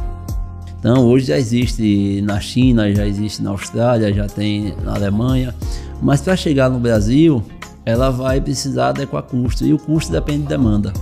Então, 0.79 1.05
hoje 1.05 1.25
já 1.25 1.37
existe 1.37 2.21
na 2.21 2.39
China, 2.39 2.93
já 2.93 3.05
existe 3.05 3.43
na 3.43 3.49
Austrália, 3.49 4.13
já 4.13 4.27
tem 4.27 4.73
na 4.83 4.95
Alemanha. 4.95 5.53
Mas 6.01 6.21
para 6.21 6.35
chegar 6.35 6.69
no 6.69 6.79
Brasil, 6.79 7.43
ela 7.85 8.09
vai 8.09 8.39
precisar 8.39 8.89
adequar 8.89 9.23
custo. 9.23 9.65
E 9.65 9.73
o 9.73 9.77
custo 9.77 10.11
depende 10.11 10.43
de 10.43 10.47
demanda. 10.47 10.93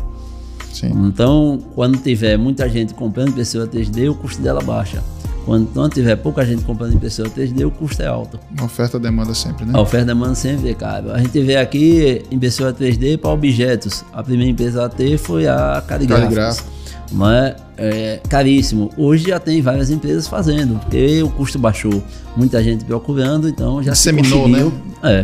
Sim. 0.73 0.91
Então, 1.07 1.59
quando 1.73 1.97
tiver 1.97 2.37
muita 2.37 2.67
gente 2.69 2.93
comprando 2.93 3.29
impressora 3.29 3.67
3D, 3.67 4.11
o 4.11 4.15
custo 4.15 4.41
dela 4.41 4.61
baixa. 4.61 5.03
Quando 5.47 5.73
não 5.73 5.87
tiver 5.87 6.17
pouca 6.17 6.45
gente 6.45 6.65
comprando 6.65 6.93
impressora 6.93 7.29
3D, 7.29 7.65
o 7.65 7.71
custo 7.71 8.01
é 8.01 8.05
alto. 8.05 8.37
A 8.57 8.65
oferta 8.65 8.99
demanda 8.99 9.33
sempre, 9.33 9.63
né? 9.63 9.71
A 9.73 9.79
oferta 9.79 10.07
demanda 10.07 10.35
sempre 10.35 10.71
é 10.71 10.73
caro. 10.73 11.09
A 11.09 11.19
gente 11.19 11.39
vê 11.39 11.55
aqui 11.55 12.21
impressora 12.29 12.73
3D 12.73 13.17
para 13.17 13.29
objetos. 13.29 14.03
A 14.11 14.21
primeira 14.21 14.51
empresa 14.51 14.83
a 14.83 14.89
ter 14.89 15.17
foi 15.17 15.47
a 15.47 15.81
Caligrafos. 15.87 16.65
Mas 17.13 17.55
é 17.77 18.19
caríssimo. 18.27 18.91
Hoje 18.97 19.29
já 19.29 19.39
tem 19.39 19.61
várias 19.61 19.89
empresas 19.89 20.27
fazendo, 20.27 20.77
porque 20.79 21.23
o 21.23 21.29
custo 21.29 21.57
baixou. 21.57 22.03
Muita 22.35 22.61
gente 22.61 22.83
procurando, 22.83 23.47
então 23.47 23.81
já 23.81 23.93
Disseminou, 23.93 24.47
se 24.47 24.51
conseguiu. 24.51 24.73
né? 25.01 25.23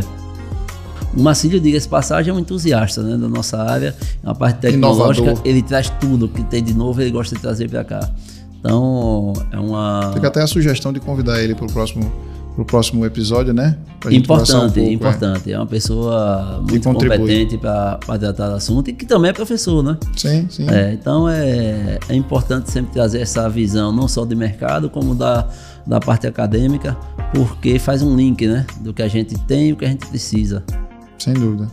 O 1.14 1.22
Marcílio, 1.22 1.60
diga-se 1.60 1.86
passagem, 1.86 2.30
é 2.30 2.34
um 2.34 2.38
entusiasta 2.38 3.02
né, 3.02 3.18
da 3.18 3.28
nossa 3.28 3.62
área, 3.62 3.94
na 4.22 4.34
parte 4.34 4.60
tecnológica. 4.60 5.26
Inovador. 5.26 5.46
Ele 5.46 5.60
traz 5.60 5.90
tudo 6.00 6.28
que 6.28 6.42
tem 6.44 6.64
de 6.64 6.72
novo, 6.72 7.02
ele 7.02 7.10
gosta 7.10 7.36
de 7.36 7.42
trazer 7.42 7.68
para 7.68 7.84
cá. 7.84 8.10
Então, 8.64 9.34
é 9.52 9.58
uma. 9.58 10.10
Fica 10.14 10.28
até 10.28 10.40
a 10.40 10.46
sugestão 10.46 10.90
de 10.90 10.98
convidar 10.98 11.42
ele 11.42 11.54
para 11.54 11.66
o 11.66 11.72
próximo 11.72 12.10
pro 12.54 12.64
próximo 12.64 13.04
episódio, 13.04 13.52
né? 13.52 13.76
importante, 14.10 14.54
um 14.54 14.70
pouco, 14.70 14.78
é. 14.78 14.92
importante. 14.92 15.50
É. 15.50 15.54
é. 15.54 15.58
uma 15.58 15.66
pessoa 15.66 16.62
muito 16.68 16.84
competente 16.88 17.58
para 17.58 17.98
tratar 17.98 18.48
do 18.48 18.54
assunto 18.54 18.88
e 18.90 18.92
que 18.92 19.04
também 19.04 19.30
é 19.30 19.34
professor, 19.34 19.82
né? 19.82 19.98
Sim, 20.16 20.46
sim. 20.48 20.68
É, 20.68 20.92
então 20.92 21.28
é, 21.28 21.98
é 22.08 22.14
importante 22.14 22.70
sempre 22.70 22.92
trazer 22.92 23.20
essa 23.20 23.48
visão, 23.48 23.92
não 23.92 24.06
só 24.06 24.24
de 24.24 24.36
mercado, 24.36 24.88
como 24.88 25.14
da, 25.14 25.48
da 25.84 25.98
parte 25.98 26.26
acadêmica, 26.26 26.96
porque 27.34 27.78
faz 27.78 28.02
um 28.02 28.14
link, 28.14 28.46
né? 28.46 28.64
Do 28.80 28.94
que 28.94 29.02
a 29.02 29.08
gente 29.08 29.36
tem 29.40 29.70
e 29.70 29.72
o 29.72 29.76
que 29.76 29.84
a 29.84 29.88
gente 29.88 30.06
precisa. 30.06 30.62
Sem 31.18 31.34
dúvida. 31.34 31.68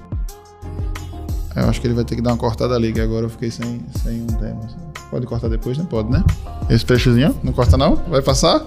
Eu 1.56 1.70
acho 1.70 1.80
que 1.80 1.86
ele 1.86 1.94
vai 1.94 2.06
ter 2.06 2.16
que 2.16 2.22
dar 2.22 2.32
uma 2.32 2.38
cortada 2.38 2.74
ali, 2.74 2.92
que 2.92 3.02
agora 3.02 3.26
eu 3.26 3.30
fiquei 3.30 3.52
sem, 3.52 3.82
sem 4.02 4.22
um 4.24 4.28
tema. 4.28 4.91
Pode 5.12 5.28
cortar 5.28 5.50
depois, 5.50 5.78
né? 5.78 5.86
Pode, 5.90 6.10
né? 6.10 6.24
Esse 6.70 6.86
trechozinho, 6.86 7.36
não 7.44 7.52
corta 7.52 7.78
não? 7.78 7.98
Vai 8.08 8.22
passar? 8.22 8.66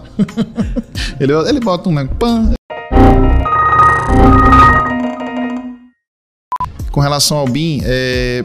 ele, 1.19 1.33
ele 1.33 1.59
bota 1.59 1.89
um, 1.89 1.95
né? 1.95 2.07
Pã. 2.19 2.53
Com 6.93 7.01
relação 7.01 7.39
ao 7.39 7.49
BIM, 7.49 7.81
é, 7.83 8.45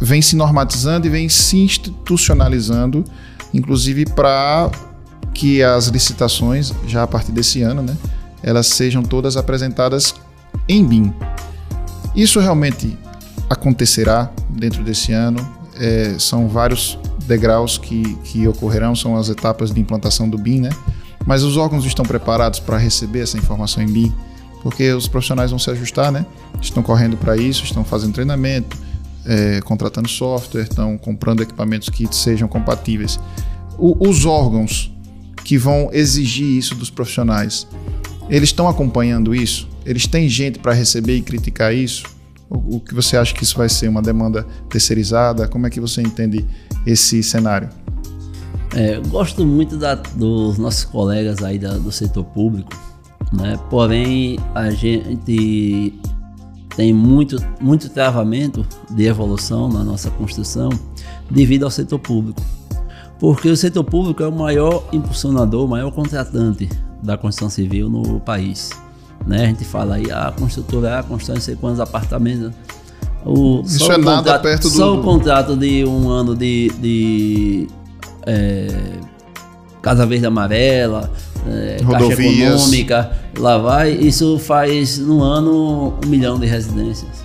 vem 0.00 0.22
se 0.22 0.34
normatizando 0.34 1.06
e 1.06 1.10
vem 1.10 1.28
se 1.28 1.58
institucionalizando, 1.58 3.04
inclusive 3.52 4.06
para 4.06 4.70
que 5.34 5.62
as 5.62 5.88
licitações, 5.88 6.72
já 6.86 7.02
a 7.02 7.06
partir 7.06 7.32
desse 7.32 7.60
ano, 7.60 7.82
né, 7.82 7.94
elas 8.42 8.68
sejam 8.68 9.02
todas 9.02 9.36
apresentadas 9.36 10.14
em 10.66 10.82
BIM. 10.82 11.12
Isso 12.16 12.40
realmente 12.40 12.98
acontecerá 13.50 14.30
dentro 14.48 14.82
desse 14.82 15.12
ano? 15.12 15.63
É, 15.78 16.16
são 16.18 16.48
vários 16.48 16.98
degraus 17.26 17.78
que, 17.78 18.14
que 18.24 18.46
ocorrerão, 18.46 18.94
são 18.94 19.16
as 19.16 19.28
etapas 19.28 19.70
de 19.70 19.80
implantação 19.80 20.28
do 20.28 20.38
BIM, 20.38 20.60
né? 20.60 20.70
Mas 21.26 21.42
os 21.42 21.56
órgãos 21.56 21.84
estão 21.84 22.04
preparados 22.04 22.60
para 22.60 22.76
receber 22.76 23.20
essa 23.20 23.38
informação 23.38 23.82
em 23.82 23.86
BIM, 23.86 24.12
porque 24.62 24.92
os 24.92 25.08
profissionais 25.08 25.50
vão 25.50 25.58
se 25.58 25.70
ajustar, 25.70 26.12
né? 26.12 26.26
Estão 26.60 26.82
correndo 26.82 27.16
para 27.16 27.36
isso, 27.36 27.64
estão 27.64 27.84
fazendo 27.84 28.12
treinamento, 28.12 28.76
é, 29.24 29.60
contratando 29.62 30.08
software, 30.08 30.62
estão 30.62 30.98
comprando 30.98 31.42
equipamentos 31.42 31.88
que 31.88 32.06
sejam 32.14 32.46
compatíveis. 32.46 33.18
O, 33.78 34.08
os 34.08 34.26
órgãos 34.26 34.92
que 35.44 35.58
vão 35.58 35.90
exigir 35.92 36.46
isso 36.46 36.74
dos 36.74 36.90
profissionais, 36.90 37.66
eles 38.28 38.50
estão 38.50 38.68
acompanhando 38.68 39.34
isso? 39.34 39.68
Eles 39.84 40.06
têm 40.06 40.28
gente 40.28 40.58
para 40.58 40.72
receber 40.72 41.16
e 41.16 41.22
criticar 41.22 41.74
isso? 41.74 42.04
O, 42.54 42.78
que 42.80 42.94
você 42.94 43.16
acha 43.16 43.34
que 43.34 43.42
isso 43.42 43.56
vai 43.56 43.68
ser? 43.68 43.88
Uma 43.88 44.00
demanda 44.00 44.46
terceirizada? 44.68 45.48
Como 45.48 45.66
é 45.66 45.70
que 45.70 45.80
você 45.80 46.00
entende 46.00 46.46
esse 46.86 47.22
cenário? 47.22 47.68
É, 48.74 49.00
gosto 49.08 49.44
muito 49.44 49.76
da, 49.76 49.94
dos 49.94 50.58
nossos 50.58 50.84
colegas 50.84 51.42
aí 51.42 51.58
da, 51.58 51.74
do 51.74 51.92
setor 51.92 52.24
público, 52.24 52.72
né? 53.32 53.58
porém 53.70 54.38
a 54.54 54.70
gente 54.70 55.94
tem 56.76 56.92
muito, 56.92 57.36
muito 57.60 57.88
travamento 57.88 58.66
de 58.90 59.04
evolução 59.04 59.68
na 59.68 59.84
nossa 59.84 60.10
construção 60.10 60.70
devido 61.30 61.64
ao 61.64 61.70
setor 61.70 61.98
público. 62.00 62.42
Porque 63.18 63.48
o 63.48 63.56
setor 63.56 63.84
público 63.84 64.22
é 64.22 64.28
o 64.28 64.32
maior 64.32 64.88
impulsionador, 64.92 65.64
o 65.64 65.68
maior 65.68 65.92
contratante 65.92 66.68
da 67.02 67.16
construção 67.16 67.48
civil 67.48 67.88
no 67.88 68.20
país. 68.20 68.70
Né? 69.26 69.44
A 69.44 69.46
gente 69.46 69.64
fala 69.64 69.96
aí, 69.96 70.10
a 70.10 70.32
construtora 70.38 70.98
A 70.98 71.02
constrói 71.02 71.36
não 71.36 71.42
sei 71.42 71.56
quantos 71.56 71.80
apartamentos. 71.80 72.52
O, 73.24 73.62
Isso 73.64 73.90
é 73.90 73.96
nada 73.96 74.18
contrato, 74.18 74.42
perto 74.42 74.62
do. 74.64 74.76
Só 74.76 74.94
o 74.94 75.02
contrato 75.02 75.56
de 75.56 75.84
um 75.84 76.10
ano 76.10 76.36
de, 76.36 76.70
de 76.78 77.66
é, 78.26 78.68
Casa 79.80 80.04
Verde 80.04 80.26
Amarela, 80.26 81.10
é, 81.46 81.78
Caixa 81.82 82.22
Econômica, 82.22 83.12
lá 83.38 83.56
vai. 83.56 83.92
Isso 83.92 84.38
faz 84.38 84.98
no 84.98 85.22
ano 85.22 85.94
um 86.04 86.08
milhão 86.08 86.38
de 86.38 86.46
residências. 86.46 87.24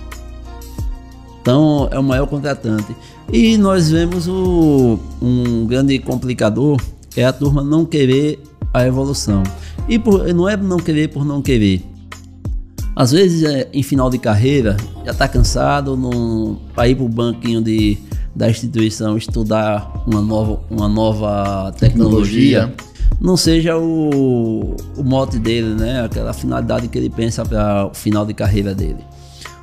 Então 1.42 1.88
é 1.90 1.98
o 1.98 2.02
maior 2.02 2.26
contratante. 2.26 2.96
E 3.32 3.56
nós 3.58 3.90
vemos 3.90 4.26
o, 4.26 4.98
um 5.20 5.66
grande 5.66 5.98
complicador 5.98 6.80
é 7.16 7.24
a 7.24 7.32
turma 7.32 7.62
não 7.62 7.84
querer 7.84 8.42
a 8.72 8.86
evolução. 8.86 9.42
E 9.88 9.98
por, 9.98 10.32
não 10.32 10.48
é 10.48 10.56
não 10.56 10.78
querer 10.78 11.08
por 11.08 11.24
não 11.24 11.42
querer. 11.42 11.82
Às 12.94 13.12
vezes, 13.12 13.44
é, 13.44 13.68
em 13.72 13.82
final 13.82 14.10
de 14.10 14.18
carreira, 14.18 14.76
já 15.04 15.12
está 15.12 15.26
cansado 15.28 15.98
para 16.74 16.88
ir 16.88 16.96
para 16.96 17.04
o 17.04 17.08
banquinho 17.08 17.62
de, 17.62 17.96
da 18.34 18.50
instituição 18.50 19.16
estudar 19.16 20.04
uma 20.06 20.20
nova, 20.20 20.60
uma 20.70 20.88
nova 20.88 21.72
tecnologia, 21.78 22.66
tecnologia. 22.68 22.74
não 23.20 23.36
seja 23.36 23.76
o, 23.78 24.76
o 24.96 25.02
mote 25.02 25.38
dele, 25.38 25.74
né? 25.74 26.04
aquela 26.04 26.32
finalidade 26.32 26.88
que 26.88 26.98
ele 26.98 27.10
pensa 27.10 27.44
para 27.44 27.86
o 27.86 27.94
final 27.94 28.26
de 28.26 28.34
carreira 28.34 28.74
dele. 28.74 29.04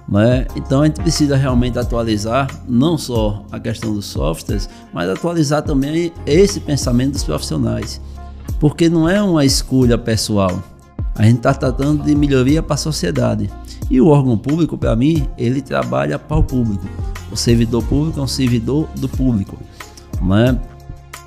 Né? 0.07 0.47
Então 0.55 0.81
a 0.81 0.85
gente 0.85 1.01
precisa 1.01 1.35
realmente 1.35 1.77
atualizar 1.77 2.47
não 2.67 2.97
só 2.97 3.45
a 3.51 3.59
questão 3.59 3.93
dos 3.93 4.05
softwares, 4.05 4.69
mas 4.93 5.09
atualizar 5.09 5.61
também 5.61 6.13
esse 6.25 6.61
pensamento 6.61 7.11
dos 7.11 7.23
profissionais, 7.23 7.99
porque 8.59 8.89
não 8.89 9.07
é 9.07 9.21
uma 9.21 9.45
escolha 9.45 9.97
pessoal 9.97 10.63
A 11.15 11.23
gente 11.23 11.37
está 11.37 11.53
tratando 11.53 12.03
de 12.03 12.15
melhoria 12.15 12.61
para 12.61 12.75
a 12.75 12.77
sociedade. 12.77 13.49
E 13.89 13.99
o 13.99 14.07
órgão 14.07 14.37
público, 14.37 14.77
para 14.77 14.95
mim, 14.95 15.27
ele 15.37 15.61
trabalha 15.61 16.19
para 16.19 16.37
o 16.37 16.43
público. 16.43 16.85
O 17.31 17.35
servidor 17.35 17.83
público 17.83 18.19
é 18.19 18.23
um 18.23 18.27
servidor 18.27 18.87
do 18.95 19.09
público. 19.09 19.57
Né? 20.21 20.59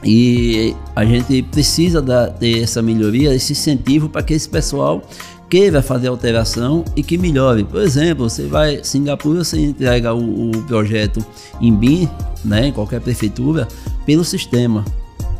E 0.04 0.74
a 0.94 1.04
gente 1.04 1.42
precisa 1.42 2.00
da, 2.00 2.28
ter 2.28 2.62
essa 2.62 2.80
melhoria, 2.80 3.34
esse 3.34 3.52
incentivo 3.52 4.08
para 4.08 4.22
que 4.22 4.32
esse 4.32 4.48
pessoal 4.48 5.02
queira 5.48 5.82
fazer 5.82 6.08
alteração 6.08 6.84
e 6.94 7.02
que 7.02 7.18
melhore. 7.18 7.64
Por 7.64 7.82
exemplo, 7.82 8.30
você 8.30 8.46
vai 8.46 8.84
Singapura, 8.84 9.42
você 9.42 9.60
entrega 9.60 10.14
o, 10.14 10.50
o 10.50 10.62
projeto 10.62 11.24
em 11.60 11.74
BIM, 11.74 12.08
né, 12.44 12.68
em 12.68 12.72
qualquer 12.72 13.00
prefeitura, 13.00 13.66
pelo 14.06 14.24
sistema. 14.24 14.84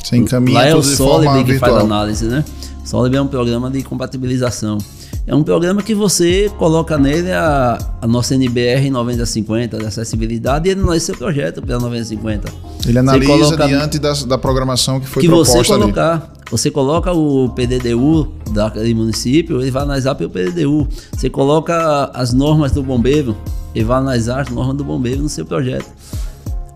Você 0.03 0.17
encaminha 0.17 0.59
Lá 0.59 0.67
é 0.67 0.75
o 0.75 0.83
forma 0.83 1.33
que 1.45 1.59
faz 1.59 1.73
virtual. 1.73 1.79
análise, 1.81 2.25
né? 2.27 2.45
Solid 2.85 3.15
é 3.17 3.21
um 3.23 3.27
programa 3.27 3.71
de 3.71 3.83
compatibilização. 3.83 4.79
É 5.27 5.35
um 5.35 5.43
programa 5.45 5.83
que 5.83 5.95
você 5.95 6.51
coloca 6.59 6.97
nele 6.99 7.31
a, 7.31 7.79
a 8.01 8.07
nossa 8.07 8.35
NBR 8.35 8.91
9050 8.91 9.79
de 9.79 9.87
acessibilidade 9.87 10.67
e 10.69 10.73
ele 10.73 10.81
analisa 10.81 11.07
seu 11.07 11.17
projeto 11.17 11.63
pela 11.63 11.79
9050. 11.79 12.49
Ele 12.87 12.99
analisa 12.99 13.27
coloca- 13.31 13.67
diante 13.69 13.99
da, 13.99 14.13
da 14.13 14.39
programação 14.39 14.99
que 14.99 15.07
foi 15.07 15.23
que 15.23 15.29
você 15.29 15.53
proposta 15.53 15.75
ali. 15.75 15.83
colocar. 15.83 16.33
Você 16.51 16.69
coloca 16.71 17.13
o 17.13 17.49
PDDU 17.51 18.27
daquele 18.53 18.93
município, 18.93 19.61
ele 19.61 19.71
vai 19.71 19.83
analisar 19.85 20.17
pelo 20.17 20.31
PDDU. 20.31 20.89
Você 21.17 21.31
coloca 21.31 22.11
as 22.13 22.33
normas 22.33 22.73
do 22.73 22.83
bombeiro, 22.83 23.37
ele 23.73 23.85
vai 23.85 23.99
analisar 23.99 24.41
as 24.41 24.49
normas 24.49 24.77
do 24.77 24.83
bombeiro 24.83 25.23
no 25.23 25.29
seu 25.29 25.45
projeto. 25.47 25.87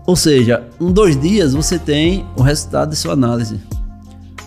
Ou 0.05 0.15
seja, 0.15 0.63
em 0.79 0.91
dois 0.91 1.19
dias 1.19 1.53
você 1.53 1.79
tem 1.79 2.25
o 2.37 2.41
resultado 2.41 2.91
de 2.91 2.95
sua 2.95 3.13
análise. 3.13 3.59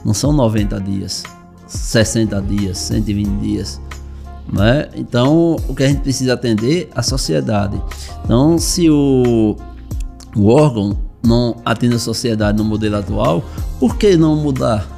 Não 0.04 0.14
são 0.14 0.32
90 0.32 0.80
dias, 0.80 1.24
60 1.66 2.40
dias, 2.42 2.78
120 2.78 3.28
dias. 3.40 3.80
Né? 4.50 4.88
Então, 4.94 5.56
o 5.68 5.74
que 5.74 5.82
a 5.82 5.88
gente 5.88 6.00
precisa 6.00 6.34
atender 6.34 6.88
é 6.94 6.98
a 6.98 7.02
sociedade. 7.02 7.80
Então, 8.24 8.56
se 8.56 8.88
o, 8.88 9.56
o 10.34 10.46
órgão 10.48 10.96
não 11.22 11.56
atende 11.64 11.96
a 11.96 11.98
sociedade 11.98 12.56
no 12.56 12.64
modelo 12.64 12.96
atual, 12.96 13.44
por 13.78 13.96
que 13.96 14.16
não 14.16 14.36
mudar? 14.36 14.97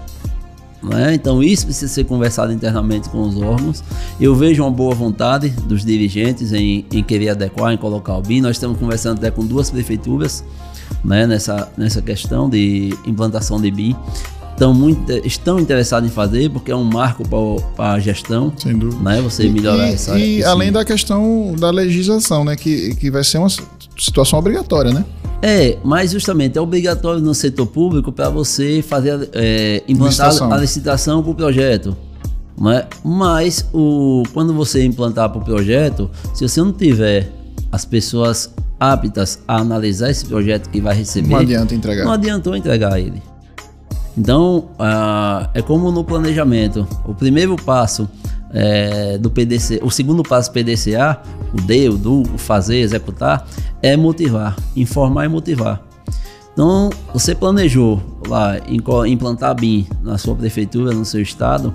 Né? 0.83 1.15
Então 1.15 1.43
isso 1.43 1.67
precisa 1.67 1.93
ser 1.93 2.05
conversado 2.05 2.53
internamente 2.53 3.09
com 3.09 3.21
os 3.23 3.37
órgãos. 3.37 3.85
Eu 4.21 4.35
vejo 4.35 4.63
uma 4.63 4.71
boa 4.71 4.95
vontade 4.95 5.51
dos 5.51 5.85
dirigentes 5.85 6.53
em, 6.53 6.87
em 6.91 7.03
querer 7.03 7.31
adequar, 7.31 7.73
em 7.73 7.77
colocar 7.77 8.17
o 8.17 8.23
BIM. 8.23 8.41
Nós 8.41 8.57
estamos 8.57 8.79
conversando 8.79 9.19
até 9.19 9.31
com 9.31 9.45
duas 9.45 9.71
prefeituras 9.71 10.43
né, 11.05 11.27
nessa, 11.27 11.71
nessa 11.77 12.01
questão 12.01 12.49
de 12.49 12.95
implantação 13.07 13.61
de 13.61 13.71
BIM. 13.71 13.95
Estão, 14.53 14.75
muito, 14.75 15.11
estão 15.27 15.59
interessados 15.59 16.11
em 16.11 16.13
fazer 16.13 16.51
porque 16.51 16.71
é 16.71 16.77
um 16.77 16.85
marco 16.85 17.25
para 17.77 17.93
a 17.93 17.99
gestão. 17.99 18.53
Sem 18.57 18.77
dúvida. 18.77 19.03
Né? 19.03 19.21
Você 19.23 19.49
melhorar 19.49 19.89
e, 19.89 19.95
essa 19.95 20.19
e 20.19 20.45
além 20.45 20.71
da 20.71 20.85
questão 20.85 21.55
da 21.59 21.71
legislação, 21.71 22.45
né? 22.45 22.57
Que, 22.57 22.95
que 22.95 23.11
vai 23.11 23.25
ser 23.25 23.39
uma 23.39 23.49
situação 24.01 24.39
obrigatória, 24.39 24.93
né? 24.93 25.05
É, 25.43 25.79
mas 25.83 26.11
justamente 26.11 26.59
é 26.59 26.61
obrigatório 26.61 27.21
no 27.21 27.35
setor 27.35 27.67
público 27.67 28.13
para 28.13 28.29
você 28.29 28.83
fazer 28.83 29.29
é, 29.33 29.83
implantar 29.89 30.29
Licitação. 30.29 30.53
a 30.53 30.57
licitação 30.57 31.23
para 31.23 31.31
o 31.31 31.35
projeto. 31.35 31.97
Né? 32.61 32.87
Mas 33.03 33.67
o, 33.73 34.23
quando 34.35 34.53
você 34.53 34.85
implantar 34.85 35.31
para 35.31 35.41
o 35.41 35.45
projeto, 35.45 36.11
se 36.35 36.47
você 36.47 36.61
não 36.61 36.73
tiver 36.73 37.33
as 37.73 37.85
pessoas 37.87 38.53
aptas 38.79 39.39
a 39.49 39.57
analisar 39.59 40.11
esse 40.11 40.27
projeto 40.27 40.69
que 40.69 40.81
vai 40.81 40.95
receber, 40.95 41.29
Não 41.29 41.39
adianta 41.39 41.75
entregar. 41.75 42.05
não 42.05 42.13
adiantou 42.13 42.55
entregar 42.57 42.99
ele. 42.99 43.23
Então, 44.17 44.69
ah, 44.79 45.49
é 45.55 45.63
como 45.63 45.91
no 45.91 46.05
planejamento. 46.05 46.87
O 47.07 47.15
primeiro 47.15 47.57
passo 47.57 48.09
é, 48.53 49.17
do 49.19 49.31
PDC, 49.31 49.81
o 49.83 49.91
segundo 49.91 50.23
passo 50.23 50.51
PDCA, 50.53 51.19
o 51.53 51.61
D, 51.61 51.89
o 51.89 51.97
do, 51.97 52.23
o 52.35 52.39
fazer, 52.39 52.79
executar, 52.79 53.47
é 53.83 53.97
motivar, 53.97 54.57
informar 54.77 55.25
e 55.25 55.29
motivar. 55.29 55.83
Então, 56.53 56.91
você 57.13 57.35
planejou 57.35 58.01
lá 58.27 58.57
implantar 59.07 59.55
BIM 59.55 59.87
na 60.03 60.19
sua 60.19 60.35
prefeitura, 60.35 60.93
no 60.93 61.05
seu 61.05 61.23
estado, 61.23 61.73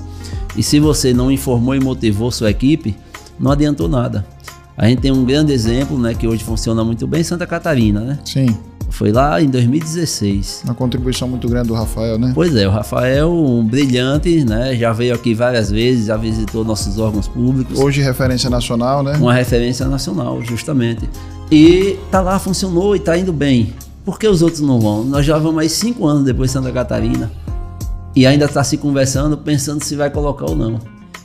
e 0.56 0.62
se 0.62 0.80
você 0.80 1.14
não 1.14 1.32
informou 1.32 1.76
e 1.76 1.80
motivou 1.80 2.32
sua 2.32 2.52
equipe, 2.52 2.96
não 3.40 3.52
adiantou 3.52 3.88
nada. 3.88 4.26
A 4.78 4.88
gente 4.88 5.02
tem 5.02 5.12
um 5.12 5.24
grande 5.24 5.54
exemplo, 5.54 5.98
né, 5.98 6.14
que 6.14 6.28
hoje 6.28 6.44
funciona 6.44 6.84
muito 6.84 7.08
bem, 7.08 7.24
Santa 7.24 7.48
Catarina, 7.48 8.02
né? 8.02 8.20
Sim. 8.26 8.56
Foi 8.96 9.12
lá 9.12 9.42
em 9.42 9.50
2016. 9.50 10.62
Uma 10.64 10.74
contribuição 10.74 11.28
muito 11.28 11.50
grande 11.50 11.68
do 11.68 11.74
Rafael, 11.74 12.18
né? 12.18 12.32
Pois 12.34 12.56
é, 12.56 12.66
o 12.66 12.72
Rafael, 12.72 13.30
um 13.30 13.62
brilhante, 13.62 14.46
né? 14.46 14.74
Já 14.74 14.94
veio 14.94 15.14
aqui 15.14 15.34
várias 15.34 15.70
vezes, 15.70 16.06
já 16.06 16.16
visitou 16.16 16.64
nossos 16.64 16.98
órgãos 16.98 17.28
públicos. 17.28 17.78
Hoje 17.78 18.02
referência 18.02 18.50
nacional, 18.50 19.04
né? 19.04 19.18
Uma 19.20 19.34
referência 19.34 19.86
nacional, 19.86 20.42
justamente. 20.42 21.10
E 21.52 22.00
tá 22.10 22.22
lá, 22.22 22.40
funcionou 22.40 22.96
e 22.96 23.00
tá 23.00 23.18
indo 23.18 23.34
bem. 23.34 23.74
Por 24.06 24.18
que 24.18 24.30
os 24.30 24.42
outros 24.42 24.62
não 24.62 24.80
vão? 24.80 25.04
Nós 25.04 25.26
já 25.26 25.38
vamos 25.38 25.60
aí 25.60 25.68
cinco 25.68 26.08
anos 26.08 26.24
depois 26.24 26.52
de 26.52 26.54
Santa 26.54 26.72
Catarina. 26.72 27.30
E 28.16 28.26
ainda 28.26 28.46
está 28.46 28.64
se 28.64 28.78
conversando, 28.78 29.38
pensando 29.38 29.84
se 29.84 29.94
vai 29.98 30.10
colocar 30.10 30.46
ou 30.46 30.56
não. 30.56 30.80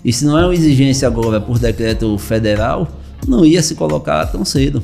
E 0.05 0.13
se 0.13 0.25
não 0.25 0.37
é 0.37 0.45
uma 0.45 0.55
exigência 0.55 1.07
agora 1.07 1.41
por 1.41 1.57
decreto 1.57 2.19
federal, 2.19 2.89
não 3.29 3.45
ia 3.45 3.63
se 3.63 3.77
colocar 3.77 4.27
tão 4.27 4.45
cedo. 4.45 4.83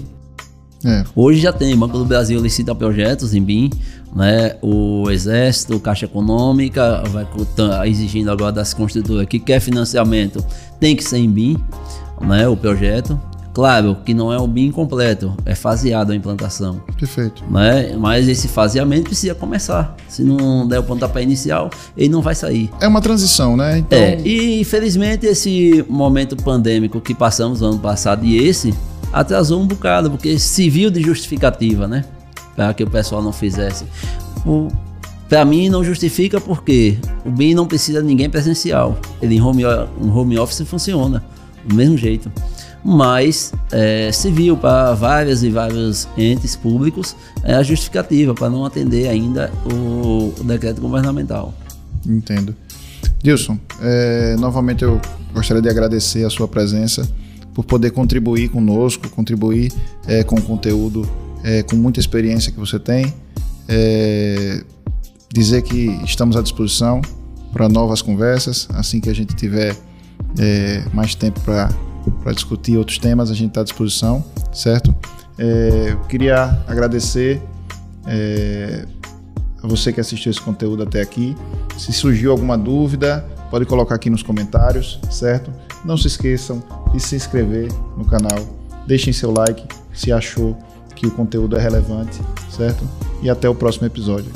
É. 0.87 1.05
Hoje 1.17 1.41
já 1.41 1.53
tem, 1.53 1.75
o 1.75 1.77
Banco 1.77 1.99
do 1.99 2.05
Brasil 2.05 2.41
licita 2.41 2.73
projetos 2.75 3.35
em 3.35 3.43
BIM, 3.43 3.71
né? 4.15 4.55
o 4.63 5.11
Exército, 5.11 5.81
Caixa 5.81 6.05
Econômica, 6.05 7.03
vai 7.09 7.27
tá 7.57 7.87
exigindo 7.89 8.31
agora 8.31 8.53
das 8.53 8.73
construtoras 8.73 9.27
que 9.27 9.41
quer 9.41 9.59
financiamento, 9.59 10.45
tem 10.79 10.95
que 10.95 11.03
ser 11.03 11.19
em 11.19 11.29
BIM, 11.29 11.57
né? 12.21 12.47
o 12.47 12.57
projeto. 12.57 13.21
Claro 13.53 13.97
que 14.05 14.13
não 14.13 14.31
é 14.31 14.39
o 14.39 14.47
BIM 14.47 14.71
completo, 14.71 15.35
é 15.47 15.55
faseado 15.55 16.13
a 16.13 16.15
implantação. 16.15 16.83
Perfeito. 16.99 17.43
Né? 17.51 17.97
Mas 17.99 18.29
esse 18.29 18.49
faseamento 18.49 19.05
precisa 19.05 19.35
começar. 19.35 19.97
Se 20.09 20.23
não 20.23 20.69
der 20.69 20.79
o 20.79 20.83
pontapé 20.83 21.23
inicial, 21.23 21.71
ele 21.97 22.11
não 22.11 22.21
vai 22.21 22.35
sair. 22.35 22.71
É 22.83 22.87
uma 22.87 23.01
transição, 23.01 23.57
né? 23.57 23.79
Então, 23.79 23.99
É, 23.99 24.21
e 24.21 24.61
infelizmente 24.61 25.25
esse 25.25 25.83
momento 25.89 26.37
pandêmico 26.37 27.01
que 27.01 27.15
passamos 27.15 27.63
no 27.63 27.69
ano 27.69 27.79
passado 27.79 28.27
e 28.27 28.37
esse 28.47 28.75
atrasou 29.13 29.61
um 29.61 29.67
bocado, 29.67 30.11
porque 30.11 30.39
se 30.39 30.69
viu 30.71 30.91
de 30.91 31.01
justificativa, 31.03 31.87
né? 31.89 32.05
Para 32.55 32.73
que 32.75 32.83
o 32.85 32.91
pessoal 32.91 33.23
não 33.23 33.33
fizesse. 33.33 33.85
Para 35.29 35.45
mim 35.45 35.69
não 35.69 35.83
justifica 35.83 36.41
porque 36.41 36.97
o 37.25 37.31
BIM 37.31 37.55
não 37.55 37.67
precisa 37.67 38.01
de 38.01 38.07
ninguém 38.07 38.31
presencial. 38.31 38.97
Ele 39.21 39.35
em 39.37 39.41
home, 39.41 39.65
home 39.65 40.39
office 40.39 40.67
funciona 40.69 41.23
do 41.65 41.75
mesmo 41.75 41.97
jeito. 41.99 42.31
Mas 42.85 43.53
é, 43.73 44.13
se 44.13 44.31
viu 44.31 44.57
para 44.57 44.95
várias 44.95 45.43
e 45.43 45.51
vários 45.51 46.07
entes 46.17 46.55
públicos 46.55 47.17
é 47.43 47.55
a 47.55 47.63
justificativa 47.65 48.33
para 48.33 48.49
não 48.49 48.65
atender 48.65 49.09
ainda 49.09 49.51
o- 49.65 50.33
o 50.39 50.45
decreto 50.45 50.81
governamental. 50.81 51.53
Entendo. 52.07 52.55
Dilson, 53.21 53.59
é, 53.81 54.37
novamente 54.39 54.85
eu 54.85 55.01
gostaria 55.35 55.61
de 55.61 55.69
agradecer 55.69 56.25
a 56.25 56.31
sua 56.31 56.47
presença 56.47 57.09
por 57.57 57.65
poder 57.65 57.91
contribuir 57.91 58.51
conosco, 58.51 59.09
contribuir 59.09 59.73
é, 60.07 60.23
com 60.23 60.37
o 60.37 60.43
conteúdo, 60.43 61.09
é, 61.43 61.63
com 61.63 61.75
muita 61.75 61.99
experiência 61.99 62.53
que 62.53 62.61
você 62.61 62.79
tem. 62.79 63.15
É, 63.67 64.63
dizer 65.33 65.63
que 65.63 65.87
estamos 66.05 66.37
à 66.37 66.43
disposição 66.43 67.01
para 67.55 67.67
novas 67.67 68.03
conversas. 68.03 68.69
Assim 68.75 69.01
que 69.01 69.09
a 69.09 69.15
gente 69.15 69.35
tiver 69.35 69.75
mais 70.93 71.15
tempo 71.15 71.41
para 71.41 72.33
discutir 72.35 72.77
outros 72.77 72.99
temas, 72.99 73.31
a 73.31 73.35
gente 73.35 73.49
está 73.49 73.63
à 73.63 73.65
disposição, 73.65 74.23
certo? 74.53 74.95
Eu 75.39 75.99
queria 76.01 76.63
agradecer 76.67 77.41
a 79.63 79.67
você 79.67 79.95
que 79.95 80.01
assistiu 80.01 80.31
esse 80.31 80.41
conteúdo 80.41 80.83
até 80.83 81.01
aqui. 81.01 81.35
Se 81.79 81.91
surgiu 81.91 82.33
alguma 82.33 82.59
dúvida, 82.59 83.27
pode 83.51 83.65
colocar 83.65 83.95
aqui 83.95 84.11
nos 84.11 84.23
comentários, 84.23 85.01
certo? 85.11 85.51
Não 85.87 85.97
se 85.97 86.07
esqueçam 86.07 86.63
de 86.97 87.03
se 87.03 87.17
inscrever 87.17 87.69
no 87.97 88.05
canal, 88.05 88.39
deixem 88.87 89.13
seu 89.13 89.31
like 89.31 89.63
se 89.93 90.13
achou 90.13 90.57
que 90.95 91.07
o 91.07 91.11
conteúdo 91.11 91.57
é 91.57 91.61
relevante, 91.61 92.19
certo? 92.51 92.89
E 93.23 93.31
até 93.31 93.49
o 93.49 93.55
próximo 93.55 93.87
episódio. 93.87 94.31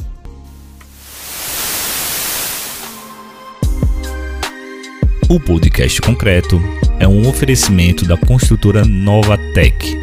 O 5.29 5.39
podcast 5.39 6.01
concreto 6.03 6.61
é 6.99 7.07
um 7.07 7.29
oferecimento 7.29 8.05
da 8.05 8.17
construtora 8.17 8.85
Nova 8.85 9.39
Tech. 9.55 10.01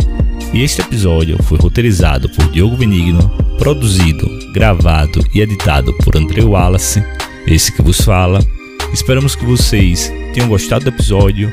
E 0.54 0.64
este 0.64 0.82
episódio 0.82 1.42
foi 1.44 1.58
roteirizado 1.58 2.30
por 2.30 2.50
Diogo 2.50 2.78
Benigno, 2.78 3.30
produzido, 3.58 4.26
gravado 4.54 5.20
e 5.34 5.42
editado 5.42 5.94
por 5.98 6.16
André 6.16 6.44
Wallace, 6.44 7.04
esse 7.46 7.72
que 7.72 7.82
vos 7.82 8.00
fala. 8.02 8.40
Esperamos 8.94 9.36
que 9.36 9.46
vocês 9.46 10.12
tenham 10.34 10.48
gostado 10.48 10.86
do 10.86 10.90
episódio. 10.90 11.52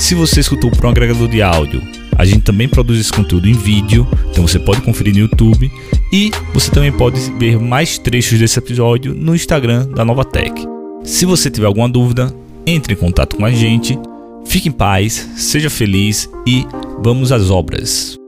Se 0.00 0.14
você 0.14 0.40
escutou 0.40 0.70
por 0.70 0.86
um 0.86 0.88
agregador 0.88 1.28
de 1.28 1.42
áudio, 1.42 1.82
a 2.16 2.24
gente 2.24 2.40
também 2.40 2.66
produz 2.66 2.98
esse 2.98 3.12
conteúdo 3.12 3.46
em 3.46 3.52
vídeo, 3.52 4.08
então 4.30 4.48
você 4.48 4.58
pode 4.58 4.80
conferir 4.80 5.12
no 5.12 5.20
YouTube 5.20 5.70
e 6.10 6.30
você 6.54 6.70
também 6.70 6.90
pode 6.90 7.20
ver 7.38 7.60
mais 7.60 7.98
trechos 7.98 8.38
desse 8.38 8.58
episódio 8.58 9.14
no 9.14 9.36
Instagram 9.36 9.86
da 9.88 10.02
Nova 10.02 10.24
Tech. 10.24 10.54
Se 11.04 11.26
você 11.26 11.50
tiver 11.50 11.66
alguma 11.66 11.88
dúvida, 11.88 12.34
entre 12.66 12.94
em 12.94 12.96
contato 12.96 13.36
com 13.36 13.44
a 13.44 13.52
gente. 13.52 13.98
Fique 14.46 14.70
em 14.70 14.72
paz, 14.72 15.28
seja 15.36 15.68
feliz 15.68 16.28
e 16.46 16.66
vamos 17.02 17.30
às 17.30 17.50
obras. 17.50 18.19